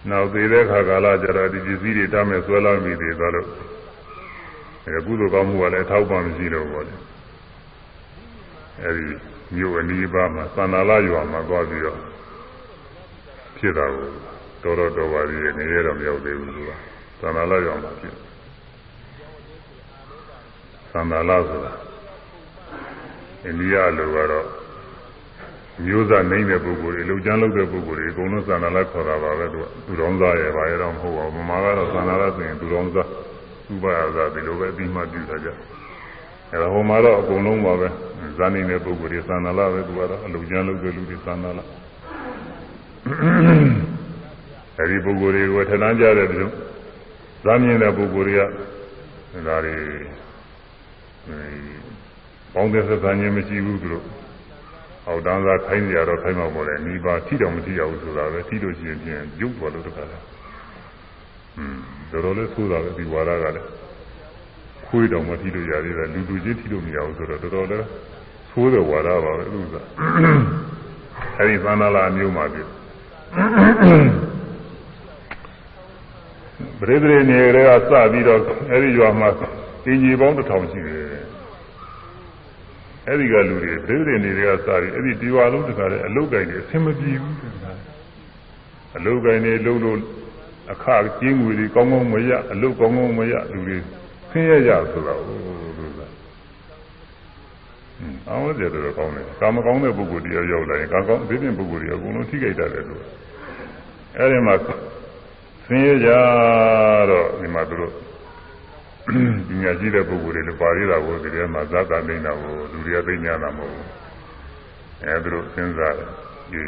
[0.09, 3.45] နောက်သေးတဲ့ခါကာလကျတော့ဒီပစ္စည်းတွေတမ်းမဲ့ဆွဲလာမိသေးသလို
[4.87, 6.95] အဲကုသိုလ်ကောင်းမှုကလည်းအထောက်ပံ့မရှိတော့ဘူးလေ
[8.83, 11.99] အဲဒီ မြို့အနီးပါးမှာသန္တာလရွာမှာသွားပြီးတော့
[13.57, 14.07] ဖြစ်တာကို
[14.63, 16.71] တော်တော်တော်ပါသေးတယ်နေရတော့မရောက်သေးဘူးသူက
[17.19, 18.15] သန္တာလရွာမှာဖြစ်
[20.91, 21.73] သန္တာလဆိုတာ
[23.45, 24.47] အိန္ဒိယလိုကတော့
[25.85, 33.07] မျိုးစားနိုင်တဲ့ပုဂ္ဂိုလ်တွေလုံချမ်းလုပ်တဲ့ပုဂ္ဂိုလ်တွေအကုန်လုံးသန္တာလခေါ်တာပါပဲသူကသူတော်သားရဲ့ဘာရဲ့တော့မဟုတ်ပါဘူးမမကတော့သန္တာလဆိုရင်သူတော်သား
[33.73, 35.49] ဥပါယသာဒီလိုပဲအပြီးမှပြုတာကြ
[36.51, 37.87] အဲဒါဟိုမှာတော့အကုန်လုံးပါပဲ
[38.37, 41.59] ဇာနေတဲ့ပုဂ္ဂိုလ်တွေသန္တာလပဲသူကတော့အလုံချမ်းလုပ်တဲ့လူတွေသန္တာလ
[44.77, 46.45] အဲဒီပုဂ္ဂိုလ်တွေကိုထဏန်းကြတဲ့ပြု
[47.43, 48.41] ဇာမြင်တဲ့ပုဂ္ဂိုလ်တွေက
[49.47, 49.75] ဒါတွေ
[52.53, 54.05] ပေါင်းတဲ့သက်သာခြင်းမရှိဘူးသူတို့
[55.07, 60.17] အောက်တန်းစားခိုင်းကြတော့ခိုင်းမှာပေါ့လေမိဘထိတော့မထိရဘူးဆိုတာပဲထိလို့ရှိရင်ပြန်ရုပ်သွားလို့တခါလဲ
[61.57, 61.77] อืม
[62.11, 63.67] တော်တော်လေးဆိုးတာပဲဒီဝါဒကလည်း
[64.87, 67.85] ခွေးတော်မထိလို့ရသေးတယ်လူလူချင်းထိလို့မရဘူးဆိုတော့တော်တော်လေး
[68.49, 69.75] ဆိုးတဲ့ဝါဒပါပဲသူက
[71.37, 72.61] အဲဒီသန္တာလာမျိုးမှာပြီ
[76.79, 78.39] ပရိသေနေတွေကစပြီးတော့
[78.71, 79.29] အဲဒီရွာမှာ
[79.85, 81.05] အင်ကြီးပေါင်းတစ်ထောင်ရှိတယ်
[83.07, 87.71] အဲ့ဒီကလူတွေပြိဋိနေတွေကစပြီးအဲ့ဒီဒီဝါလုံးတခါလေအလုတ်ကြိုက်တယ်အဆင်မပြေဘူးတခါ
[88.97, 89.99] အလုတ်ကိုင်းနေလုံးလို့
[90.71, 90.85] အခ
[91.19, 93.77] ကျင်းငွေတွေကောင်းကောင်းမရအလုတ်ကောင်းကောင်းမရလူတွေ
[94.29, 96.07] ဆင်းရဲကြဆိုတာဟုတ်လို့သာ။
[98.29, 103.03] အောင်းကြတယ်တော့ကောင်းတယ်။ကာမကောင်းတဲ့ပုဂ္ဂိုလ်တရားရောက်လာရင်ကာကောင်းအသေးတဲ့ပုဂ္ဂိုလ်တွေအကုန်လုံးထိခိုက်တတ်တယ်လို့။
[104.17, 104.55] အဲဒီမှာ
[105.65, 106.09] ဆင်းရဲကြ
[107.09, 107.93] တော့ဒီမှာသူတို့
[109.47, 113.85] ပညာရှိတဲ့ပုဂ္ဂိုလ်တွေလည်းပါရတာကိုဒီထဲမှာဇာတာနေတာကိုလူတွေကသိညာတာမဟုတ်ဘူး။
[115.05, 116.09] အဲသူတို့စဉ်းစားတယ်
[116.51, 116.61] ဒီ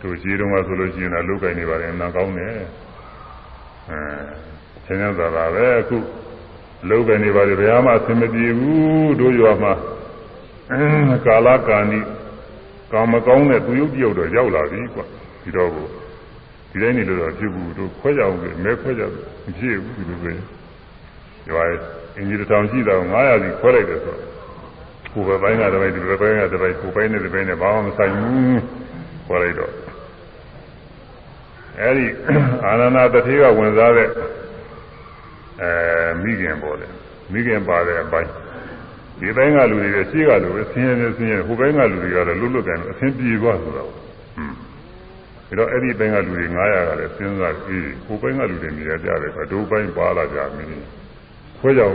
[0.00, 2.54] တို့ရှိတော့မှဆိုလို့ရှိရင်တော့လုတ်ကင်နေပါလေနာကောင်းတယ်။
[3.90, 3.98] အဲ
[4.84, 5.96] ဆင်းရဲတာပါပဲအခု
[6.88, 9.72] လုတ်ကင်နေပါလေဘယ်မှအဆင်မပြေဘူးတို့ရွာမှာ
[10.70, 12.00] အဲကာလကာဏီ
[12.92, 15.04] ကာမကောင်းတဲ့သူရုပ်တယောက်တော့ရောက်လာပြီကွာ
[15.42, 15.86] ဒီတော့ကို
[16.70, 19.08] ဒီတိုင်းနေလို့တော့ဖြစ်ဘူးတို့ခွဲကြအောင်ပဲမဲခွဲကြမ
[19.58, 20.32] ဖြစ်ဘူးဒီလိုပဲ
[21.50, 21.80] ရွာရဲ့
[22.16, 24.16] အင်ဂျီတောင်ရှိတော့900စီခွဲလိုက်တယ်ဆို
[25.12, 28.60] ကိုယ်ပဲပိုင်းကတပိုင်းဒီပဲပိုင်းကတပိုင်းကိုယ်ပိုင်းနဲ့ဒီပိုင်းနဲ့ဘာမှမဆိုင်ဘူး
[29.26, 29.72] ခွဲလိုက်တော့
[31.80, 32.06] အဲဒီ
[32.66, 34.08] အာနန္ဒတထေကဝင်စားတဲ့
[35.62, 35.70] အဲ
[36.22, 36.92] မိခင်ပေါ်တယ်
[37.32, 38.30] မိခင်ပါတဲ့အပိုင်း
[39.20, 44.54] ဒီဘက်ကလူတွေရှေ့ကလူပဲဆင်းရဲဆင်းရဲဟိုဘက်ကလူတွေကတော့လွတ်လွတ်ကန်အဆင်ပြေသွားဆိုတော့ဟွန်း
[45.48, 50.70] ပြီးတော့အဲ့ဒီဘက်ကလူတွေ900ကလည်းစဉ်းစားအေးဟိုဘက်ကလူတွေနေရကြတယ်အတူပိုင်းပါလာကြမင်း
[51.58, 51.94] ခွဲကြအောင်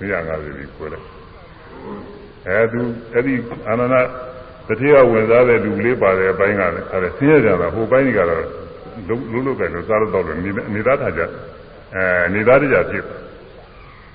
[0.00, 1.06] နေရတယ်950ပြီးခွဲလိုက်
[2.46, 2.80] အဲသူ
[3.12, 3.34] အဲ့ဒီ
[3.68, 3.96] အာနန္ဒ
[4.68, 8.44] တတိယဝင်စားတဲ့လူလေးပါတဲ့အပိုင်းကလည်းအဲဆင်းရဲကြတာဟိုပိုင်းကတော့
[9.08, 10.24] လုံးလုံးကန်လို့စားလို့တော့
[10.74, 11.22] နေသားထားကြ
[11.94, 13.04] အဲနေသားတကြဖြစ်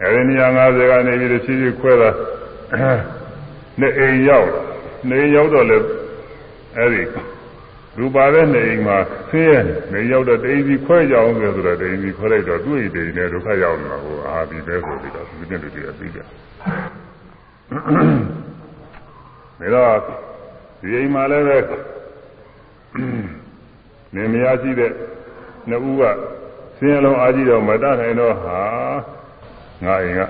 [0.01, 2.09] အဲဒီနေရာ50ကနေပြီးတော့ချီးချီးခွဲတာ
[3.79, 4.49] နဲ့အိမ်ရောက်
[5.09, 5.77] နေရောက်တော့လေ
[6.77, 7.01] အဲဒီ
[7.99, 8.97] ရူပါတဲ့နေအိမ်မှာ
[9.29, 9.59] ဆင်းရဲ
[9.93, 16.27] နေရောက်တော့တိမ်စီခွဲကြအောင်ဆိုတော့တိမ်စီခွဲလိုက်တော့သူ့အိမ်တိမ်နဲ့ဒုက္ခရောက်နေတာဟိုအာဒီပဲဆိုပြီးတော့သူတင်တူတွေကပြီးကြဒါ
[19.73, 19.99] တော့
[20.81, 21.57] ဒီအိမ်မှာလည်းပဲ
[24.15, 24.91] နေမရရှိတဲ့
[25.69, 26.03] နှစ်ဦးက
[26.77, 28.59] ဆင်းရဲလုံးအားကြီးတော့မတတ်နိုင်တော့ဟာ
[29.83, 30.21] ငါအိမ်က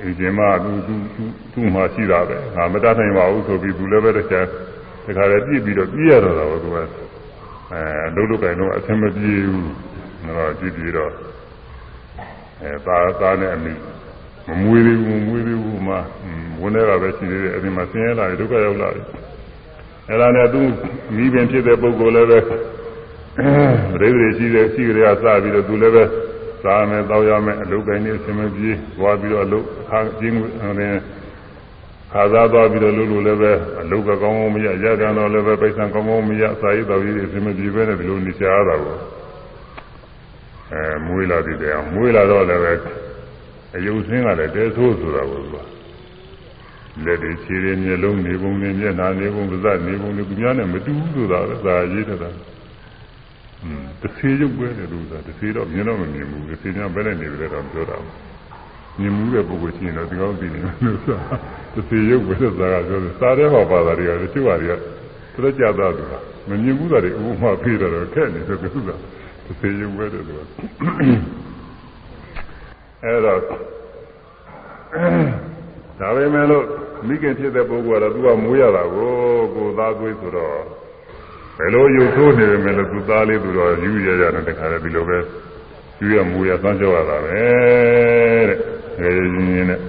[0.00, 4.46] အိမ်ကျင်မသူသူသူသူ့မှာရှိတာပဲငါမတတ်နိုင်ပါဘူးဆိုပြီးသူလည်းပဲတခြား
[5.06, 6.82] တခါလည်းပြည့်ပြီးတော့ပြည့်ရတော့တာပဲသူကအဲ
[8.14, 9.68] လုံးလုံးကင်တော့အဆင်မပြေဘူး
[10.26, 11.12] တော့ကြည့်ပြီးတော့
[12.62, 13.72] အဲသားသားနဲ့အမိ
[14.48, 15.94] မမွေးသေးဘူးမမွေးသေးဘူးမှ
[16.60, 19.04] ဝင်နေတာပဲရှိသေးတယ်အဲဒီမှာဆင်းရဲလာတယ်ဒုက္ခရောက်လာတယ်
[20.08, 20.60] အဲဒါနဲ့သူ
[21.14, 22.38] မိပင်ဖြစ်တဲ့ပုဂ္ဂိုလ်လည်းပဲ
[23.36, 26.04] ပရိသေရှိတဲ့ရှိကြရစပြီးတော့သူလည်းပဲ
[26.62, 30.52] စားမယ်တောက်ရမယ်အလုပ်ကိုင်းနေအဆင်မပြေသွားပြီးတော့အလုပ်အခါကျင်းဝင်
[32.12, 38.96] ခါစားသွားပြီးတော့လို့လို့လည်းပဲအလုပ်ကကောင်းကောင်းမရရကြတော့လည်းပဲပိဿံကောင်းကောင်းမရစာရေးတော်ကြီးအဆင်မပြေပဲနဲ့ဒီလိုနေချရတာကို
[40.72, 42.72] အဲမွေးလာပြီတဲ့မွေးလာတော့လည်းပဲ
[43.76, 45.56] အယုတ်ဆင်းကလည်းတဲဆိုးဆိုတာကိုသူက
[47.04, 52.59] လက်တွေခြေတွေမျက်လုံးနေပုံနေမျက်နှာနေပုံပါးစပ်နေပုံတွေသူများနဲ့မတူဘူးဆိုတာပဲသာရေးထတာတ
[54.06, 57.98] စ်သေးရုပ်ပဲလေလို့ဆိုတာတစ်သေးတော့မြင်တော့မမြင်ဘူးတစ်သေးများဘယ်နဲ့နေလဲတော့ပြောတာ
[59.00, 61.36] မြင်မှုတဲ့ပုဂ္ဂိုလ်ရှိရင်တော့ဒီကောင်းသိနေလို့ဆိုတာ
[61.74, 64.74] တစ်သေးရုပ်ပဲဆိုတာကပြောတယ်စားတဲ့ဟောပါတာတွေကတချို့ဟာတွေက
[65.32, 66.12] သူတို့ကြသားသူက
[66.48, 68.90] မမြင်ဘူးတာတွေဥပမာပြတော့ခက်နေတယ်သူက
[69.46, 70.40] တစ်သေးရုပ်ပဲတဲ့သူက
[73.04, 73.40] အဲတော့
[76.00, 76.64] ဒါပဲမဲ့လို့
[77.06, 79.10] မိခင်ဖြစ်တဲ့ပုဂ္ဂိုလ်ကတော့သူကမွေးရတာကို
[79.54, 80.79] ကိုသားသွေးဆိုတော့
[81.56, 85.18] ဘယ်လိုယူထိုးနေပေမဲ့လို့သူသားလေးသူတော့ယူရရတဲ့တခါတည်းဒီလိုပဲ
[86.00, 87.42] ယူရမူရသမ်းကြောက်ရတာပဲ
[88.48, 88.58] တဲ့
[89.00, 89.80] ငယ်ရင်းရင်းနဲ့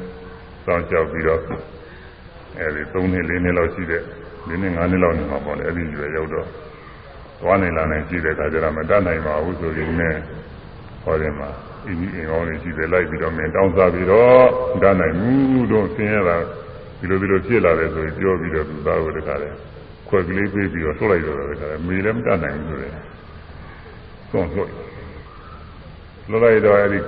[0.66, 1.42] သမ်းကြောက်ပြီးတော့
[2.58, 4.02] အဲဒီ3နှစ်4နှစ်လောက်ရှိတဲ့
[4.48, 6.48] 4နှစ်5နှစ်လောက်နေမှာပေါ့လေအဲ့ဒီရွယ်ရောက်တော့
[7.42, 10.16] သွားနေလာနိုင်ရှိတဲ့အခါကျတော့မတတ်နိုင်ပါဘူးဆိုပြီးနဲ့
[11.04, 11.50] ဟောတယ်မှာ
[11.86, 14.46] အင်းကြီးအင်ကောင်းလေးရှိတယ်လိုက်ပြီးတော့မင်းတောင်းစားပြီးတော့
[14.82, 16.38] တတ်နိုင်ဘူးတော့ဆင်းရဲတာ
[17.00, 19.56] ဒီလိုဒီလိုဖြစ်လာတယ်ဆိုပြီးပြောပြီးတော့သူသားကိုတခါတည်း
[20.12, 22.94] ခွက်ကလေးပေးပြီးတော့ထုတ်လိုက်တော့တခါတည်းမေလည်းမတတ်နိုင်ဘူးဆိုတယ်
[24.32, 24.70] သွန်လွှတ်
[26.30, 27.00] လွှတ်လိုက်တော့အဲဒီ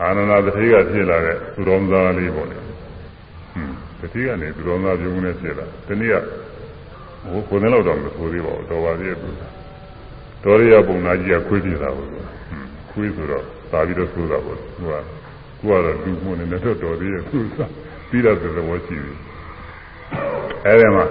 [0.00, 2.76] အာနန္ဒသတိကဖြစ်လာတဲ့သူတော်သားလေးပေါ့လေဟွန်း
[4.00, 6.16] သတိကနေသူတော်သားပြုံးနေဖြစ်လာဒီနေ့က
[7.30, 9.28] ဟိုကိုယ်နဲ့တော့တော့မဆိုသေးပါဘူးတော်ပါသေးရဲ့သူ
[10.44, 12.08] တော်ရရပုံနာကြီးကခွေးပြတာပေါ့
[12.90, 14.92] ခွေးဆိုတော့သာပြီးတော့ဆိုတာပေါ့သူက
[15.60, 17.58] ကိုကတော့လူမှုနဲ့တော့တော်သေးရဲ့သူက
[18.08, 19.12] ပြီးတော့သဘောရှိပြီ
[20.66, 21.04] အဲဒီမှာ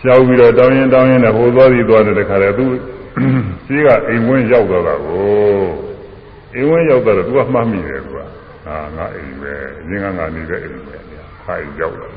[0.00, 2.66] ရှောက်ပြီးတော့တောင်းရင်တောင်းရင်လည်းဟိုသွားပြီးသွားတဲ့တခါတည်းသူ
[3.66, 5.68] ရှိကအိမ်ဝင်းရောက်တော့တာကို
[6.54, 8.18] အိမ်ဝင်းရောက်တော့သူကမှတ်မိတယ်သူက
[8.64, 10.96] ဟာငါအိမ်ပဲအရင်ကငါနေတဲ့အိမ်ပဲ
[11.44, 12.12] ခိုင်ရောက်တယ်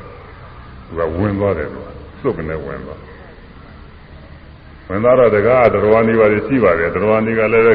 [0.86, 1.88] သူကဝင်သွားတယ်သူက
[2.22, 3.00] စုပ်ကနေဝင်သွား
[4.88, 7.66] ဝင်သွားတော့တကားတော်နေပါလေရှိပါတယ်တော်နေကလည်း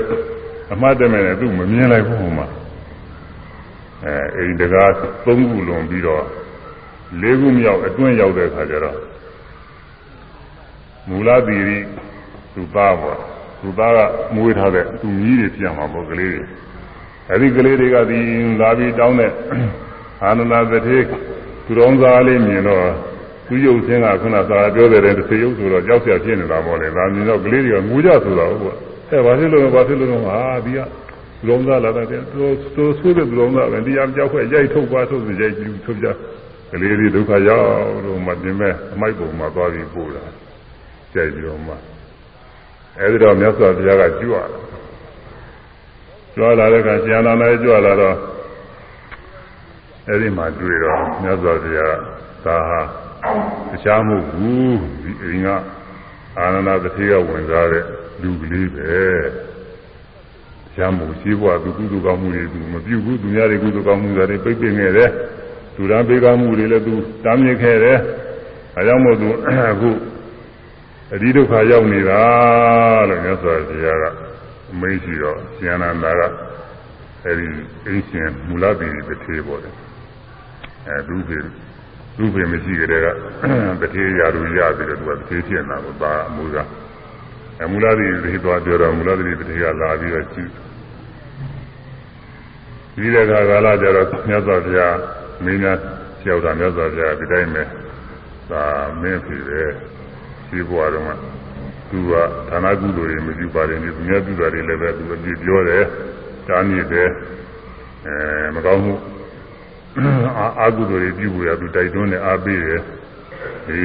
[0.74, 2.48] အမှတ်တမဲ့နဲ့သူမမြင်လိုက်ဘူးဟိုမှာ
[4.06, 4.92] အဲအိမ်တကား
[5.26, 6.24] သုံးခုလွန်ပြီးတော့
[7.22, 8.98] လေးခုမြောက်အတွင်းရောက်တဲ့ခါကျတော့
[11.10, 11.78] မူလသီရိ
[12.54, 13.18] သူသားပေါ့
[13.62, 14.00] သူသားက
[14.36, 16.44] မွေးထားတဲ့သူမြည်တွေပြန်မှာပေါ့ကလေးတွေ
[17.32, 18.20] အဲဒီကလေးတွေကဒီ
[18.62, 19.32] လာပြီးတောင်းတဲ့
[20.24, 20.98] အာနန္ဒသတိ
[21.66, 22.84] သူတော်သားလေးမြင်တော့
[23.48, 28.76] သူရုပ်ချင်းကခုနသာပြောတဲ့တစ်စေရုပ်ဆိုတော့ကြောက်ရဖြစ်နေတာပေါ့လေဒါမြင်တော့ကလေးတွေကငိုကြဆိုတော့ဟုတ်
[29.10, 30.80] အဲဘာဖြစ်လို့လဲဘာဖြစ်လို့လဲဟာဒီက
[31.40, 32.44] သူတော်သားလာတဲ့သူ
[32.76, 36.08] သူဆိုးတဲ့သူတော်သားပဲတရားကြောက်ခွဲရိုက်ထုတ်ပါထုတ်ရိုက်ကြည့်ထုတ်ကြ
[36.72, 37.68] ကလေးတွေဒုက္ခရောက်
[38.06, 40.24] လို့မှပြင်မဲ့အမိုက်ပုံမှာသွားပြီးပို့တာ
[41.18, 41.74] ကြိုက်ပြီးတော့မှ
[43.00, 44.44] အဲဒီတော့မြတ်စွာဘုရားကကြွလာ
[46.36, 48.18] ကြွလာတဲ့အခါဆရာတော်လည်းကြွလာတော့
[50.10, 51.96] အဲဒီမှာတွေ့တော့မြတ်စွာဘုရား
[52.46, 52.82] သာဟာ
[53.72, 55.48] တရားမဟုတ်ဘူးဒီအိမ်က
[56.38, 57.84] အာနန္ဒသတိကဝင်စားတဲ့
[58.22, 58.92] လူကလေးပဲ
[60.78, 65.10] ရမှုရှိဘွားသူကုသိုလ်ကောင်းမှုတွေသူမပြုဘူးသူများတွေကုသိုလ်ကောင်းမှုတွေပိတ်ပင်ခဲ့တယ်
[65.76, 67.98] သူရန်ပေးကောင်းမှုတွေလည်းသူတားမြစ်ခဲ့တယ်
[68.78, 69.90] အဲကြောင့်မို့သူအခု
[71.14, 72.22] အဒီဒုက္ခရောက်နေတာ
[73.10, 74.06] လို့မြတ်စွာဘုရားက
[74.72, 76.22] အမိန့်ရှိတော့ဉာဏန္တာက
[77.26, 77.48] အဲဒီ
[77.86, 79.76] အင်းရှင်မူလတိပတိပေါ်တယ်
[80.88, 81.38] အဲဒုပေ
[82.18, 83.08] ဒုပေမရှိကြတဲ့က
[83.82, 86.58] ပတိရာလူရပြီးတော့သူကပတိဖြစ်နေတာကိုသာအမှုက
[87.64, 90.52] အမူလတိပတိသွားပြောတော့မူလတိပတိကလာပြီးတော့ကြည့်
[92.96, 94.98] ဒီတဲ့ခါကာလကျတော့မြတ်စွာဘုရား
[95.44, 95.78] မင်းများ
[96.24, 97.64] ကြောက်တာမြတ်စွာဘုရားဒီတိုင်းပဲ
[98.52, 98.64] သာ
[99.02, 99.72] မင်းဖြစ်တယ်
[100.48, 101.12] ရှိဘွားတော့က
[101.90, 102.14] သူက
[102.50, 105.84] ဌာနကုသိုလ်တွေမပြုပါရင်ဒီသူများပြုတာတွေလည်းပဲသူအပြည့်ပြောတယ်
[106.48, 107.10] တားမြစ်တယ်
[108.06, 108.94] အဲမကောင်းမှု
[110.38, 112.82] အာအာကုသိုလ်တွေပြုဖို့ရသူတိုက်တွန်းတယ်အားပေးတယ်
[113.68, 113.82] ဒီ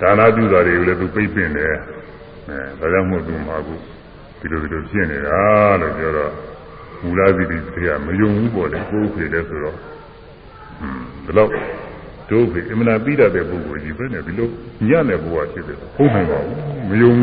[0.00, 1.74] ဒါနပြုတာတွေကိုလည်းသူပိတ်ပင်တယ်
[2.48, 3.74] အဲဒါကြောင့်မို့သူမှာအခု
[4.38, 5.40] ဒီလိုဒီလိုဖြစ်နေတာ
[5.80, 6.32] လို့ပြောတော့
[7.02, 11.50] မူလသီတိတရားမယုံဘူးပေါ့လေကိုယ်ဖြစ်တယ်ဆိုတော့ဟွန်းဘယ်တော့
[12.30, 14.48] တို့ဖြစ်အမှန်ပြီးတတ်တဲ့ပုဂ္ဂိုလ်ကြီးပဲနဲ့ဒီလို
[14.88, 16.58] ညံ့တဲ့ဘဝဖြစ်တယ်ဟုတ်နိုင်ပါဘူး
[16.90, 17.14] မယုံ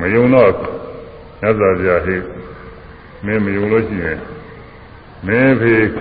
[0.00, 0.50] မယုံတော့
[1.42, 2.16] ညဇာပြဟိ
[3.24, 4.18] မင်းမယုံလို့ရှိရင်
[5.26, 5.96] မင်းဖေပ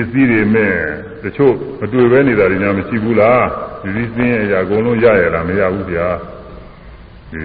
[0.00, 0.74] စ္စည်းတွေမဲ့
[1.22, 3.44] တချို့မတွေ့ပဲနေတာတွေညာမရှိဘူးလား
[3.82, 6.08] ဒီစည်းစင်းရဲ့အရာအကုန်လုံးရရလားမရဘူးဗျာ
[7.32, 7.42] ဒီ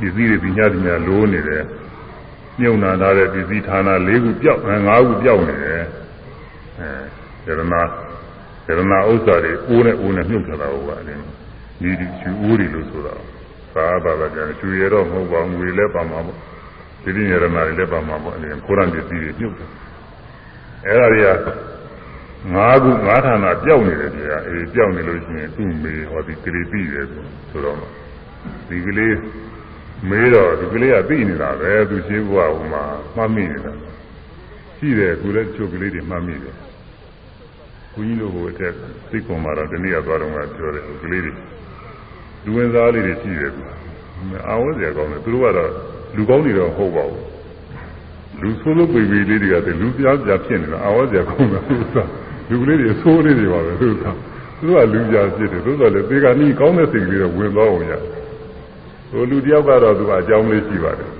[0.00, 1.64] ပစ္စည်းတွေပညာပညာလိုးနေတယ်
[2.60, 5.82] မြုံနာထားတဲ့ပစ္စည်းဌာန၄ခုပြောက်၅ခုပြောက်နေတယ်
[6.80, 6.90] အဲ
[7.46, 7.62] ရဏ
[8.68, 8.80] ရဏ
[9.10, 11.14] ဥစ္စာတွေအိုးနဲ့အိုးနဲ့မြုပ်ထားတာဟုတ်ပါလေ
[11.80, 13.14] ဒီဒီချူအိုးတွေလို့ဆိုတာ
[13.74, 16.38] သာသာကကျန်ချူရတော့မဟုတ်ပါဘူးငွေလည်းပါမှာပေါ့
[17.02, 19.70] ဒီဒီရဏတွေလည်းပါမှာပေါ့အဲကိုရံပစ္စည်းတွေမြုပ်တယ်
[20.86, 21.28] အဲ့ဒါတွေက
[22.54, 27.06] ငါးခုငါးဌာနပြောက်နေတယ်ကြာအေးပြောက်နေလို့ရှိရင်သူ့မေဟောဒီကလေးပြီးတယ်
[27.50, 27.76] ဆိုတော့
[28.68, 29.16] ဒီကလေး
[30.08, 32.82] မေးတော့ဒီကလေးကပြီးနေတာပဲသူရှိဘုရားဟိုမှာ
[33.16, 33.72] မှတ်မိနေတာ
[34.76, 36.54] ရှိတယ်သူလည်းချုပ်ကလေးတွေမှတ်မိတယ်
[37.96, 38.72] ဘုန်းကြီးတို့ဟိုအထက်
[39.10, 41.32] သိကွန်မှာတော့ဒီနေ့ကသွားတော့မှပြောတယ်ကလေးတွေ
[42.44, 43.62] လူဝင်စားလေးတွေရှိတယ်သူ
[44.48, 45.70] အာဝတ်စရာကောင်းတယ်သူတို့ကတော့
[46.16, 47.24] လူကောင်းတွေတော့ဟုတ်ပါဘူး
[48.40, 51.96] လူဆိုးလို့ပေပေလေးတွေကတည်းလူပြားပြားဖြစ်နေတာအာဝတ်စရာကောင်းတယ်သူက
[52.50, 54.04] လူကလေးတွေဆိုးလေးတွေပါပဲသူက
[54.60, 57.92] သူကလူပြားဖြစ်တယ်သို့တော်လည်းသေကနီးကောင်းတဲ့စိတ်ကလေးတော့ဝင်သွားအောင်ရ
[59.10, 61.10] ဟိုလူတယောက်ကတော့သူကအကြောင်းလေးရှိပါတယ်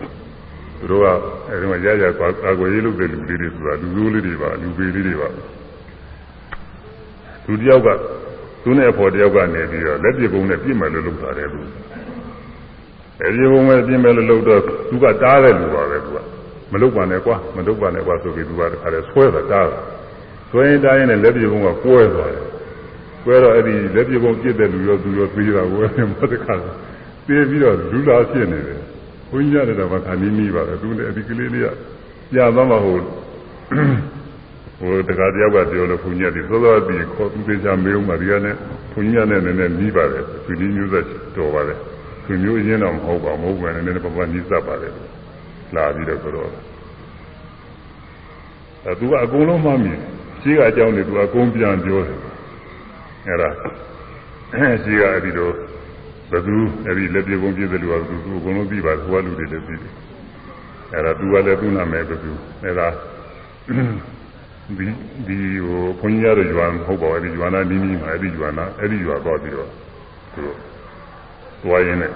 [0.78, 1.07] သူတို့က
[1.48, 5.28] အဲဒီမှာရရကာကွယ်ရေးလုပ်တဲ့လူလေးတွေဆိုတာလူဆိုးလေးတွေပါလူပေလေးတွေပါ
[7.47, 7.89] သူတယောက်က
[8.62, 11.60] သူနဲ့အဖော်တယောက်ကနေပြီးတော့လက်ပြပုံနဲ့ပြစ်မယ်လို့လုပ်တာတယ်သူ
[13.23, 16.18] အဲဒီပုံနဲ့ပြစ်မယ်လို့လုပ်တော့သူကတားတဲ့လူပါပဲသူက
[16.73, 19.81] မလုပ်ပါနဲ့ကွာမလုပ်ပါနဲ့ကွာဆိုပြီးသူကတခါတည်းဆွဲတာတားတာ
[20.51, 22.47] ဆွဲရင်တားရင်လည်းလက်ပြပုံကကွဲသွားတယ်
[23.24, 26.55] ကွဲတော့အဲ့ဒီလက်ပြပုံပြစ်တဲ့လူရောသူရောသေးတာကွဲတယ်မဟုတ်တခါ
[27.27, 28.81] သေးပြီးတော့လူလာဖြစ်နေတယ်
[29.31, 31.68] ဘုန်းကြီးရတယ်တော့ခါနီးနီးပါပဲသူလည်းဒီကလေးလေးက
[32.32, 33.05] ပြသွားမှဟုတ်
[34.78, 38.55] ဟိုတခါတယောက်ကပြောလို့ဘုန်းကြီးကဒီသောသောတီခေါ်သူသေးချာမေးဦးမှာဒီကနေ့
[38.93, 41.05] ဘုန်းကြီးကလည်းနည်းနည်းနီးပါတယ်သူဒီမျိုးသက်
[41.36, 41.78] တော်ပါတယ်
[42.27, 44.93] သူမျိုးရင်းတော့မဟုတ်ပါမဟုတ်ပဲနည်းနည်းပပနီးစပ်ပါတယ်
[45.74, 46.48] လာပြီးတော့ဆိုတော့
[48.85, 49.98] အဲသူကအကုန်လုံးမှမြင်
[50.43, 52.19] ရှိကအကြောင်းတွေသူအကုန်ပြန်ပြောတယ်
[53.28, 53.51] အဲဒါ
[54.82, 55.53] ရှိကအဲ့ဒီတော့
[56.32, 59.93] ဘသူအဲ့ဒီလက်ပြေကုန်ပြည့်တယ်လို့ကသူအကုန်လုံးသိပါသူကလူတွေလည်းသိတယ်
[60.93, 62.31] အဲ့ဒါသူကလည်းသူ့နာမည်ဘသူ
[62.65, 62.89] အဲ့ဒါ
[64.78, 64.86] ဒီ
[65.26, 69.70] ဒီဟိုဘုန်းကြီးရတဲ့ရွာမဟုတ်ပါဘူးအဲ့ဒီရွာနာနီးနီးမှာအဲ့ဒီရွာနာအဲ့ဒီရွာသွားပြီးတော့
[70.32, 70.56] သူတို့
[71.62, 72.12] သွားရင်းနဲ့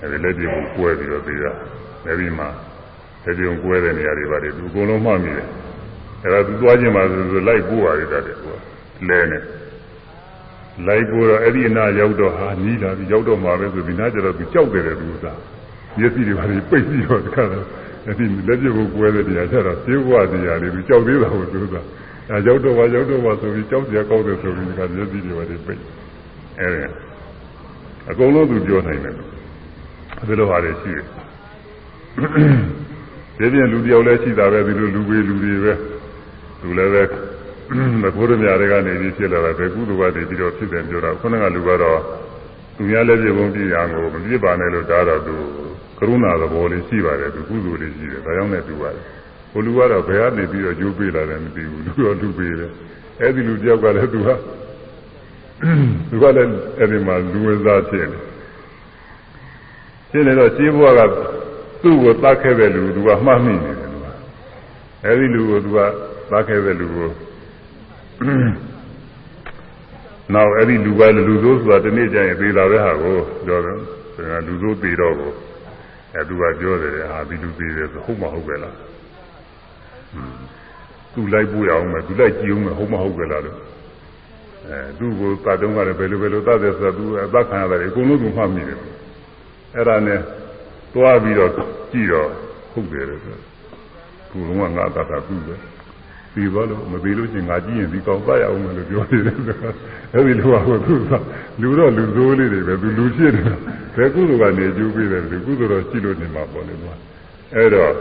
[0.00, 1.52] အဲ့ဒီလက်ပြေကုန်ကွဲပြီးတော့ပြီးတာ
[2.06, 2.48] အဲ့ဒီမှာ
[3.24, 5.48] လက်ပြေကုန်ကွဲတဲ့နေရာတွေပါတယ်သူအကုန်လုံးမှတ်မိတယ်
[6.22, 9.38] အဲ့ဒါသူသွားခြင်းမှာဆိုလိုက်ပို့ရတဲ့တဲ့သူကလဲနေ
[10.86, 15.26] လိုက်ပို့တော့အဲ့ဒီအနာရောက်တော့ဟာနီးလာပြီရောက်တော့မှာပဲဆိုပြီးနားကြတော့သူကြောက်တယ်တဲ့သူက
[15.98, 17.64] မျက်စိတွေပါပြီးပိတ်ပြီးတော့တခါတော့
[18.06, 21.76] အဲ့ဒီလက်ပြဖို့ကွဲတဲ့နေရာကျတော့သေဘဝတရားတွေသူကြောက်သေးတာကိုသူက
[22.28, 25.80] အဲရောက်တော့ပါရောက်တော့ပါဆိုပြီးကြောက်ကြကောက်တယ်ဆိုပြီးတခါမျက်စိတွေပါပြီးပိတ်
[26.60, 26.90] အဲ့ဒါ
[28.10, 31.04] အကုန်လုံးသူပြောနိုင်တယ်ဘယ်လိုဟာတွေရှိတယ်
[33.38, 35.72] ဒီပြင်လူတယောက်လည်းရှိတာပဲဒီလိုလူပေလူတွေပဲ
[36.60, 37.02] သူလည်းပဲ
[38.02, 42.00] မကိုးရမြတွေကနေပြီးဖြစ်လာတာပဲကုသိုလ်ကနေပြီးတော့ဖြစ်တယ်ပြောတာခုနကလူကတော့
[42.76, 45.34] သူများလည်းပြေပုံပြရအောင်မပြစ်ပါနဲ့လို့ဒါတော့သူ
[45.98, 49.04] ကရုဏာသဘောလေးရှိပါတယ်သူကုသိုလ်လေးရှိတယ်ဒါကြောင့်လည်းတူပါတယ်
[49.50, 52.70] ဟိုလူကတော့ဘယ်ကနေပြီးတော့ကျိုးပေးလာတယ်မသိဘူးလူတော့လူပေးတယ်
[53.20, 54.28] အဲ့ဒီလူတယောက်ကလည်းသူက
[56.10, 58.22] သူကလည်းအဲ့ဒီမှာလူဝဲစားဖြစ်တယ်
[60.10, 61.00] ဖြစ်နေတော့ရှင်းဘွားက
[61.82, 64.06] သူ့ကိုတတ်ခဲ့တဲ့လူသူကမှတ်မိနေတယ်သူက
[65.04, 65.78] အဲ့ဒီလူကိုသူက
[66.30, 67.08] တတ်ခဲ့တဲ့လူကို
[70.34, 73.16] နောက်အဲ့ဒီလူကလူဆိုးဆိုတာဒီနေ့ကျရင်သေတာပဲဟာကို
[73.46, 73.78] ပြောတယ်
[74.46, 75.32] လူဆိုးသေတော့ကို
[76.16, 78.76] အဲသူကပြောတယ်ဟာဒီလူသေတယ်ဆိုဟုတ်မဟုတ်ပဲလား
[81.14, 83.58] သူလိုက်ပို့ရအောင်မယ်သူလိုက်ကြည့်အောင်မယ်ဟုတ်မဟုတ်ပဲလားလို့
[84.66, 88.78] အဲသူ့ကိုသတ်တုံးကလည်းဘယ်လိုဘယ်လိုသတ်တယ်ဆိုတော့သူအသက်ခံရတယ်အကုန်လုံးသူမှတ်မိတယ်
[89.74, 90.20] အဲ့ဒါနဲ့
[90.94, 92.28] သွားပြီးတော့ကြည့်တော့
[92.72, 93.36] ဟုတ်တယ်လို့ဆို
[94.30, 95.54] သူကငါသတ်တာသူ့ပဲ
[96.36, 99.36] ပြီးသွားလို့မပြီးလို့ချင်းငါကြည့်ရင်ဒီကောင်သတ်ရအောင်မယ်လို့ပြောနေတယ်
[100.14, 100.56] အဲ့ဒီလူက
[100.86, 101.12] သူက
[101.60, 103.44] လူတော့လူဆိုးလေးတွေပဲသူလူဖြစ်တယ်
[103.96, 106.94] ဘယ်ကုသိုလ်ကနေကျိုးပေးတယ်ဒီကုသိုလ်တော့ရှိလို့နေမှာပေါ့လေကွာ
[107.54, 107.92] အဲ့တော့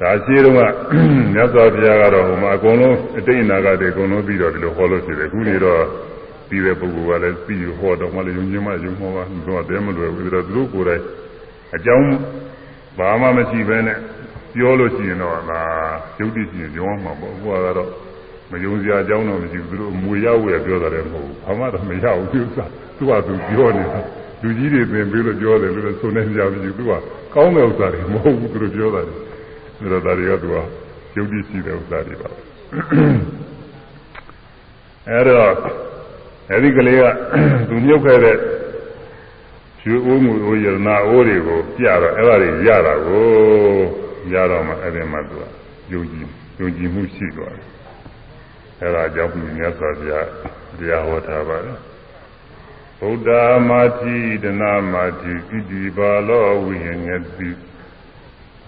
[0.00, 0.60] ဒါရှိတော့က
[1.34, 5.82] မြတ်စွာဘုရားကတော့ဟိုမှာအကုန်လုံးအတိတ်အနာဂတ်တွေအကုန်လုံးပြီးတော့ဒီလိုဟောလို့ရှိတယ်ခုနေတော့
[6.48, 11.02] ပြီးတဲ့ပုဂ္ဂိုလ်ကလည်းပြီးဟောတော့မှလည်းယုံကြည်မှယုံဟောပါသူကတဲမလွယ်ဘူးဒါတော့သူတို့ကိုယ်တိုင်
[11.76, 12.08] အကြောင်း
[12.98, 13.98] ဘာမှမရှိဘဲနဲ့
[14.54, 15.60] ပြောလို့ရှိရင်တော့ဒါ
[16.18, 17.90] ယုတ်တိရှိရင်ပြောမှာပေါ့ဟိုကတော့
[18.50, 22.58] မယုံစရာအကြောင်းတော့မရှိဘူးသူတို့အမွေရောက်ရပြောတာလည်းမဟုတ်ဘူးဘာမှတော့မရဘူးသူက
[22.96, 24.00] သူကသူပြောနေတာ
[24.42, 26.92] လူကြီးတွေသင်ပြီးလို့ပြောတယ်လို့ဆိုနေကြပြီသူက
[27.34, 30.56] ကောင်းတဲ့ဥစ္စာတွေမဟုတ်ဘူးသူတို့ပြောတာတယ်ဒါတော့ဒါတွေကသူက
[31.16, 32.28] ယုတ်တိရှိတဲ့ဥစ္စာတွေပါ
[35.08, 35.52] အဲတော့
[36.50, 37.02] အဲဒီကလေးက
[37.68, 38.36] သူမြုပ်ခဲ့တဲ့
[39.82, 43.26] ရွှေအိုးမှုအိုးရနာအိုးတွေကိုပြတော့အဲ့ဒါတွေရတာကို
[44.34, 45.44] ရတော့မှအဲ့ဒီမှာသူက
[45.92, 46.28] ယုံကြည်
[46.60, 47.66] ယုံကြည်မှုရှိသွားတယ်
[48.80, 50.28] အဲ့ဒါကြောင့်မြတ်စွာဘုရား
[50.78, 51.78] တရားဟောထားပါတယ်
[53.00, 53.30] ဗုဒ္ဓ
[53.68, 57.50] မာတိဒနာမာတိဣတိပါလောဝိဟညတိ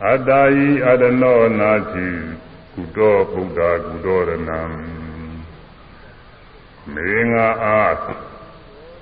[0.07, 2.09] အတ္တာယိအဒနောနာတိ
[2.75, 4.61] ကုတောဗုဒ္ဓကုတောရဏံ
[6.95, 7.95] မေငါအား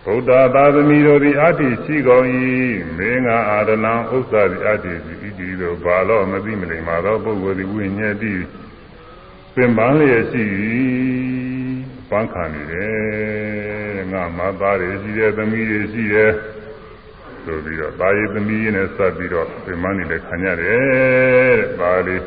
[0.04, 2.26] ဗုဒ္ဓသာသမီတို့သည်အတ္တိရှိကုန်၏
[2.96, 8.32] မေငါအာရဏံဥစ္စာသည်အတ္တိရှိ ဣတိတို့ဘာလို့မသိမလိမ္မာသောပုဂ္ဂိုလ်သည်ဝိညာဉ်တိ
[9.54, 10.42] ပင်ပန်းလျက်ရှိ၏
[12.10, 16.30] ပန်းခံနေတယ်ငါမသားတွေရှိတယ်သမီးတွေရှိတယ်
[17.44, 22.22] ဆိုပြီးတော့သာယသမီးနဲ့ဆက်ပြီးတော့ပင်ပန်းနေလည်းခံရတယ်တဲ့ပါလေး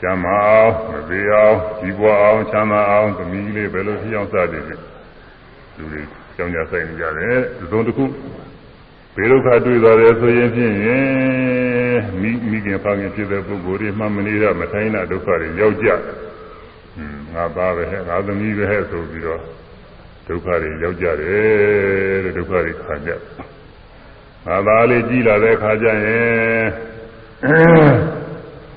[0.00, 4.82] ကျမ်းမအောင်မသေးအောင်ကြီးပွားအောင်ချမ်းသာအောင်သမီးလေးဘယ်လိုဖြစ်အောင်စသည်ဖြင့်
[5.76, 6.02] လူတွေ
[6.36, 7.36] ကြောင်းကြဆိုင်နေကြတယ်
[7.72, 8.04] သုံးတစ်ခု
[9.16, 10.74] ဘေဒုက္ခတွေ့သွားတယ်ဆိုရင်ဖြင့်
[12.20, 15.88] မိမိခင်ဖခင်ဖြစ်တဲ့ပုဂ္ဂိုလ်တွေမှမနေရမထိုင်းတာဒုက္ခတွေရောက်ကြ
[17.34, 19.40] ငါသားပဲဟဲ့ငါသမီးပဲဟဲ့ဆိုပြီးတော့
[20.28, 23.10] ဒုက္ခတွေရောက်ကြတယ်တဲ့ဒုက္ခတွေခံကြ
[24.46, 26.64] ငါသားလေးကြီးလာတဲ့ခါကျရင်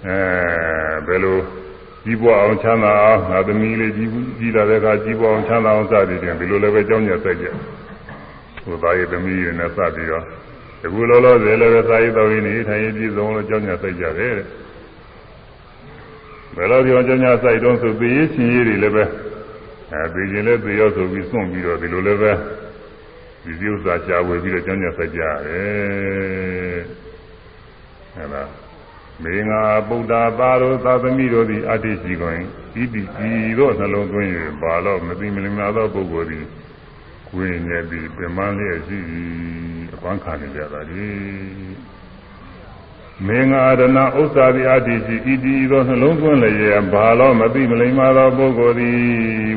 [0.07, 0.18] အဲ
[1.07, 1.39] ဘယ်လို
[2.03, 7.47] ကြီးပွားအောင်ချမ်းသာအောင်ငါသမီးလေးကြီးကြီးလာတဲ့အခါကြီးပွားအောင်ချမ်းသာအောင်စသည်ဖြင့်ဒီလိုလည်းပဲကြောင်းညက်ဆိုင်ကြ
[8.64, 10.23] ဟိုသားရဲ့သမီးတွေနဲ့စပြီးတော့
[10.81, 14.48] ဒီကုလောလောဆယ်လည်းပဲသာယတော်ရင်းနေထိုင်ရပြည်စုံလို့ကြောင်းညက်ဆိုင်ကြတယ်တဲ့
[16.56, 19.03] ဘယ်လိုပြောကြောင်းညက်ဆိုင်တော့ဆိုသေရေးရှင်ရေးတွေလည်းပဲ
[19.94, 22.31] အဲသေခြင်းလည်းသေရောဆိုပြီးစွန့်ပြီးတော့ဒီလိုလည်းပဲ
[23.44, 26.81] ဒီဥစ္စာရှားဝေပြီးတော့ကြောင်းညက်ဆိုင်ကြရတယ်
[28.15, 28.44] အဲဒါ
[29.23, 32.40] မေငါဗုဒ္ဓသာရောသာသမီတို့သည်အတ္တိရှိကုန်
[32.81, 34.30] ဤတိဤတို့နှလုံးသွင်း၍
[34.61, 36.45] ဘာလို့မသိမလင်နာသောပုဂ္ဂိုလ်သည်
[37.35, 38.99] ဝိညာဉ်သည်ပြမန်းလျက်ရှိ
[39.93, 41.07] အပန်းခံနေကြတာလေ
[43.27, 43.84] မေငါရဏ
[44.19, 48.97] ဥစ္စာသည်အတ္တိရှိဤတိဤတို့နှလုံးသွင်းလျက်ဘာလို့မသိမလင်နာသောပုဂ္ဂိုလ်သည်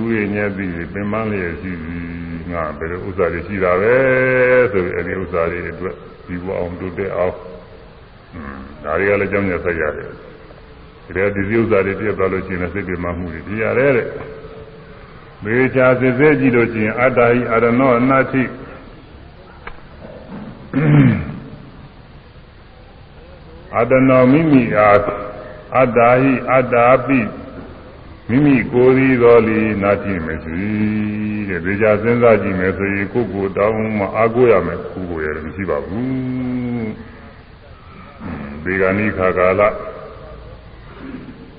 [0.04, 1.72] ဝိညာဉ်သည်ပြမန်းလျက်ရှိ
[2.52, 3.96] ငါဘယ်လိုဥစ္စာတွေရှိတာပဲ
[4.72, 5.94] ဆိုပြီးအဲဒီဥစ္စာတွေအတွက်
[6.26, 7.34] ဒီဘအောင်တိုးတက်အောင်
[8.84, 10.10] ဒါတွေကလည်းကြောင်းရဆက်ရတယ်
[11.06, 14.08] ဒီလိုဒီဥစ္စာတွေပြတ်သွားလို့ရှိရင်စိတ်ပြမမှုတွေပြရတယ်တဲ့
[15.46, 18.42] မေချာစစ်စစ်ကြည့်လို့ရှိရင်အတ္တဟိအရဏောအနတ္တိ
[23.76, 24.98] အတ္တနောမိမိအား
[25.76, 27.20] အတ္တဟိအတ္တာပိ
[28.28, 30.60] မိမိကိုယ်သည်တော်လီနာတိမရှိ
[31.48, 36.90] တဲ့ဒေချာစဉ်းစားကြည့်မယ်ဆိုရင်ကိုယ်ကိုယ်တောင်းမှအားကိုးရမယ်ကိုယ်ကိုယ်ရတယ်မရှိပါဘူး
[38.64, 39.62] ဒီကဏိခါကာလ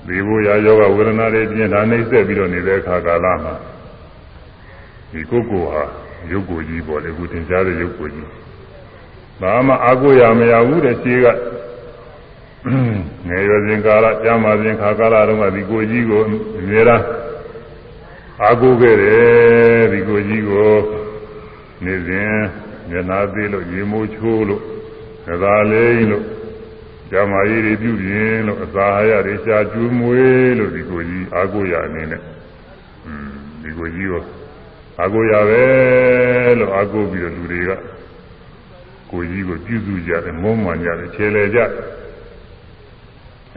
[0.08, 3.56] ဒီဘုရားယောဂဝေဒနာတွေပြင်းတာနှိမ့်ဆက်ပြီးတော့နေတဲ့ခါကာလမှာ
[5.12, 5.84] ဒီကိုယ်ကိုယ်ဟာ
[6.32, 8.30] ရုပ်ကိုယ်ကြီးပေါ်လေခုသင်ကြားတဲ့ရုပ်ကိုယ်ကြီး
[9.42, 11.26] ဘာမှအာကိုရမရဘူးတဲ့ခြေက
[13.28, 16.22] ငယ်ရွယ်စဉ်ကာလကြာမှစဉ်ခါကာလတုန်းကဒီကိုကြီးကို
[16.60, 17.04] အများအား
[18.44, 20.72] အာကိုခဲ့တယ်ဒီကိုကြီးကို
[21.84, 22.36] နေစဉ်
[22.90, 24.64] မျက်နာသေးလို့ရေမိုးချိုးလို့
[25.44, 26.26] သာလေးလို့
[27.12, 32.22] ဇာမာရီတွေပြုပြင်လို့အစာရတွေရှားကျွေးမွေးလို့ဒီကိုကြီးအာကိုရအနေနဲ့
[33.06, 33.30] อืม
[33.64, 34.24] ဒီကိုကြီးကို
[35.02, 35.62] အာကိုရပဲ
[36.60, 37.72] လို့အာကိုပြီးတော့လူတွေက
[39.12, 41.60] ကိုကြီးကိုပြုစုကြတယ်မုန်းမှန်ကြတယ်ခြေလေကြ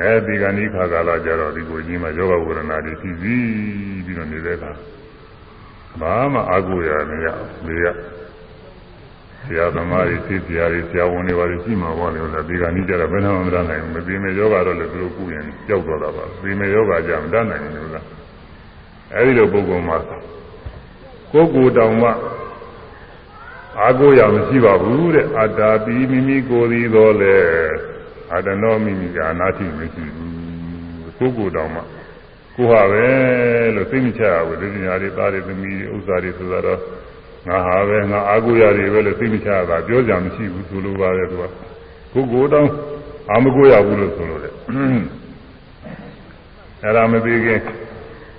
[0.01, 4.73] အဲဒီကနိခါကာလကြတော့ဒီကိုကြီးမှာယောဂဝေဒနာတွေဖြစ်ပြီးပြီးတော့နေတဲ့အခါ
[6.01, 7.77] ဘာမှအာကိုရမရဘူးလေ
[9.47, 18.05] ဆရာသမားတွေသိဆရာတွေဆရာဝန်တွေပါလိရှိမှာပေါ့လေလို့ဒီကနေ့ကျတော့ဘယ်နှမှမတတ်နိုင်ဘူးမသိမဲ့ယောဂတော့လည်းသူတို့ကုရင်ကြောက်တော့တာပါသိမဲ့ယောဂကြမတတ်နိုင်ဘူးလို့လား
[19.15, 19.99] အဲဒီလိုပုဂ္ဂိုလ်မှာ
[21.33, 22.11] ကိုယ်ကိုယ်တောင်မှ
[23.81, 27.37] အာကိုရမရှိပါဘူးတဲ့အတ္တာပိမိမိကိုယ်သည်တော့လေ
[28.33, 30.35] အတ္တနောမိမိကအနာတိမရှိဘူး
[31.19, 31.81] ကိုယ်ကိုယ်တောင်မှ
[32.57, 33.07] ကိုယ်ဟာပဲ
[33.75, 36.81] လို့သိမချရဘူးဒီပညာတွေသားတွေသမီးတွေဥစ္စာတွေဆိုတာတော့
[37.49, 41.45] ငါဟာပဲငါအာကိုရတွေပဲလို့သိမချရတာပြောကြမရှိဘူးဆိုလိုပါတယ်သူက
[42.13, 42.71] ကိုကိုတောင်း
[43.31, 44.51] အာမကိုရဘူးလို့ဆိုလို့လေ
[46.83, 47.61] အဲ့ဒါမသိခင်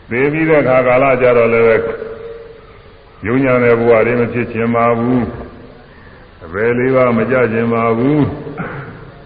[0.09, 2.10] သိပြီးတဲ့ခါကာလကြတော့လည်း
[3.27, 5.25] ယုံညာတဲ့ဘဝတွေမဖြစ်ချင်ပါဘူး
[6.45, 8.25] အဘယ်လေးပါမကြချင်ပါဘူး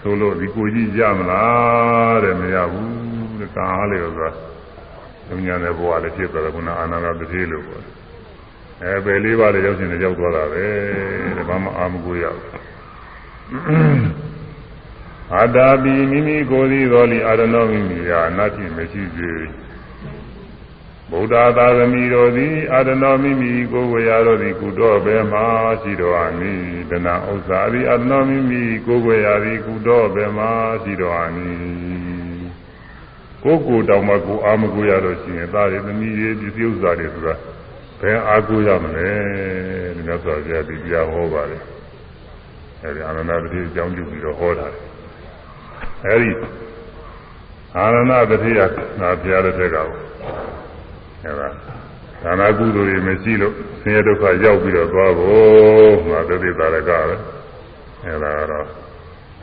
[0.01, 2.93] ဆိုလို့ဒီကိုကြီးကြမလားတဲ့မရဘူး
[3.39, 4.29] တဲ့ကားလေဆိုတာ
[5.29, 7.95] ယုံညာတဲ့ဘဝလည်းဖြစ်သွားတယ်ခုနအာနာဂတတိလို့ပြောတယ်
[8.83, 10.65] အဲပဲလေးပါးလည်းရောက်ရှင်လည်းရောက်သွားတာပဲ
[11.37, 12.51] တဲ့ဘာမှအာမကိုရဘူး
[15.33, 19.31] အာတာပိမိမိကိုယ်သည်တော်လီအာရဏောမိမိရာအနတ္တိမရှိစေ
[21.11, 25.45] ဗုဒ္ဓသာသမီတော်သည်အာရဏောမိမိကိုယ်ဝေရတော်သည်ကုတော်ဘယ်မှာ
[25.81, 26.53] ရှိတော်အနိ
[26.89, 30.49] တနာဥစ္စာသည်အာရဏောမိမိကိုယ်ဝေရသည်ကုတော်ဘယ်မှာ
[30.83, 31.51] ရှိတော်အနိ
[33.43, 37.35] ကိုယ်ကိုယ်တောင်မှကိုယ်အာမကိုရတော့ရှိရင်သားရသမီးရေးပစ္စည်းဥစ္စာတွေဆိုတာ
[38.01, 39.09] ဘယ်အားကိုးရမလဲ
[39.95, 41.63] ဒီမြတ်စွာဘုရားဒီတရားဟောပါတယ်
[42.83, 44.67] အဲဒီအာနန္ဒတတိအကြောင်းပြုပြီးတော့ဟောတာ
[46.05, 46.31] အဲဒီ
[47.77, 48.59] အာနန္ဒတတိက
[48.99, 49.87] ငါဘုရားတဲ့ကကို
[51.25, 51.49] အဲဒါ
[52.23, 57.15] ဒါနာကုသိုလ်တွေမရှိလို့ဆင်းရဲဒုက္ခရောက်ပြီးတော့သွားဖို့ငါတတိတာရကပဲ
[58.05, 58.65] အဲဒါကတော့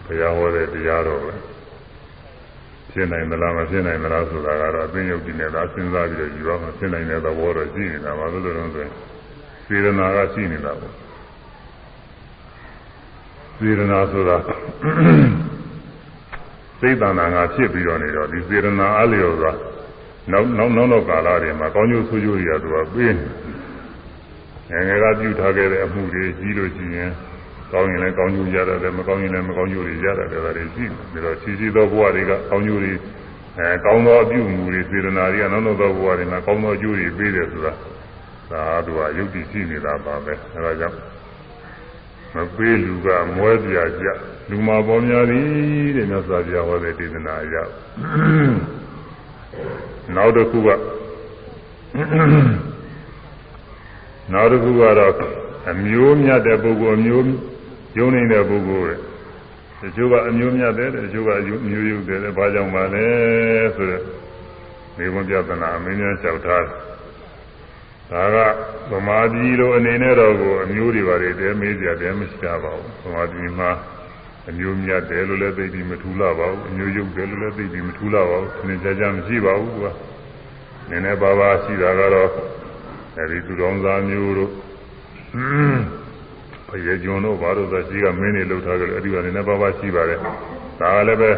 [0.04, 1.34] ဘုရားဟောတဲ့တရားတော်ပဲ
[2.92, 8.92] ဖြစ်နိုင်မလားမဖြစ်နိုင်မလားဆိုတာကတော့အသိဉာဏ်ကြည့်နေတာစဉ်းစားပြီးတော့ယူရမှာဖြစ်နိုင်တဲ့သဘောတော့ရှိနေတာပါလို့လို့တော့ဆိုရင်
[9.66, 10.94] စေရနာကရှိနေတာပေါ့
[13.58, 14.36] စေရနာဆိုတာ
[16.80, 19.44] စိတ်တဏ္ဍာငါဖြစ်ပြီးတော့နေတော့ဒီစေရနာအလျော်က
[20.30, 23.26] နောက်နောက်နောက်နောက်ကာလတွေမှာကောင်းကျိုးဆိုးကျိုးတွေကသူကပေးနေ
[24.70, 27.10] ငယ်ငယ်ကပြုထားခဲ့တဲ့အမှုတွေကြီးလို့ရှိရင်
[27.72, 32.92] ကောင်းရင်လည်းကောင်းကျိုးရတယ်မကောင်းရင်လည်းမကောင်းကျိုးတွေရတယ်ဒါတွေရှိတယ်ဒါတော့ချီချီသောဘဝတွေကကောင်းကျိုးတွေ
[33.58, 37.72] အဲကောင်းသောအပြုအမူတွေစေတနာတွေကနောက်နောက်သောဘဝတွေမှာကောင်းသောအကျိုးတွေပေးတယ်ဆိုတာ
[38.52, 40.98] ဒါသူကယုတ်တိရှိနေတာပါပဲအဲဒါကြောင့်
[42.34, 44.06] မပေးလူကမွဲပြကြ
[44.50, 47.56] လူမှာပေါ်များသည်တဲ့မြတ်စွာဘုရားဟောတဲ့ဒေသနာအရ
[50.14, 50.68] နောက်တစ်ခုက
[54.32, 55.14] နောက်တစ်ခုကတော့
[55.70, 57.26] အမျိုးမြတ်တဲ့ပုဂ္ဂိုလ်အမျိုး
[57.98, 58.96] ယုံနေတဲ့ပုဂ္ဂိုလ်
[59.80, 63.06] တဲ့တချို့ကအမျိုးမြတ်တယ်တချို့ကအမျိုးယုတ်တယ်ဘာကြောင့်ပါလဲ
[63.76, 64.02] ဆိုတော့
[64.96, 66.64] ဒီဝန်ပြဿနာအမင်းများလျှောက်ထား
[68.10, 68.36] ဒါက
[68.90, 73.70] ဗမာပြည်လိုအနေနဲ့တော့ကိုအမျိုးတွေပါတယ်တဲမေးကြတယ်မရှိကြပါဘူးဗမာပြည်မှာ
[74.48, 79.92] အမျိုးမြတ်တယ်လို့လည်းသိပြီးမထူလာပါဘူးအမျိုးယုတ်တယ်လို့လည်းသိပြီးမထူလာပါဘူးသင်္ကြန်ကြမရှိပါဘူးကွာ
[80.88, 82.30] နည်းနည်းပါးပါးရှိတာကတော့
[83.18, 84.50] အဲဒီသူတော်သားမျိုးတို့
[86.68, 90.18] ဘရေကျွန်းတို့ဘာလို့ဆိုရှိကမင်းတွေလှုပ်ထားကြတယ်အဲ့ဒီကနေနဲ့ပါပါရှိပါတယ်
[90.80, 91.30] ဒါကလည်းပဲ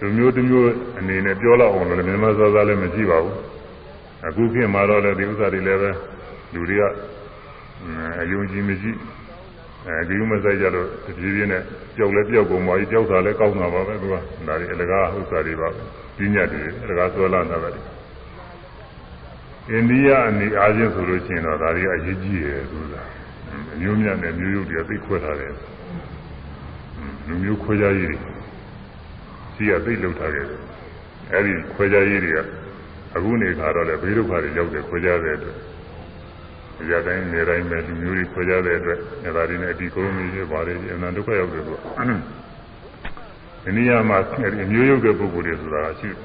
[0.00, 0.68] လူမျိုးတစ်မျိုး
[0.98, 3.36] အနေနဲ့ပြောလောက်အောင်လည်းမြန်မာစောစားလည်းမရှိပါဘူး
[4.26, 5.90] အခုခေတ်မှာတော့လည်းဒီဥစ္စာတွေလည်းပဲ
[6.54, 6.82] လူတွေက
[8.20, 8.90] အယုံကြည်မရှိ
[9.86, 11.62] အဲဒီဥမဆိုင်ကြလို့တပြေးပြေးနဲ့
[11.96, 14.14] ကြောက်လဲပြောက်ကုန်ပါပြီကြောက်တာလည်းကောင်းတာပါပဲသူက
[14.48, 15.82] ဒါတွေအလကားဥစ္စာတွေပါပဲ
[16.16, 17.70] ပြညတ်တွေအလကားဆွဲလာတာပဲ
[19.70, 23.02] အိန္ဒိယအနေအားဖြင့်ဆိုလို့ရှိရင်တော့ဒါတွေအရေးကြီးတယ်ဆိုတာ
[23.72, 25.54] အမျိုးမြတ်နဲ့မျိုးရုပ်တွေသိခွဲထားတယ်
[27.26, 28.18] လူမျိုးခွဲခြားရေးတွေ
[29.54, 30.60] ရှိရသိလောက်ထားခဲ့တယ်
[31.32, 32.38] အဲဒီခွဲခြားရေးတွေက
[33.16, 35.56] အခုနေခါတော့လည်းဘေးဒုက္ခတွေရောက်တယ်ခွဲခြားတဲ့အတွက်
[36.90, 41.78] ရတိုင်းနေတိုင်းပဲလူမျိုးတွေခွဲခြားတဲ့အတွက်အဲဒါတွေနဲ့ဒီကိုယ်မျိုးတွေပါတယ်အနန္တဒုက္ခရောက်တယ်သူက
[43.64, 46.18] ဒီနေရာမှာအဲဒီမျိုးရုပ်တဲ့ပုဂ္ဂိုလ်တွေဆိုတာရှိတယ်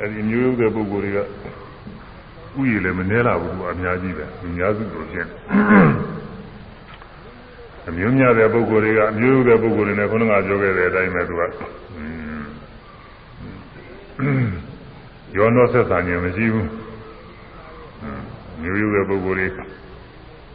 [0.00, 5.30] အဲဒီမျိုးရုပ်တဲ့ပုဂ္ဂိုလ်တွေကဥယျာဉ်လည်းမနှဲလာဘူးသူအများကြီးပဲအများစုလို့ရှင်း
[7.88, 11.42] အမျိုးများတဲ့ပုဂ္ဂိုလ်တွေကအမျိုးတဲ့ပုဂ္ဂိုလ်တွေနဲ့ခုနကပြောခဲ့တဲ့အတိုင်းပဲသူက
[15.36, 16.68] ရောနောဆက်ဆံခြင်းမရှိဘူး
[18.62, 19.64] မျိုးရိုးတဲ့ပုဂ္ဂိုလ်တွေ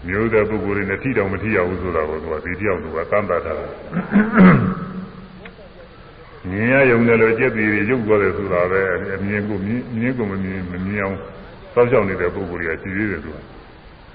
[0.08, 3.54] မျိုးတဲ့ပုဂ္ဂိုလ်တွေနဲ့ထိတောင်မထိရဘူးဆိုတာကိုသူကဒီတယောက်သူကသံသာတာ
[6.50, 8.82] မြင်ရယုံတယ်လို့ကြက်ပြီးရုပ်သွားတယ်ဆိုတာပဲ
[9.16, 11.18] အမြင်ကိုမြင်မြင်ကိုမမြင်မမြင်အောင်
[11.74, 13.38] စောင့်ရှောက်နေတဲ့ပုဂ္ဂိုလ်တွေကရှိသေးတယ်သူက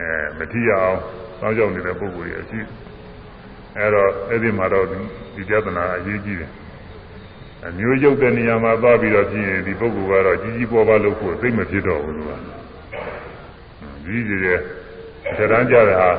[0.01, 0.99] အဲမထိရအောင်
[1.39, 2.61] စောင့်ရှောက်နေတဲ့ပုဂ္ဂိုလ်တွေရှိ
[3.77, 6.51] အဲတော့အဲ့ဒီမှာတော့ဒီပြဿနာအရေးကြီးတယ်
[7.67, 12.33] အမျိုးရုပ်တဲ့နေရာမှာသွားပြီးတော့ဖြစ်ရင်ဒီပုဂ္ဂိုလ်ကတော့ကြီးကြီးပေါ်ပါလို့ဖို့သိမဖြစ်တော့ဘူးသူက
[14.07, 14.59] ကြီးကြီးတဲ့
[15.37, 16.11] ခြေတန်းကြတဲ့ဟာ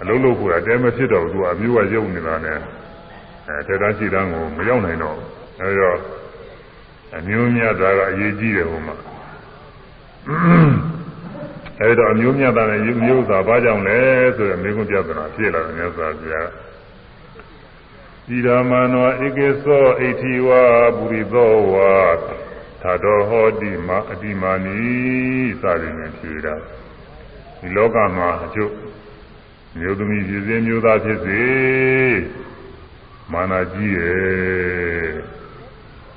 [0.00, 2.58] အလုံးလို့ဖို့အတဲမဖြစ်တော့ဘူးသူကအမျိုးကရုပ်နေတာနဲ့
[3.48, 5.16] အဲခြေတန်းခြေတန်းကိုမရောက်နိုင်တော့
[5.60, 5.98] အဲတော့
[7.16, 8.96] အမျိုးမြတ်တာကအရေးကြီးတယ်ဟိုမှာ
[11.80, 13.98] အဲတော့အမျိုးမြတ်တာနဲ့မျိုးသာဘာကြောင့်လဲ
[14.36, 16.48] ဆိုတော့မိကုပြဿနာဖြစ်လာတယ်မြတ်စွာဘုရား
[18.28, 20.62] ဣဒမနောဧကေသောဣတိဝါ
[20.96, 21.94] ပုရိသောဝါ
[22.82, 24.78] သာတော်ဟောတိမအတိမာနီ
[25.60, 26.54] စသည်ဖြင့်ဖြေတာ
[27.60, 28.74] ဒီလောကမှာအကျုပ်
[29.78, 31.42] မျိုးသမီးဖြစ်စေမျိုးသားဖြစ်စေ
[33.32, 35.10] မာနာကြီးရဲ့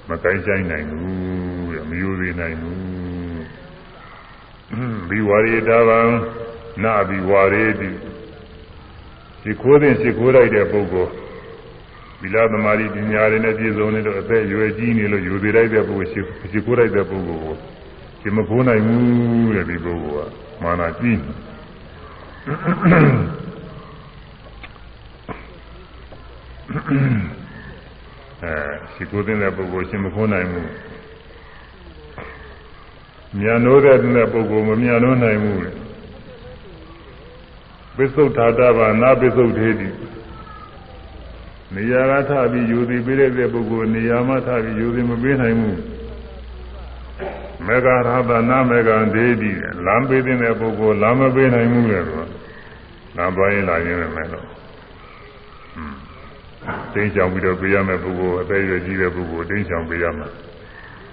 [0.10, 2.82] မကိုင်းဆိုင်နိုင်ဘူးတဲ့မယိုသေးနိုင်ဘူး
[5.10, 6.00] ဘိဝရေတာဗံ
[6.84, 7.90] နာဘိဝရေတိ
[9.42, 11.12] ရှိခိုးတဲ့ရှိခိုးလိုက်တဲ့ပုဂ္ဂိုလ်
[12.20, 17.56] သီလသမာဓိပညာတွေနဲ့ပြည့်စုံနေတော့အသက်ရွယ်ကြီးနေလို့ယူသေးလိုက်တဲ့ပုဂ္ဂိုလ်ရှိရှိခိုးလိုက်တဲ့ပုဂ္ဂိုလ်ကို
[18.22, 21.20] ဒီမခိုးနိုင်ဘူးတဲ့ဒီပုဂ္ဂိုလ်ကမာနာကြီး
[28.44, 28.54] အဲ
[28.94, 30.70] ရှိခိုးတဲ့ပုဂ္ဂိုလ်ရှင်မခိုးနိုင်ဘူး
[33.40, 33.98] မြန်နိုးတဲ့
[34.34, 35.74] ပုဂ္ဂိုလ်မမြန်နိုးနိုင်ဘူးတဲ့
[37.96, 39.90] ပစ္စုတ်ထာတဘာနာပစ္စုတ်သေးတိ
[41.74, 45.78] နေရာကထပြီးယူသည်ပေးတဲ့ပုဂ္ဂိုလ်နေရာမှာထပြီးယူသည်မပေးနိုင်ဘူး
[47.66, 49.52] မေဃရဟနာမေဃဒေတိ
[49.86, 52.28] လမ်းပေးတဲ့ပုဂ္ဂိုလ်လမ်းမပေးနိုင်ဘူးလေတော့
[53.16, 54.48] လမ်းသွားရင်လာရင်လည်းမယ်တော့
[56.94, 60.28] တင်းချောင်ပြီးတော့ပေးရမယ့်ပုဂ္ဂိုလ်အသေးရွယ်ကြီးတဲ့ပုဂ္ဂိုလ်တင်းချောင်ပေးရမှာ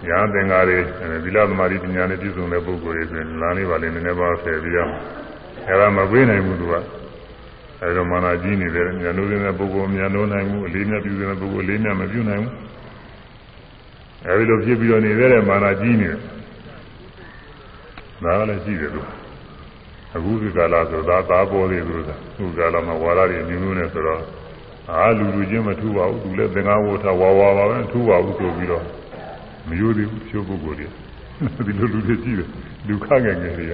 [0.07, 0.79] ညာသင်္ကားတွေ
[1.25, 4.99] သီလသမာဓိပညာနဲ့ပြည့်စုံတဲ့ပုဂ္ဂိုလ်တွေဆိုရင်လမ်းလေးပါလေးနည်းနည်းပါးဖယ်ပြီးရမှာ
[5.69, 6.75] အဲဒါမပေးနိုင်ဘူးသူက
[7.83, 12.55] အဲဒါမာနကြီးနေတဲ့ဉာဏ်လို့တဲ့ပုဂ္ဂိုလ်ဉာဏ်လို့နိုင်မှုအလေးမြတ်ပြုတဲ့ပုဂ္ဂိုလ်အလေးမြတ်မပြုနိုင်ဘူး
[14.27, 16.19] အဲဒီလိုဖြစ်ပြီးတော့နေတဲ့မာနကြီးနေတယ်
[18.23, 19.01] ဒါလည်းရှိတယ်သူ
[20.15, 24.23] အခုဒီကာလဆိုသာသာပေါ်သေးသူကသူကာလမှာဝါရတွေမျိုးမျိုးနဲ့ဆိုတော့
[24.91, 28.85] အာလူလူချင်းမထူပါဘူးသူလည်းသင်္ကန်းဝတ်ထားဝါဝါပါပဲထူပါဘူးဆိုပြီးတော့
[29.69, 30.89] မယိုးသေးဘူးချိုးပုဂ္ဂိုလ်တွေ
[31.67, 32.49] ဒီလိုလူတွေကြည့်တယ်
[32.89, 33.73] လူခငယ်ငယ်တွေက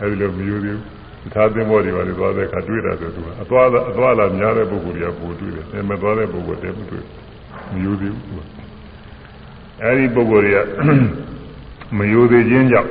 [0.00, 0.76] အဲဒီလိုမယိုးသေး
[1.20, 7.04] ဘူးသားသင်္ဘောတွေပါလေသွားတဲ့အခါတွေ့တာဆိုသူကအသွားအသွားလာများတဲ့ပုဂ္ဂိုလ်တွေကပိုတွေ့တယ်အဲမသွားတဲ့ပုဂ္ဂိုလ်တည်းမတွေ့
[7.72, 8.46] မယိုသေးဘူး
[9.82, 10.58] အဲဒီပုဂ္ဂိုလ်တွေက
[11.98, 12.90] မယိုသေးခြင်းကြောင့်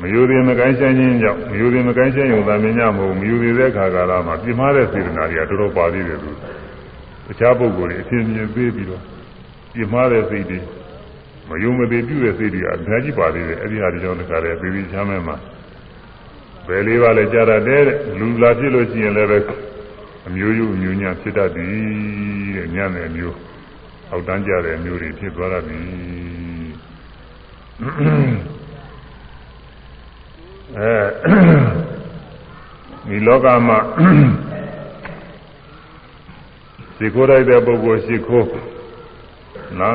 [0.00, 6.30] မယိုသေးမကိုင်းဆိုင်ခြင်းကြောင့်မယိုသေးမကိုင်းဆိုင်ုံသာမင်းညမဟုတ်မယိုသေးတဲ့ခါကာလမှာပြင်းမာတဲ့စေတနာတွေကတော်တော်ပါသေးတယ်သူ
[7.26, 9.02] တခြားပုဂ္ဂိုလ်တွေအချင်းချင်းသေးပြီးတော့
[9.72, 10.58] ပြင်းမာတဲ့စိတ်တွေ
[11.48, 15.36] မယုံမသေးပြုတဲ့စိတ်တွေအများကြီးပါသေးတယ်အဲဒီဟာဒီကြောင့်တခါတည်းပြီးပြီးချမ်းမဲမှာ
[16.66, 19.38] ဘယ်လေးပါလဲကြားရတယ်တဲ့လူလာဖြစ်လို့ရှိရင်လည်းပဲ
[20.26, 23.36] အမျိုးယူအမျိုးညာဖြစ်တတ်သည်တဲ့ညံ့တဲ့အမျိုး
[24.10, 25.84] အောက်တန်းကြတဲ့အမျိုးတွေဖြစ်သွားတတ်သည်
[30.78, 30.92] အဲ
[33.08, 33.78] ဒီလောကမှာ
[36.96, 38.48] ရှိခိုးလိုက်တဲ့ပုဂ္ဂိုလ်ရှိခိုး
[39.78, 39.90] နာ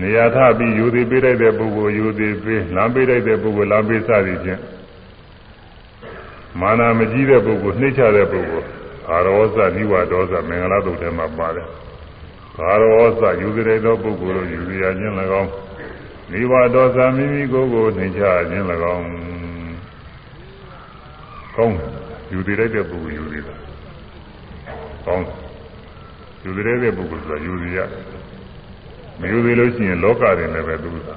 [0.00, 4.60] နေရာထပြီးယူသည်ပေးလိုက်တဲ့ပုဂ္ဂိုလ်ယူသည်ပေးလမ်းပေးလိုက်တဲ့ပုဂ္ဂိုလ်လမ်းပေးစသည်ဖြင့်
[6.60, 8.66] မာနာမကြီးတဲ့ပုဂ္ဂိုလ်နှိမ့်ချတဲ့ပုဂ္ဂိုလ်
[9.10, 11.68] အာရောဇနိဝဒောဇမင်္ဂလာတုတ်ထဲမှာပါတယ်
[12.58, 15.50] အာရောဇယူသည်တဲ့ပုဂ္ဂိုလ်တို့ယူရခြင်း၎င်း
[16.32, 19.06] နိဝဒောဇမိမိကိုယ်ကိုနှိမ့်ချခြင်း၎င်း
[21.56, 21.76] ကောင်း
[22.32, 23.44] ယူသည်တဲ့ပုဂ္ဂိုလ်ယူသည်
[25.06, 25.26] ကောင်း
[26.44, 28.04] ယူသည်တဲ့ပုဂ္ဂိုလ်ဆိုတာယူသည်ရတယ်
[29.20, 31.08] မယူသေးလို့ရှိရင်လောကတွေလည်းပဲသူက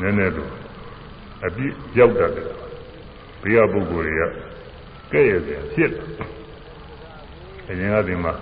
[0.00, 0.50] နည်းနည်းတော့
[1.44, 2.48] အပြစ်ရောက်တတ်တယ်
[3.42, 4.22] ဘေးကပုဂ္ဂိုလ်တွေက
[5.12, 6.04] ကဲ့ရဲ့ပြန်ဖြစ်တယ်
[7.68, 8.32] အရင်ကဒီမှာ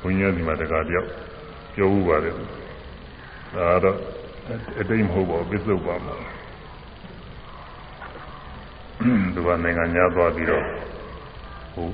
[0.00, 1.08] ဘုန်းကြီးဒီမှာတကားပြောက်
[1.74, 4.17] ပြောဥပါတယ်ဒါတော့
[4.80, 6.14] အတိတ်မဟုတ်ပါဘူးပစ္စုပ္ပါမှာ
[9.34, 10.64] သူကနိုင်ငံညာသွားပြီးတော့
[11.74, 11.86] ဟို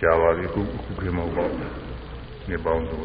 [0.00, 1.60] ကြာပါပြီခုခုခေတ်မဟုတ်ပါဘူး
[2.48, 3.04] နေပေါင်းသူက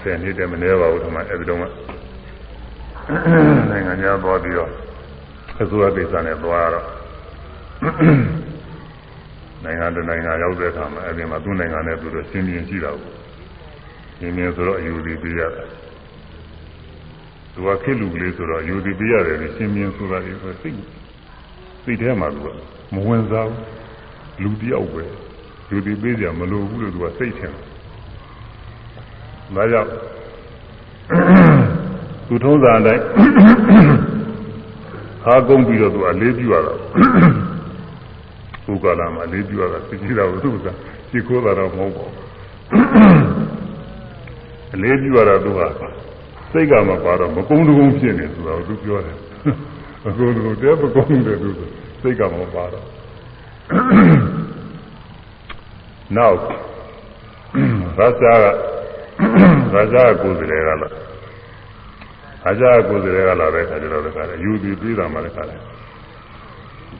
[0.00, 1.60] ဆယ်နှစ်တည်းမနေပါဘူးဒီမှာအဲဒီတော့
[3.70, 4.70] နိုင်ငံခြားသွားပြီးတော့
[5.60, 6.86] အစိုးရကိစ္စနဲ့သွားတော့
[9.64, 13.12] နိုင်ငံတနိုင်ငံရောက်တဲ့အခါမှာအဲဒီမှာသူ့နိုင်ငံနဲ့သူတို့ရှင်းပြင်းရှိတာကို
[14.18, 15.68] ရှင်းပြင်းဆိုတော့အယူသည်ပေးရတယ်
[17.58, 20.76] သူကခေလူကလေးဆိုတော့ယူသည်ပေးရတယ်ရှင်းပြင်းဆိုတာဒီဆိုစိတ်
[21.82, 22.48] စိတ်ထဲမှာသူက
[22.94, 23.62] မဝင်စားဘူး
[24.42, 25.04] လူတယောက်ပဲ
[25.70, 27.62] ယူသည်ပေးကြမလိုဘူးလို့သူကစိတ်ထဲမှာ
[29.56, 29.90] ဒါကြောင့်
[32.26, 33.02] သူထုံးစံအတိုင်း
[35.24, 36.74] ခါကုန်းပြီးတော့သူအလေးပြုရတာ
[38.66, 40.66] ဘုက္ကလာမှာလေးပြုရတာသိကြတာဘူးသူက
[41.10, 42.14] ရှိခိုးတာတော့မဟုတ်ပါဘူး
[44.74, 45.60] အလေးပြုရတာသူက
[46.52, 49.16] စိတ်ကမပါတော့မကုန်းတကုန်းဖြစ်နေဆိုတာကိုသူပြောတယ်
[50.04, 51.48] မကုန်းတကုန်းတဲမကုန်းတယ်သူ
[52.00, 52.86] စိတ်ကမပါတော့
[56.16, 56.36] နောက်
[57.98, 58.44] ရာဇာက
[59.72, 60.88] ရာဇာကိုယ်စလဲကလာ
[62.44, 65.60] ရာဇာကိုယ်စလဲကလာတဲ့အခါကျတော့တခါလေယူပြီးပြီးတာမှလည်းခါတယ်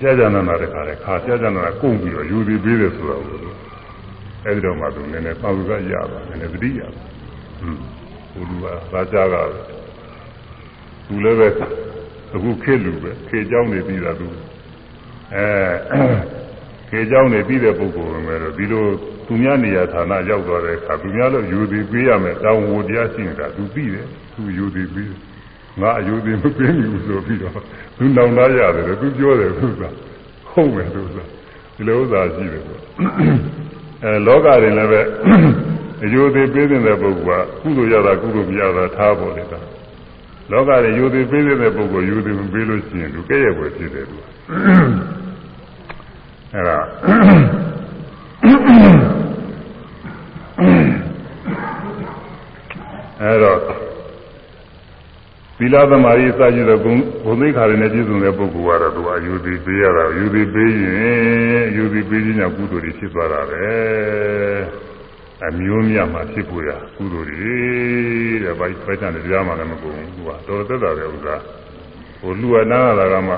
[0.01, 3.23] ကြာကြာနာနာတခါလေခါကြာကြာနာနာကုန်ပြီးတော့ယူပြီးပြီးတယ်ဆိုတော့
[4.45, 7.03] အဲဒီတော့မှသူနည်းနည်းပေါက်ကရပါနည်းနည်းသတိရပါ
[7.61, 7.98] ဟွန်း
[8.38, 9.36] ဘုလူကရာဇာက
[11.08, 11.48] သူလည်းပဲ
[12.34, 14.28] အခုခေလူပဲခေเจ้าနေပြီးတာသူ
[15.34, 15.46] အဲ
[16.90, 18.86] ခေเจ้าနေပြီးတဲ့ပုဂ္ဂိုလ်ပဲတော့ဒီလို
[19.28, 25.12] သူများနေရာဌာနရောက်သွားတဲ့အခါသူများလို့ယူသည်ပေးရမယ်တောင်းဝတရားရှိနေတာသူသိတယ်သူယူသည်ပေး
[25.82, 27.54] ငါအယူသည်မပေးဘူးဆိုပြီးတော့
[27.98, 29.82] သူနောင်သားရတယ်သူပြောတယ်သူက
[30.52, 31.18] ဟုတ်မယ်သူက
[31.76, 32.78] ဒီလိုဥစ္စာရှိတယ်ဆို
[34.04, 35.02] အဲလောကရင်လည်းပဲ
[36.05, 39.61] အယူသည်ပေးတဲ့ပုဂ္ဂိုလ်ကကုသိုလ်ရတာကုသိုလ်မရတာထားဖို့လေတာ
[40.51, 44.17] လောကရင်ယူသည်ပေးတဲ့ပုဂ္ဂိုလ်ယူသည်မပေးလို့ရှိရင်သူကဲ့ရဲ့ွယ်ဖြစ်တယ်သူ
[46.55, 46.79] အဲဒါ
[53.23, 53.59] အဲတော့
[55.59, 63.67] သီလသမารိစကြည့်တော့ဂုဏ်ဘုံသိခါရနဲ့ပြည့်စုံတဲ့ပုဂ္ဂိုလ်ကတော့သူအယူသည်ပေးရတာယူသည်ပေးရင်ယူသည်ပေးခြင်းကြောင့်ကုသိုလ်တွေဖြစ်သွားတာပဲ
[65.47, 67.57] အမျိုးမြတ်မှာဖြစ်ပေါ်ရကုသိုလ်တွေ
[68.43, 71.37] တဲ့ဘာပဲချန်တရားမှလည်းမကုန်ဘူးသူကတော်သက်တာပဲဥစ္စာ
[72.21, 73.35] ဟိုလူအနာလာကမှ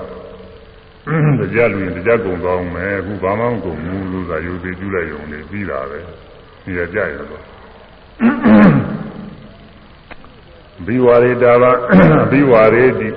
[1.39, 5.99] တရားလူရင်တရားကုံသွားအောင်မယ်အခုဘာမှမကုန်ဘူးလို့သာယူသည်ပြုလိုက်ရုံနဲ့ပြီးတာပဲ
[6.65, 7.29] ဒီရကြရတော့
[10.87, 11.73] ဘိဝရေတာဘာ
[12.31, 13.09] ဘိဝရေတိ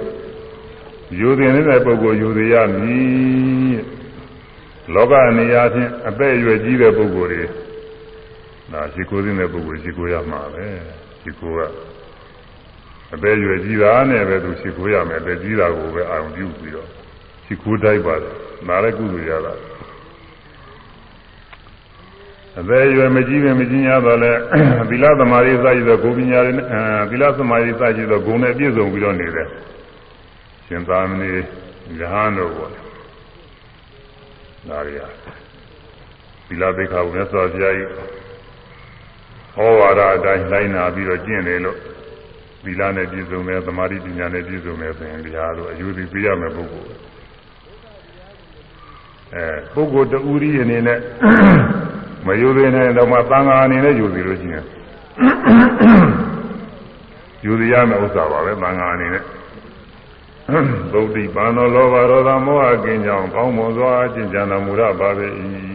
[1.19, 3.79] ယူသည်နေတဲ့ပုဂ္ဂိုလ်ယူသည်ရမည်
[4.93, 7.62] လောကနေရာချင်းအသက်အရွယ်ကြီးတဲ့ပုဂ္ဂိုလ်တွေ
[8.71, 10.65] ဒါရှိခိုးတဲ့ပုဂ္ဂိုလ်ရှိခိုးရမှာပဲ
[11.21, 11.59] ရှိခိုးက
[13.13, 16.87] အသက်အရွယ်ကြီးတာနဲ့ပဲသူရှိခိုးရမယ်အသက်ကြီးတာကိုပဲအာရုံပြုပြီးတော့
[17.45, 18.35] ရှိခိုးတိုက်ပါတယ်
[18.67, 19.53] နားလည်းကုသိုလ်ရတာ
[22.59, 24.31] အသက်အရွယ်မကြီးပင်မကြီးညာတော့လဲ
[24.89, 26.53] သီလသမာဓိစရှိသောဂုဏ်ပညာတွေ
[27.09, 29.47] သီလသမာဓိစရှိသောဂုဏ်နဲ့ပြည့်စုံပြီးတော့နေတယ်
[30.65, 31.29] ရှင်သာမဏေ
[31.99, 35.07] ရဟန်းတို့ပေါ့ဒါရီယာ
[36.47, 37.89] သီလသိက္ခာကိုမြတ်စွာဘုရားကြီး
[39.55, 41.77] ဟောဝါဒအတိုင်းလိုက်နာပြီးတော့ကျင့်တယ်လို့
[42.63, 46.89] သီလနဲ့ပြည့်စုံတယ်သမာဓိပညာနဲ့ပြည့်စုံတယ်ဆိုရင်တရားတို့အယူသည်ပြရမယ်ပုဂ္ဂိုလ်
[49.33, 50.99] အဲပုဂ္ဂိုလ်တူရီအနေနဲ့
[52.25, 54.65] မယူသေးနိုင်တော့မှသံဃာအနေနဲ့ယူသေးလို့ရှိရင်
[57.45, 59.23] ယူသေးရမယ့်ဥစ္စာပါပဲသံဃာအနေနဲ့
[60.91, 65.27] သုတ်တိပါဏောလောဘရောဓမောဟကင်းကြောင့်ကောင်းမွန်စွာကျင့်ကြံတော်မူရပါပေ၏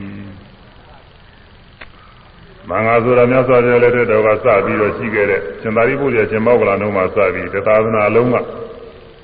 [2.68, 8.36] မင်္ဂဆိုတာမြတ်စွာဘုရားလက်ထက်တော်ကစပြီးတော့ရှိခဲ့တဲ့ရှင်သာရိပုတ္တရာရှင်မောဂလနှုံးမှာစပြီးတသာသနာလုံးက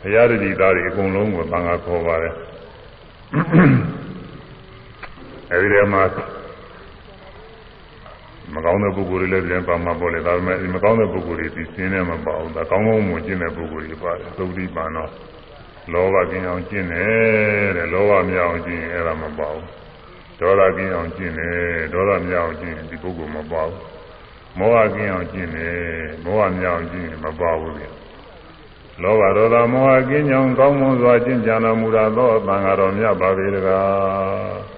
[0.03, 2.35] ဘုရားတတိသားတွေအကုန်လုံးကိုသံဃာခေါ်ပါတယ်
[5.53, 6.03] အဲဒီထဲမှာ
[8.55, 15.11] မကောင်းတဲ့ပုဂ္ဂိုလ်တွေလည်းပြန်ပါမှာပေါ့လေဒါပေမဲ့ဒီမကောင်းတဲ့ပုဂ္ဂိုလ်တွေဒီစင်းထဲမှာပါအောင်ဒါကောင်းကောင်းမွန်ကျင့်တဲ့ပုဂ္ဂိုလ်တွေပါတယ်သုတိပန်တော့
[15.93, 19.84] လောဘကင်းအောင်ကျင့်တယ်တဲ့လောဘမရအောင်ကျင့်ရင်အဲ့ဒါမပါဘူး
[20.41, 21.55] ဒေါသကင်းအောင်ကျင့်တယ်
[21.93, 23.81] ဒေါသမရအောင်ကျင့်ရင်ဒီပုဂ္ဂိုလ်မပါဘူး
[24.59, 25.77] မောဟကင်းအောင်ကျင့်တယ်
[26.25, 27.87] မောဟမရအောင်ကျင့်ရင်မပါဘူးလေ
[29.03, 34.75] လောဘဒေါသမောဟကင်းကြောင်ကောင်းမွန်စွာကျင့်ကြံတော်မူတာသောအတန်ဃာတော်မြတ်ပါပေတကား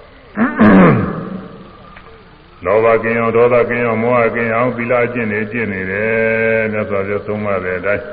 [2.64, 8.04] လောဘကင်းအောင်ဒေါသကင်းအောင်မောဟကင်းအောင်သီလကျင့်နေကျင့်နေတယ်မြတ်စွာဘုရားသုံးပါတဲ့အတိုင်း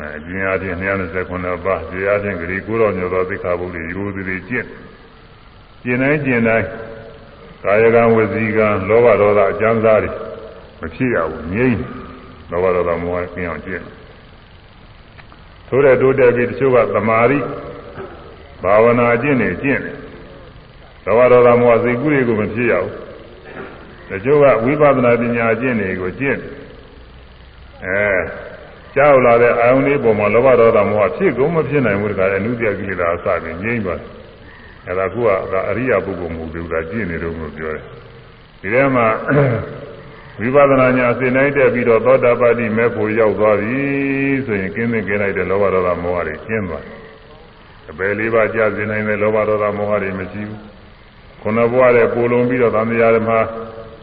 [0.00, 0.76] အဲကျင့်အားဖြင့်
[1.20, 4.66] 229ပါးကျင့်အားဖြင့်ဂရီကိုတော်ညောသောသိက္ခာပုဒ်တွေယူသည်တွေကျင့်
[5.82, 6.66] ကျင့်တိုင်းကျင့်တိုင်း
[7.64, 10.10] ကာယကံဝစီကံလောဘဒေါသအကျမ်းစားတွေ
[10.80, 11.78] မဖြစ်ရဘူးငြိမ့်
[12.50, 13.82] လောဘဒေါသမောဟကင်းအောင်ကျင့်
[15.68, 17.38] ထိုးတဲ့တိုးတက်ပြီးတချို့ကသမာဓိ
[18.62, 19.96] ဘာဝနာကျင့်နေကျင့်တယ်
[21.04, 22.92] လောဘဒေါသမောဟစိတ်ကူးတွေကိုမဖြစ်ရဘူး
[24.08, 26.38] တချို့ကဝိပဿနာပညာကျင့်တွေကိုကျင့်
[27.84, 28.00] အဲ
[28.94, 34.00] ကြောက်လာတဲ့အာယုန်လေးပေါ်မှာလောဘဒေါသမောဟဖြစ်ကုန်မဖြစ်နိုင်ဘူးတခါလေအနုတ္တိယကိလေသာအစပြီးငြိမ့်သွား
[34.86, 35.26] အဲ့ဒါကုက
[35.70, 37.82] အရိယာပုဂ္ဂိုလ်မဟုတ်ဘူးဒါကျင့်နေတော့ကိုပြောတယ်
[38.60, 39.06] ဒီထဲမှာ
[40.40, 43.80] ဝိပဿနာညာအစဉ်တိုင်းတက်ပြီးတော့သောတာပတိမေဖို့ရောက်သွားပြီ
[44.46, 46.84] ဆိုရင်ကင်းသင်ကင်းလိုက်တဲ့လောဘဒေါသမောဟတွေကျင်းသွား
[47.90, 50.60] အပယ်လေးပါးကြာစေနိုင်တဲ့လောဘဒေါသမောဟတွေမရှိဘူး
[51.42, 53.30] ခုနဘဝတဲ့ပိုလုံပြီးတော့သံဃာဓမ္မ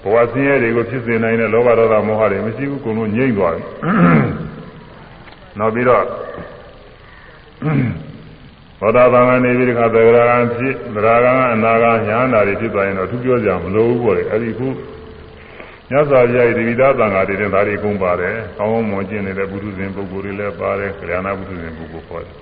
[0.03, 3.63] ဘဝဆင်းရဲတွေကိုဖြစ်စေနိုင်တဲ့လောဘဒေါသမောဟတွေမရှိဘူးကုန်လုံးငြိမ့်သွားပြီ
[5.59, 6.03] နောက်ပြီးတော့
[8.79, 14.67] သောတာပန်ကနေပြီးဒီခါသဂရကံဖြစ်သရကံအနာကံညာနာတွေဖြစ်သွားရင်တော့သူပြောကြမလို့ဘူးပေါ့လေအဲ့ဒီခု
[15.89, 22.33] မြတ်စွာဘုရားရဲ့ဒီဝိဒသံဃာတွေတင်ဒါတွေအကုန်ပါတယ်။ကောင်းကောင်းမွန်ကျင့်နေတဲ့ပုထုဇဉ်ပုဂ္ဂိုလ်တွေလည်းပါတယ်၊ခရယာနာပုထုဇဉ်ပုဂ္ဂိုလ်ခေါ်တယ်။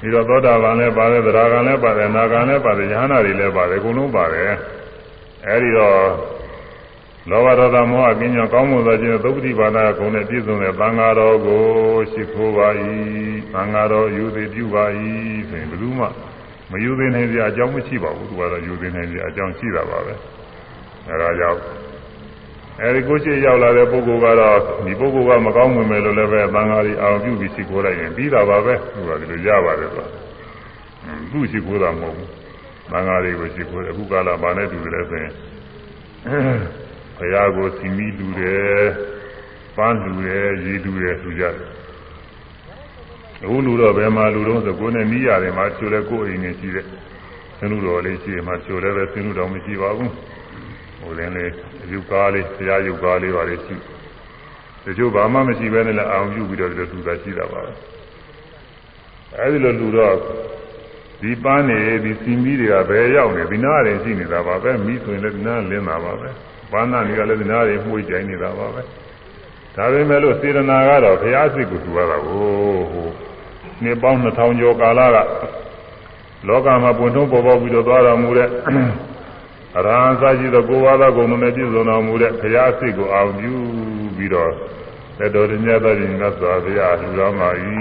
[0.00, 4.50] ပြီးတော့သောတာပန်လည်းပါတယ်၊သရဂံလည်းပါတယ်၊နာဂံလည်းပါတယ်၊ယဟနာတွေလည်းပါတယ်အကုန်လုံးပါတယ်။
[5.46, 5.98] အဲဒီတော့
[7.30, 11.62] လောဘဒေါသမောဟကင်းကြောင်းကောင်းမွန်သောခြင်းသုပ္ပတိပါဒဂုဏ်နဲ့ပြည့်စုံတဲ့သံဃာတော်ကို
[12.12, 12.68] ရှိခိုးပါ၏
[13.52, 14.84] သံဃာတော်ယူသည်ပြုပါ၏
[15.48, 16.06] ဆိုရင်ဘယ်သူမှ
[16.70, 20.14] မယူသေးနိုင်စရာအကြောင်းမရှိပါဘူးသူကတော့ယူသေးနိုင်စရာအကြောင်းရှိတာပါပဲ
[21.08, 21.60] အဲဒါကြောင့်
[22.80, 30.06] အဲဒီကိုရှိရောက်လာတဲ့ပုဂ္ဂိုလ်ကတော့ဒီပုဂ္ဂိုလ်ကမကောင်းဝင်မယ်လို့လည်းပဲသံဃာတွေအောင်ပြုပြီးရှိခိုးလိုက်ရင်ပြီးတာပါပဲသူကဒီလိုရပါတယ်ဆို
[31.32, 32.28] သူရှိခိုးတာမဟုတ်ဘူး
[32.90, 35.32] သံဃာတွေကိုရှိခိုးတယ်အခုကာလဘာနဲ့တူတယ်ဆိုရင်
[37.18, 38.84] ဘုရားကိုစီမီလူတယ်
[39.76, 41.68] ပန်းလူတယ်ရေလူတယ်သူကြတယ်
[43.42, 46.86] အခုလူတော့ဘယ်မှာလူတော့ဆိုကိုယ်နဲ့မိရတယ်မှာချိုလဲကိုယ်အိမ်နဲ့ရှိတဲ့
[47.58, 50.12] ဆင်းလူတော်လေးရှိတယ်မှာချိုလဲပဲဆင်းလူတော်မရှိပါဘူး
[51.00, 51.44] ဟိုလည်းလေ
[51.92, 53.76] ရုပ်ကားလေးဘုရားရုပ်ကားလေးပါလေရှိ
[54.84, 57.72] တချို့ဘာမှမရှိဘဲနဲ့လည်းအောင်ပြုပြီးတော့ဒီလိုသူသာရှိတာပါပဲ
[59.36, 60.16] အဲဒီလိုလူတော့
[61.20, 66.30] ဒီပန်းနေဒီစီမီတွေကဘယ်ရောက်နေဒီနားရင်ရှိနေတာပါပဲမိဆိုရင်လည်းဒီနားလင်းတာပါပဲ
[66.72, 68.82] ဘာနာတွေကလည်းဒီနားတွေမှုကြိုင်နေတာပါပဲ
[69.76, 73.08] ဒါပေမဲ့လို့စေတနာကတော့ဘုရားစိတ်ကိုသူရတာကိုဟို
[73.82, 75.16] နှစ်ပေါင်း2000ကျော်ကာလက
[76.46, 78.48] လောကမှာပွင့်ထုံးပေါ်ပေါက်ပြီးတော့သွားတော်မူတဲ့
[79.76, 83.52] အရဟံစာရှိသောကိုယ်ဝါဒကုံနဲ့ပြည့်စုံတော်မူတဲ့ဘုရားစိတ်ကိုအောင်ပြု
[84.16, 84.52] ပြီးတော့
[85.18, 87.72] လက်တော်ညတ်တော်ရင်ငါစွာဘုရားလူတော်မှာဤ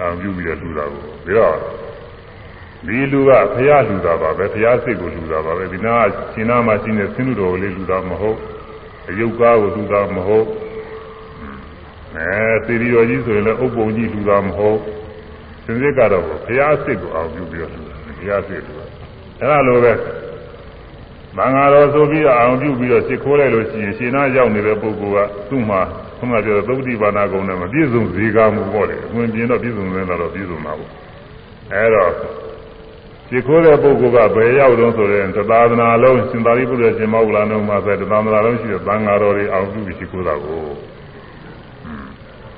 [0.00, 1.56] အောင်ပြုပြီးတော့လူတော်ကိုပြီးတော့
[2.84, 8.38] ဒီလူကဘုရားလူတာပါပဲဘုရားစိတ်ကိုလူတာပါပဲဒီနာကရှင်နာမှာရှိနေဆင်းလူတော်ကိုလေးလူတာမဟုတ်
[9.08, 10.46] အယုတ်ကားကိုလူတာမဟုတ်
[12.16, 14.78] အဲသီရိတော်ကြီးဆိုရင်လည်းဥပ္ပုံကြီးလူတာမဟုတ်
[15.64, 18.86] စင်စစ်ကတော့ဘုရားစိတ်ကိုအောင်ပြုပြီးတော့လူတာဘုရားစိတ်လူတာ
[19.40, 19.92] အဲလိုပဲ
[21.36, 25.80] မင်္ဂလာတော်ဆိုပြီးတော့အောင်ပြုပြီးတော့စစ်ခိုးလိုက်လို့ရှိရင်ရှင်နာရောက်နေတဲ့ပုဂ္ဂိုလ်ကသူ့မှာ
[26.18, 30.90] ခုနကပြောသုတ္တိပါဏဂုံနဲ့မပြည့်စုံဇေကာမှုပေါ့လေအဝင်ပြင်းတော့ပြည့်စုံနေတာတော့ပြည့်စုံမှာပေါ့
[31.72, 32.12] အဲတော့
[33.30, 40.64] ဒီခိုးတဲ့ပုဂ္ဂိုလ်ကဘယ်ရောက်တော့ဆိုရင်သသာသနာလုံးရှင်သာရိပုတ္တရာရှင်မောဂလနုမှာဆိုတဲ့သသာသနာလုံးရှိတဲ့သံဃာတော်တွေအောင်ပြုပြီးရှိခိုးတာကို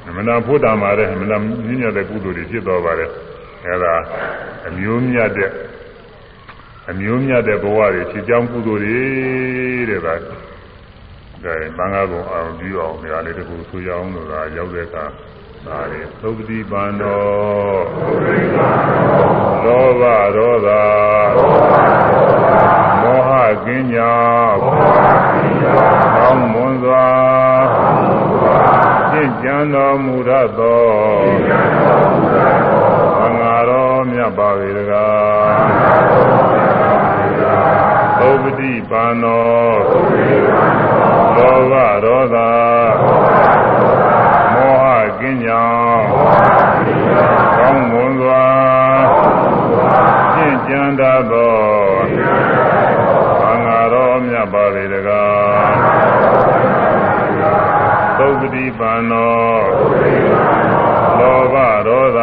[0.07, 3.11] အမှန်တန်ဖို့တာမှာတဲ့အမှန်တန်မြင့်မြတ်တဲ့ကုသိုလ်တွေဖြစ်တော်ပါတယ်
[3.67, 3.95] အဲဒါ
[4.69, 5.51] အမျိုးမြတ်တဲ့
[6.91, 9.01] အမျိုးမြတ်တဲ့ဘဝတွေဖြစ်ကြောင်းကုသိုလ်တွေ
[9.91, 10.35] တဲ့ဒါဒါ
[11.45, 15.05] သံဃာကုံအောင်ပြုအောင်နေရာလေးတခုဆိုရအောင်လို့သာရောက်တဲ့အခါ
[15.67, 17.23] ဒါရီသုပတိပန္နော
[19.65, 20.03] လောဘ
[20.37, 20.69] ဒေါသ
[23.03, 23.31] မောဟ
[23.65, 24.15] ကင်းညာ
[26.17, 27.09] ကောင်းမွန်စွာ
[29.11, 30.83] ရှင်းကြံတော်မူရသော
[33.19, 35.59] သံဃာတော်မြတ်ပါ၏တကား
[38.19, 39.45] သုပတိပန္နော
[41.37, 41.75] လောဘ
[42.05, 42.37] ဒေါသ
[58.41, 59.37] ပတိပန္နော
[61.19, 61.57] လောဘ
[61.87, 62.19] ဒေါသ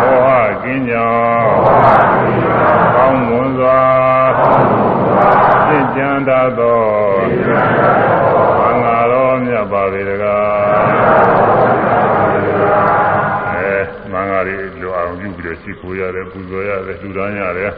[0.00, 0.28] မောဟ
[0.62, 1.58] ကင်းကြောင်း
[2.94, 3.82] ကောင်းမွန်စွာ
[5.66, 6.84] ရှင်းကြံတတ်သော
[9.46, 10.84] မြတ်ပါလေတကား
[13.50, 13.76] အဲ
[14.12, 17.70] မင်္ဂလာတွေလိုအောင်ပြုပြီးတော့ရှိခိုးရတယ်ပူဇော်ရတယ်လှူဒါန်းရတယ်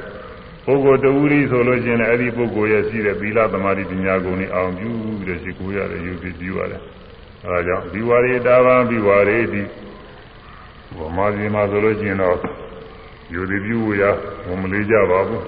[0.66, 4.90] ပုဂ္ဂိုလ်တူရီဆိုလို့ချင်းလည်းအဲ့ဒီပုဂ္ဂိုလ်ရဲ့ရှိတဲ့သီလသမာဓိပညာကုန်တွေအောင်ပြု
[5.24, 6.82] ပြီးတော့ရှိခိုးရတယ်ယူပြီးပြုရတယ်
[7.44, 9.62] အဲဒါကြောင့်ဒီဝါရီတာဘာပြီးဝါရီဒီ
[10.97, 12.38] ဘုမာကြီးမှာဆိုလို့ချင်းတော့
[13.34, 14.02] ယူသည်ပြုရ
[14.44, 15.43] ဘုံမလေးကြပါဘူး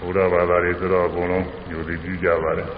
[0.00, 2.68] ဘုရားဘာသာတွေဆိုတော့အကုန်လုံးယူသည်ပြုကြပါတယ်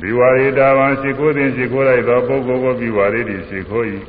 [0.00, 3.84] ဒီဝါရိတာဝံရှိခိုးသည်ရှိခိုးလိုက်သောပုဂ္ဂိုလ်ကိုဒီဝါရိတိရှိခိုး၏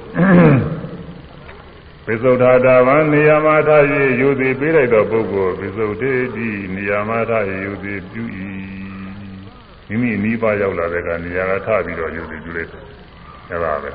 [2.05, 3.69] ပိစုဒ္ဓတာဝံနေရာမထ၍
[4.19, 7.31] ယူသည်ပေးလိုက်သောပုဂ္ဂိုလ်ပိစုဒ္ဓေတိနေရာမထ၍
[7.65, 8.23] ယူသည်ပြု၏
[9.87, 12.71] မိမိအနီးပါရောက်လာတဲ့ကနေရာကထပြီးတော့ယူသည်ပြုလိုက်
[13.51, 13.91] အဲဒါပဲ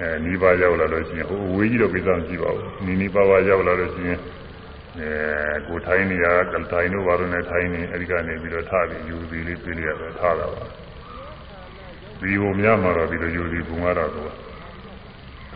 [0.00, 4.20] အဲနီးပါးရောက်လာလို့ရှိရင်ဟိုအဝေးကြီးတော့ကိစ္စမရှိပါဘူးနီးနီးပါးပါးရောက်လာလို့ရှိရင်
[4.98, 5.10] အဲ
[5.66, 10.64] ကိုထိုင်းနေရကထိုင်းတို့ဘာလို့လဲထိုင်းနေအဲဒီကနေပြီးတော့ထားပြီးယူပြီးလေးပြေးရတော့ထားတာပါ
[12.20, 14.32] ဒီဟိုများမှာတော့ဒီလိုယူပြီးဘုံရတော့တော့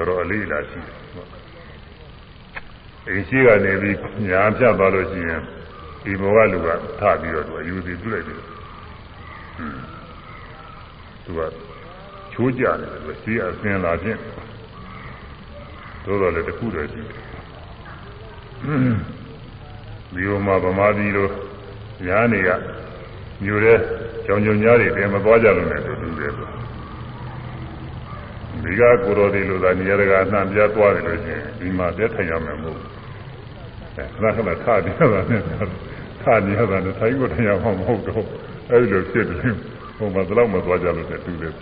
[0.08, 1.05] တော်အလေးလာရှိတယ်
[3.08, 3.96] အိမ်ရှိကနေပြီး
[4.28, 5.40] ညာပြတ်သွားလို့ရှိရင်
[6.02, 6.68] ဒီဘောကလူက
[7.00, 9.80] ထပြီးတော့သူကယူပြီးပြုလိုက်တယ်ဟွန်း
[11.24, 11.40] သူက
[12.32, 14.20] ချိုးကြတယ်သူစီးအစင်လာခြင်း
[16.04, 17.20] တို့တော့လည်းတခုတည်းရှိတယ်
[20.12, 21.28] ဒီဟိုမှာဗမာပြည်လို
[22.06, 22.48] ညာနေက
[23.42, 23.78] မြို့တဲ့
[24.26, 26.32] ကြောင်ကြုံညာတွေတင်မသွားကြလို့လည်းတူတူတယ်
[28.66, 32.90] ဒီကကိုတော်ဒီလိုသာနေရာတကာနှံပြသွားတယ်လို့ရှိရင်ဒီမှာပြထိုင်ရမယ်မဟုတ်ဘူး
[33.96, 35.40] အဲခဏခဏထနေရတာနဲ့
[36.22, 38.24] ထနေရတာနဲ့ထိုင်ကိုထိုင်ရမှာမဟုတ်တော့
[38.70, 39.54] အဲဒီလိုဖြစ်တယ်
[39.96, 41.52] ဟိုမှာတော့မသွားကြလို့တူတယ်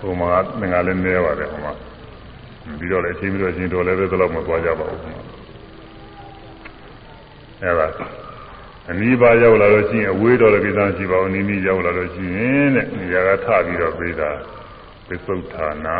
[0.00, 0.26] ဟိုမှာ
[0.72, 1.72] ငါလည်းနေပါတယ်ဟိုမှာ
[2.78, 5.00] ပြီးတော့လည်းအချိန်ပြီးတော့အချိန်တော်လည်းပဲတော့မသွားကြပါဘူး
[7.62, 7.88] အဲဒါ
[8.90, 14.30] အနီးပါရောက်လာလို့ရှိရင်အဝေးတော်လည်းကိစ္စရှိပါဘူးနီးနီးရောက်လာလို့ရှိရင်တဲ့နေရာကထပြီးတော့ပြေးတာ
[15.08, 15.98] ပစ္စုဌာနာ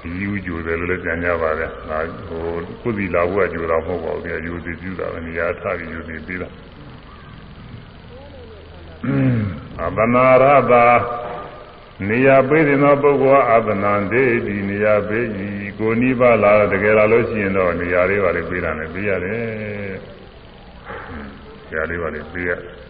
[0.00, 2.44] ဒီယူကြိုတယ်လို့လည်းကြံကြပါတယ်ဒါဟို
[2.82, 6.48] ကုသီလာဘုရားကြိုတာမဟုတ်ပါဘူးဒီယူစီပြုတာပဲနေရာထပြီးယူစီပြေးတာ
[9.84, 10.84] အပနာရတာ
[12.08, 19.94] နေရာပေးတဲ့သောပုဂ္ဂိုလ်အပနာဒေဒီနေရာပေးဤကိုနိဗ္ဗာန်လာတကယ်လာလို့ရှိရင်တော့နေရာလေးပါလေပေးတာလည်းပေးရတယ်။
[21.68, 22.50] နေရာလေးပါလေပေးရ။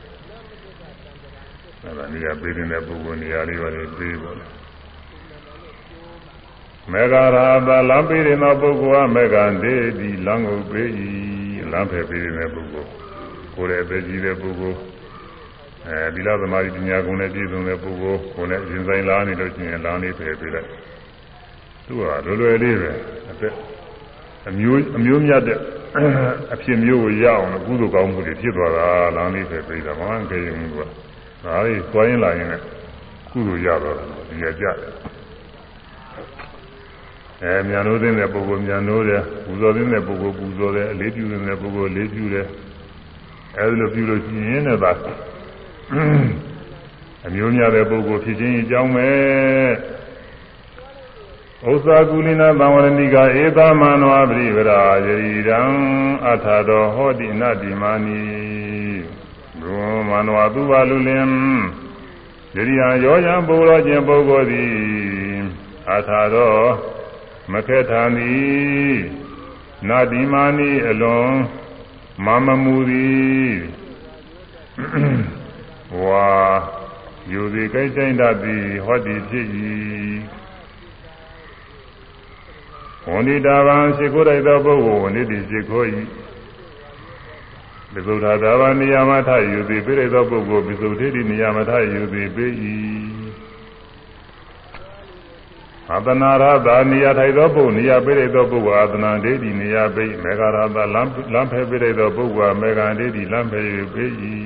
[1.87, 4.47] အဲဒါနေရာပေးတဲ့ပုဂ္ဂိုလ်နေရာလေးပါလေပေးပါလေ။
[6.93, 7.25] မေဃရာ
[7.67, 11.09] သလမ်းပေးတဲ့သောပုဂ္ဂိုလ်ကမေဃဒေဒီလမ်းကိုပေးဤ
[11.73, 12.91] လမ်းဖယ်ပေးတဲ့ပုဂ္ဂိုလ်
[13.55, 14.79] ကိုယ်ရဲ့အသက်ကြီးတဲ့ပုဂ္ဂိုလ်
[15.87, 20.69] အဲဒီလားသမာဓိပညာကုံနဲ့ပြည့်စုံတဲ့ပုဂ္ဂိုလ်ကိုယ်နဲ့ရင်ဆိုင်လာနေလို့ရှိရင်လာနေဖယ်ပေးလိုက်
[21.87, 22.91] သူကလွယ်လွယ်လေးပဲ
[23.31, 23.55] အသက်
[24.49, 25.59] အမျိုးအမျိုးမြတ်တဲ့
[26.55, 30.79] အဖြစ်မျိုးကိုရအောင်လို့ကုသိုလ်ကောင်းမှုတွေဖြစ်သွားတာလာနေဖယ်ပေးတာဘာမှမကြရင်ဘူးက
[31.47, 32.64] ဒါလေးသွားရင်လာရင်လည်း
[33.31, 33.97] ကုသိုလ်ရတော့
[34.28, 34.93] ဒီရကြတယ်
[37.43, 42.47] အဲမြန်လို့သိတဲ့ပုဂ္ဂိုလ်မြန်လို့တယ်ပူဇော်သိတဲ့ပုဂ္ဂိုလ်ပူဇော်တယ်အလေးပြုတဲ့ပုဂ္ဂိုလ်အလေးပြုတယ်
[43.59, 44.93] အဲဒီလိုပြုလို့ရှိရင်လည်းဒါ
[47.27, 49.10] အမျိုးများတဲ့ပုဂ္ဂိုလ်ဖြစ်ခြင်းအကြောင်းပဲ
[51.70, 55.60] ဥစ္စာကုလိနာသံဝရဏိကဧသမန္နဝပရိဝရာယရိရံ
[56.31, 58.56] အထာတော်ဟောတိနတိမာနီ
[59.66, 61.26] ဘုမန္နဝသူပါလူလင်
[62.56, 64.74] ယရိယံရောယံပုရောခြင်းပုဂ္ဂိုလ်သည်
[65.93, 66.66] အထာတော်
[67.52, 68.34] မခဲထာနီ
[69.88, 71.30] နတိမာနီအလွန်
[72.24, 73.55] မမမူသည်
[76.02, 76.28] ဝါ
[77.32, 79.47] ယူသည်ကိစ္စတတ်သည်ဟောတိဖြစ်၏
[83.09, 85.86] ဝန္ဒီတာဗံရှိခိုးလိုက်သောပုဂ္ဂိုလ်ဝန္ဒီတိရှိခိုး၏
[87.97, 92.47] ပိစုထာတာဗံနေရာမထယူသည်ပြိရသောပုဂ္ဂိုလ်ပိစုထေတိနေရာမထယူသည်ပေ၏
[95.94, 103.60] အတနာရသာနေရာထိုက်သောပုဂ္ဂိုလ်နေရာပြိရသောပုဂ္ဂိုလ်အာသနာဒိဋ္ဌိနေရာပိမေဃရသာလမ်းလမ်းဖဲပြိရသောပုဂ္ဂိုလ်မေဃဒိဋ္ဌိလမ်းဖဲ၍
[103.94, 104.05] ပေ၏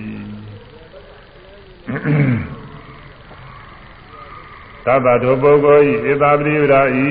[4.84, 7.08] သဗ္ဗတောပုဂ္ဂိုလ်ဤဧတာပရိဝရာဤ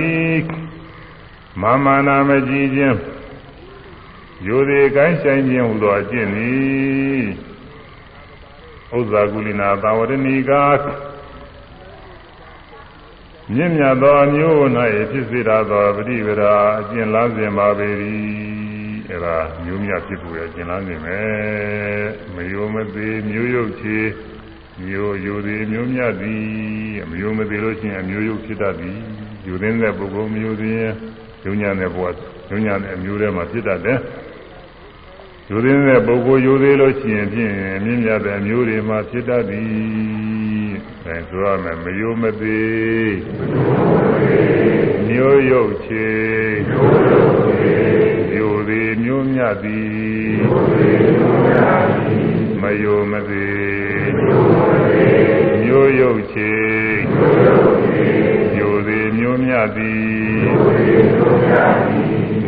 [1.61, 2.97] မမာနာမကြည်ခြင်း
[4.45, 7.25] ယူသည်ကိုင်းဆိုင်ခြင်းဟူသောအကျင့်သည်
[8.97, 10.63] ဥဇ္ဇာကုလိနာသာဝရဏီကာ
[13.53, 14.55] မြင့်မြတ်သောအမျိုး၌
[15.11, 17.89] ဖြစ်စေရသောပရိဝရာအကျင့်လားစဉ်ပါပေ၏
[19.09, 21.19] အဲဒါမျိုးမြတ်ဖြစ်ဖို့ရဲ့အကျင့်လားစဉ်ပဲ
[22.35, 23.97] မယိုမသေးမျိုးရုပ်ချေ
[24.85, 26.43] မျိုးယူသည်မျိုးမြတ်သည်
[27.03, 28.97] အမျိုးမသေးလို့ရှိရင်အမျိုးယုတ်ဖြစ်တတ်သည်
[29.47, 30.75] ယူသင်းတဲ့ပုဂ္ဂိုလ်မျိုးသည်
[31.43, 32.05] ညဉ့်ညံတဲ့ဘဝ
[32.49, 33.99] ညဉ့်ညံတဲ့အမျိုးထဲမှာဖြစ်တတ်တယ်
[35.51, 37.53] ယူသင်းတဲ့ပုဂ္ဂိုလ်ယူသေးလို့ရှိရင်ဖြင့်
[37.83, 40.71] မြင့်မြတ်တဲ့အမျိုးတွေမှာဖြစ်တတ်သည်
[41.05, 43.15] အဲဆိုရမယ်မယုမသေး
[45.07, 46.09] မျိုးယုတ်ချေ
[48.35, 49.89] ယူသည်မျိုးမြတ်သည်
[52.61, 54.11] မယုမသေး
[55.63, 56.53] မျိုးရုပ်ချေ
[58.55, 59.99] မျိုးသေးမျိုးမြတ်သည်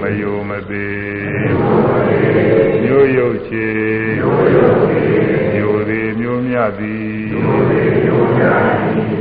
[0.02, 3.68] မယုမသေး မျိုးရုပ်ချေ
[5.54, 9.21] မျိုးသေးမျိုးမြတ်သည်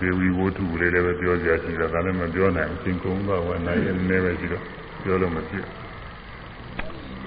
[0.00, 4.62] လိကဒေဝီဝတ္ထုလေးလည်းပဲပြောကြရှိတယ်ဒါလည်းမပြောနိုင်အချင်းကုန်တော့ဝနိုင်ရနေပဲရှိတော့
[5.02, 5.64] ပြောလို့မဖြစ်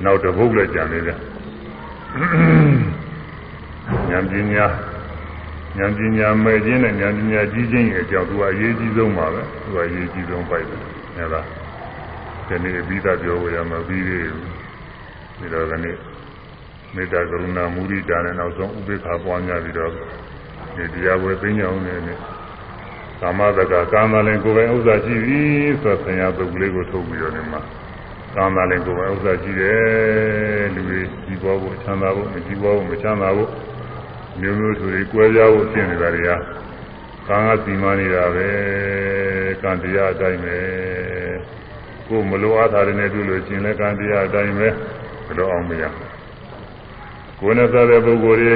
[0.04, 1.18] နောက်တစ်ပုဒ်လည်းကြံနေတယ်
[4.12, 4.66] ဉာဏ်ပညာ
[5.78, 11.46] ဉာဏ်ပညာမဲ့ခြင်းနဲ့ဉာဏ်ပညာကြီးခြင်းရဲ့အကြောင်းသူကအရေးကြီးဆုံးပါပဲသူကအရေးကြီးဆုံးပိုက်တယ်ဟဲ့လား
[12.48, 14.44] ဒီနေ့ပြီးသားပြောရမှာပြီးသေးဘူး
[15.40, 15.98] ဒီတော့ကနေ့
[16.96, 19.92] မေတ္တာကရုဏာမုဒိတာနဲ့နောက်ဆုံးဥပေက္ခပွားများပြီးတော့
[20.76, 22.18] ဒီတရားဝယ်သိညာအောင်နေနဲ့
[23.22, 25.40] ကာမတကကာမလည်းကိုယ်ပိုင်ဥစ္စာရှိပြီ
[25.82, 27.62] ဆိုဆရာပုဂ္ဂိုလ်လေးကိုထုတ်ပြီးတော့နေမှာ
[28.36, 33.50] ကာမလည်းကိုယ်ပိုင်ဥစ္စာရှိတယ်လူတွေကြီးပွားဖို့ချမ်းသာဖို့မကြီးပွားဖို့မချမ်းသာဖို့
[34.40, 36.32] မျိုးမျိုးဆိုတွေကွဲပြားဖို့ဖြစ်နေတာတွေက
[37.28, 38.48] ကံကစီမံနေတာပဲ
[39.62, 40.58] ကံတရားအတိုင်းပဲ
[42.08, 44.68] ကိုမလိုအားထားတဲ့တွေ့လို့ရှင်လည်းကံတရားအတိုင်းပဲ
[45.26, 45.84] ဘယ်တော့အောင်မရ
[47.40, 48.54] ကိုယ်နဲ့စားတဲ့ပုဂ္ဂိုလ်တွေ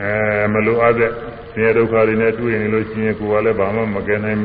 [0.00, 0.12] အဲ
[0.52, 1.10] မလိုအားတဲ့
[1.52, 4.40] ဆင်းရဲဒုက္ခတွေနဲ့တွေ့နေလို့ရှိရင်ကိုယ်ကလည်းဘာမှမကယ်နိုင်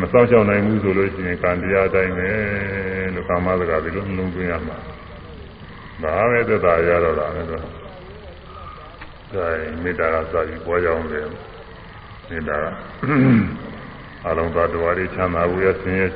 [0.00, 2.30] မစောင့်ရှောက်နိုင်ဘူးဆိုလို့ရှိရင်ကံတရားအတိုင်းပဲ
[3.14, 4.78] လို့ကာမစကားဒီလိုနှလုံးသွင်းရမှာ
[6.02, 7.68] ဒါပဲသက်သာရတော့တာလေတော့ဒါ
[9.82, 11.20] မေတ္တာကစာပြီးပွားကြအောင်လေ
[12.28, 12.64] မေတ္တာက
[14.26, 16.06] အလုံးသတ္တဝါတွေချမ်းသာဖို့ရဆင်းရဲ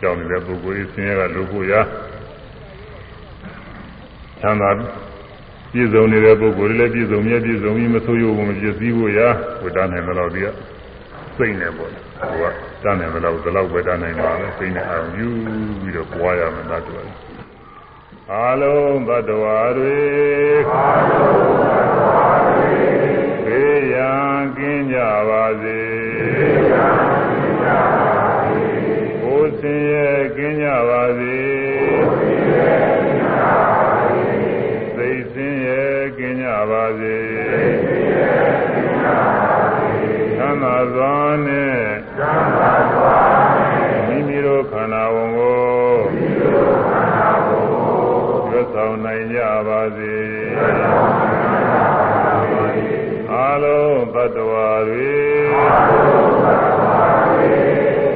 [0.00, 1.74] ကြောင်းနေတဲ့ပုဂ္ဂိုလ်တွေဆင်းရဲကလိုဖို့ရ
[4.40, 4.70] ချမ်းသာ
[5.72, 9.20] ပြည့်စုံနေတဲ့ပုဂ္ဂိုလ်တွေလည်းပြည့်စုံမြဲပြည့်စုံပြီးမဆိုးရုံမပြည့်စည်ဖို့ရ
[9.62, 10.48] ဝိတ္တနိုင်မလို့ဒီက
[11.36, 12.44] စိတ်နဲ့ပေါ့ဟိုက
[12.82, 15.28] တန်းနိုင်မလို့ဒီလောက်ပဲတန်းနိုင်တာပဲစိတ်နဲ့အာရုံယူ
[15.80, 17.08] ပြီးတော့ပွားရမယ်တတ်တယ်
[18.32, 19.98] အာလုံးဘတ်တော်တွေ
[20.72, 22.70] အာလုံးဘတ်တော်တွေ
[23.44, 25.80] ဘေးရန်ကင်းကြပါစေ
[26.36, 28.60] ဘေးရန်ကင်းကြပါစေ
[29.22, 31.37] ကိုယ်စင်ရဲ့ကင်းကြပါစေ
[40.94, 41.78] စွာနဲ့
[42.18, 43.16] သံသာစွာ
[43.56, 45.60] နဲ့မိမိတို့ခန္ဓာဝန်ကို
[46.14, 47.98] မိမိတို့ခန္ဓာဝန်ကို
[48.50, 50.16] ရွတ်ဆောင်နိုင်ကြပါစေ
[53.32, 55.16] အာလုံးသတ္တဝါတွေ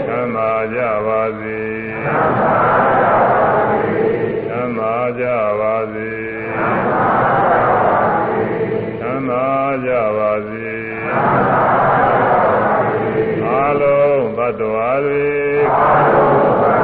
[0.06, 1.62] ချမ်းသာကြပါစေ
[4.48, 5.24] ချမ်းသာကြ
[5.60, 6.12] ပါစေ
[9.00, 9.46] ချမ်းသာ
[9.84, 10.72] ကြပါစေ
[11.12, 11.91] အာ
[14.92, 16.81] တ္တဝါတွေ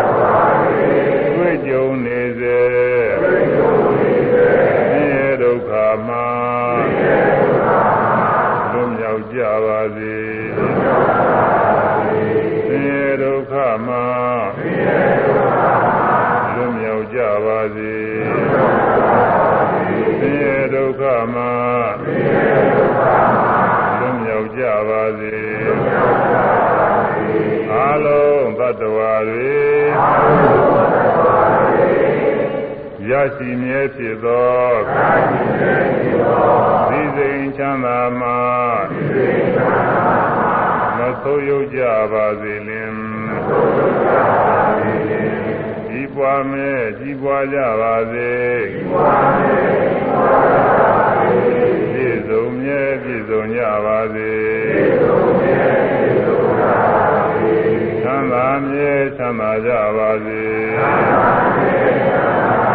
[29.18, 31.88] သတ္တဝါတွေ
[33.10, 34.68] ရရှိမြဲဖြစ်သော
[36.88, 38.38] ဒီစိန်ချမ်းသာမှာ
[40.96, 41.82] မဆိုးရုပ်ကြ
[42.12, 42.92] ပါစေလင်
[45.88, 48.32] ကြီးပွားမဲ့ကြီးပွားကြပါစေ
[51.92, 54.32] ပြည့်စုံမြဲပြည့်စုံကြပါစေ
[58.02, 58.67] ချ
[59.28, 61.98] မ်းသာမြဲချမ်းသာကြပါစေ
[62.58, 62.67] အ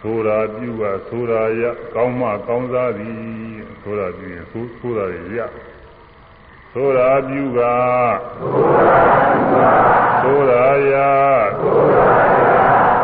[0.00, 1.62] ဆိုတာပြုကဆိုတာရ
[1.94, 3.18] ကောင်းမှကောင်းစားသည်
[3.82, 5.04] ဆိုတာပြုရင်ဆိုဆိုတာ
[5.36, 5.38] ရ
[6.72, 7.60] ဆိုတာပြုက
[10.22, 10.94] ဆိုတာရ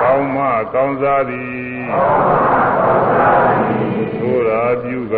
[0.03, 0.45] ကောင်းမှ
[0.75, 1.65] ကောင်းစားသည်
[4.19, 5.17] ဆိုတာပြုက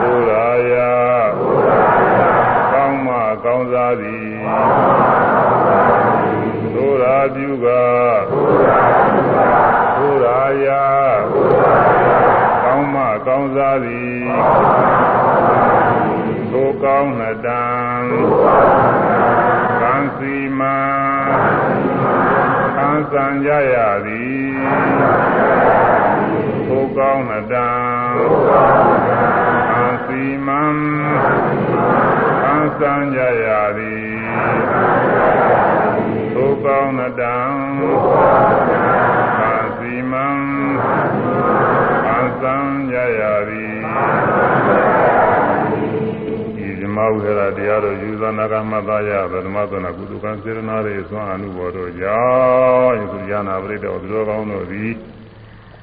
[0.00, 0.74] ဆိုတာရ
[2.72, 3.14] ကောင်းမှ
[3.44, 4.28] ကောင်းစားသည်
[6.72, 7.66] ဆိုတာပြုက
[9.98, 10.84] ဘုရားယာ
[12.64, 14.22] ကောင်းမှကောင်းစား သည်
[16.52, 18.04] ကိုကောင်းနှစ်တန်
[19.82, 20.78] ကံစီမံ
[22.76, 23.76] ကံစံကြရ
[24.06, 24.38] သည်
[27.52, 27.68] တံ
[29.72, 30.62] အာစီမံ
[32.44, 34.16] အာသံကြရသည်
[36.34, 37.38] သုကောင်းတံ
[39.40, 40.28] အာစီမံ
[42.08, 42.77] အာသံကြရသည်
[46.98, 52.20] မဝိဟရတရားတော်ယူဇနာကမတယဗဓမ္မသနာကုသကံစေရနာရေသွမ်းအနုဘောတို့ကြော
[52.86, 54.92] င့်ယခုญာဏပရိဒေဝသူတော်ကောင်းတို့သည်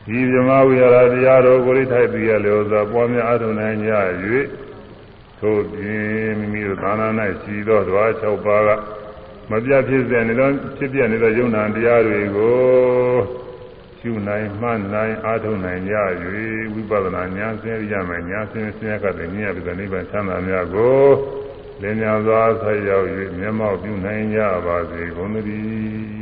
[0.07, 3.91] ဒီဇမဝိဟာရတရားတော်ကိုရိထိုက်ပြီးရလျောစွာပွားများအထုံနိုင်ကြ၍
[5.39, 7.07] ထို့ပြင်မိမိတို့သာနာ၌
[7.41, 8.69] ရှိသောဓဝါ6ပါးက
[9.51, 12.55] မပြတ်ဖြစ်စေနေသောဖြစ်ပြနေသောယုံနာတရားတွေကို
[14.07, 15.93] ရှုနိုင်မှန်းနိုင်အားထုတ်နိုင်ရ၍
[16.73, 21.03] ဝိပဿနာဉာဏ်ဆင်းရမယ်ဉာဏ်ဆင်းဆင်းရကတဲ့ဉာဏ်ပြတဲ့နိဗ္ဗာန်ချမ်းသာများကို
[21.81, 23.07] လင်းညာစွာဆက်ရောက်၍
[23.39, 26.15] မျက်မှောက်ပြုနိုင်ကြပါစေကုန်သတည်း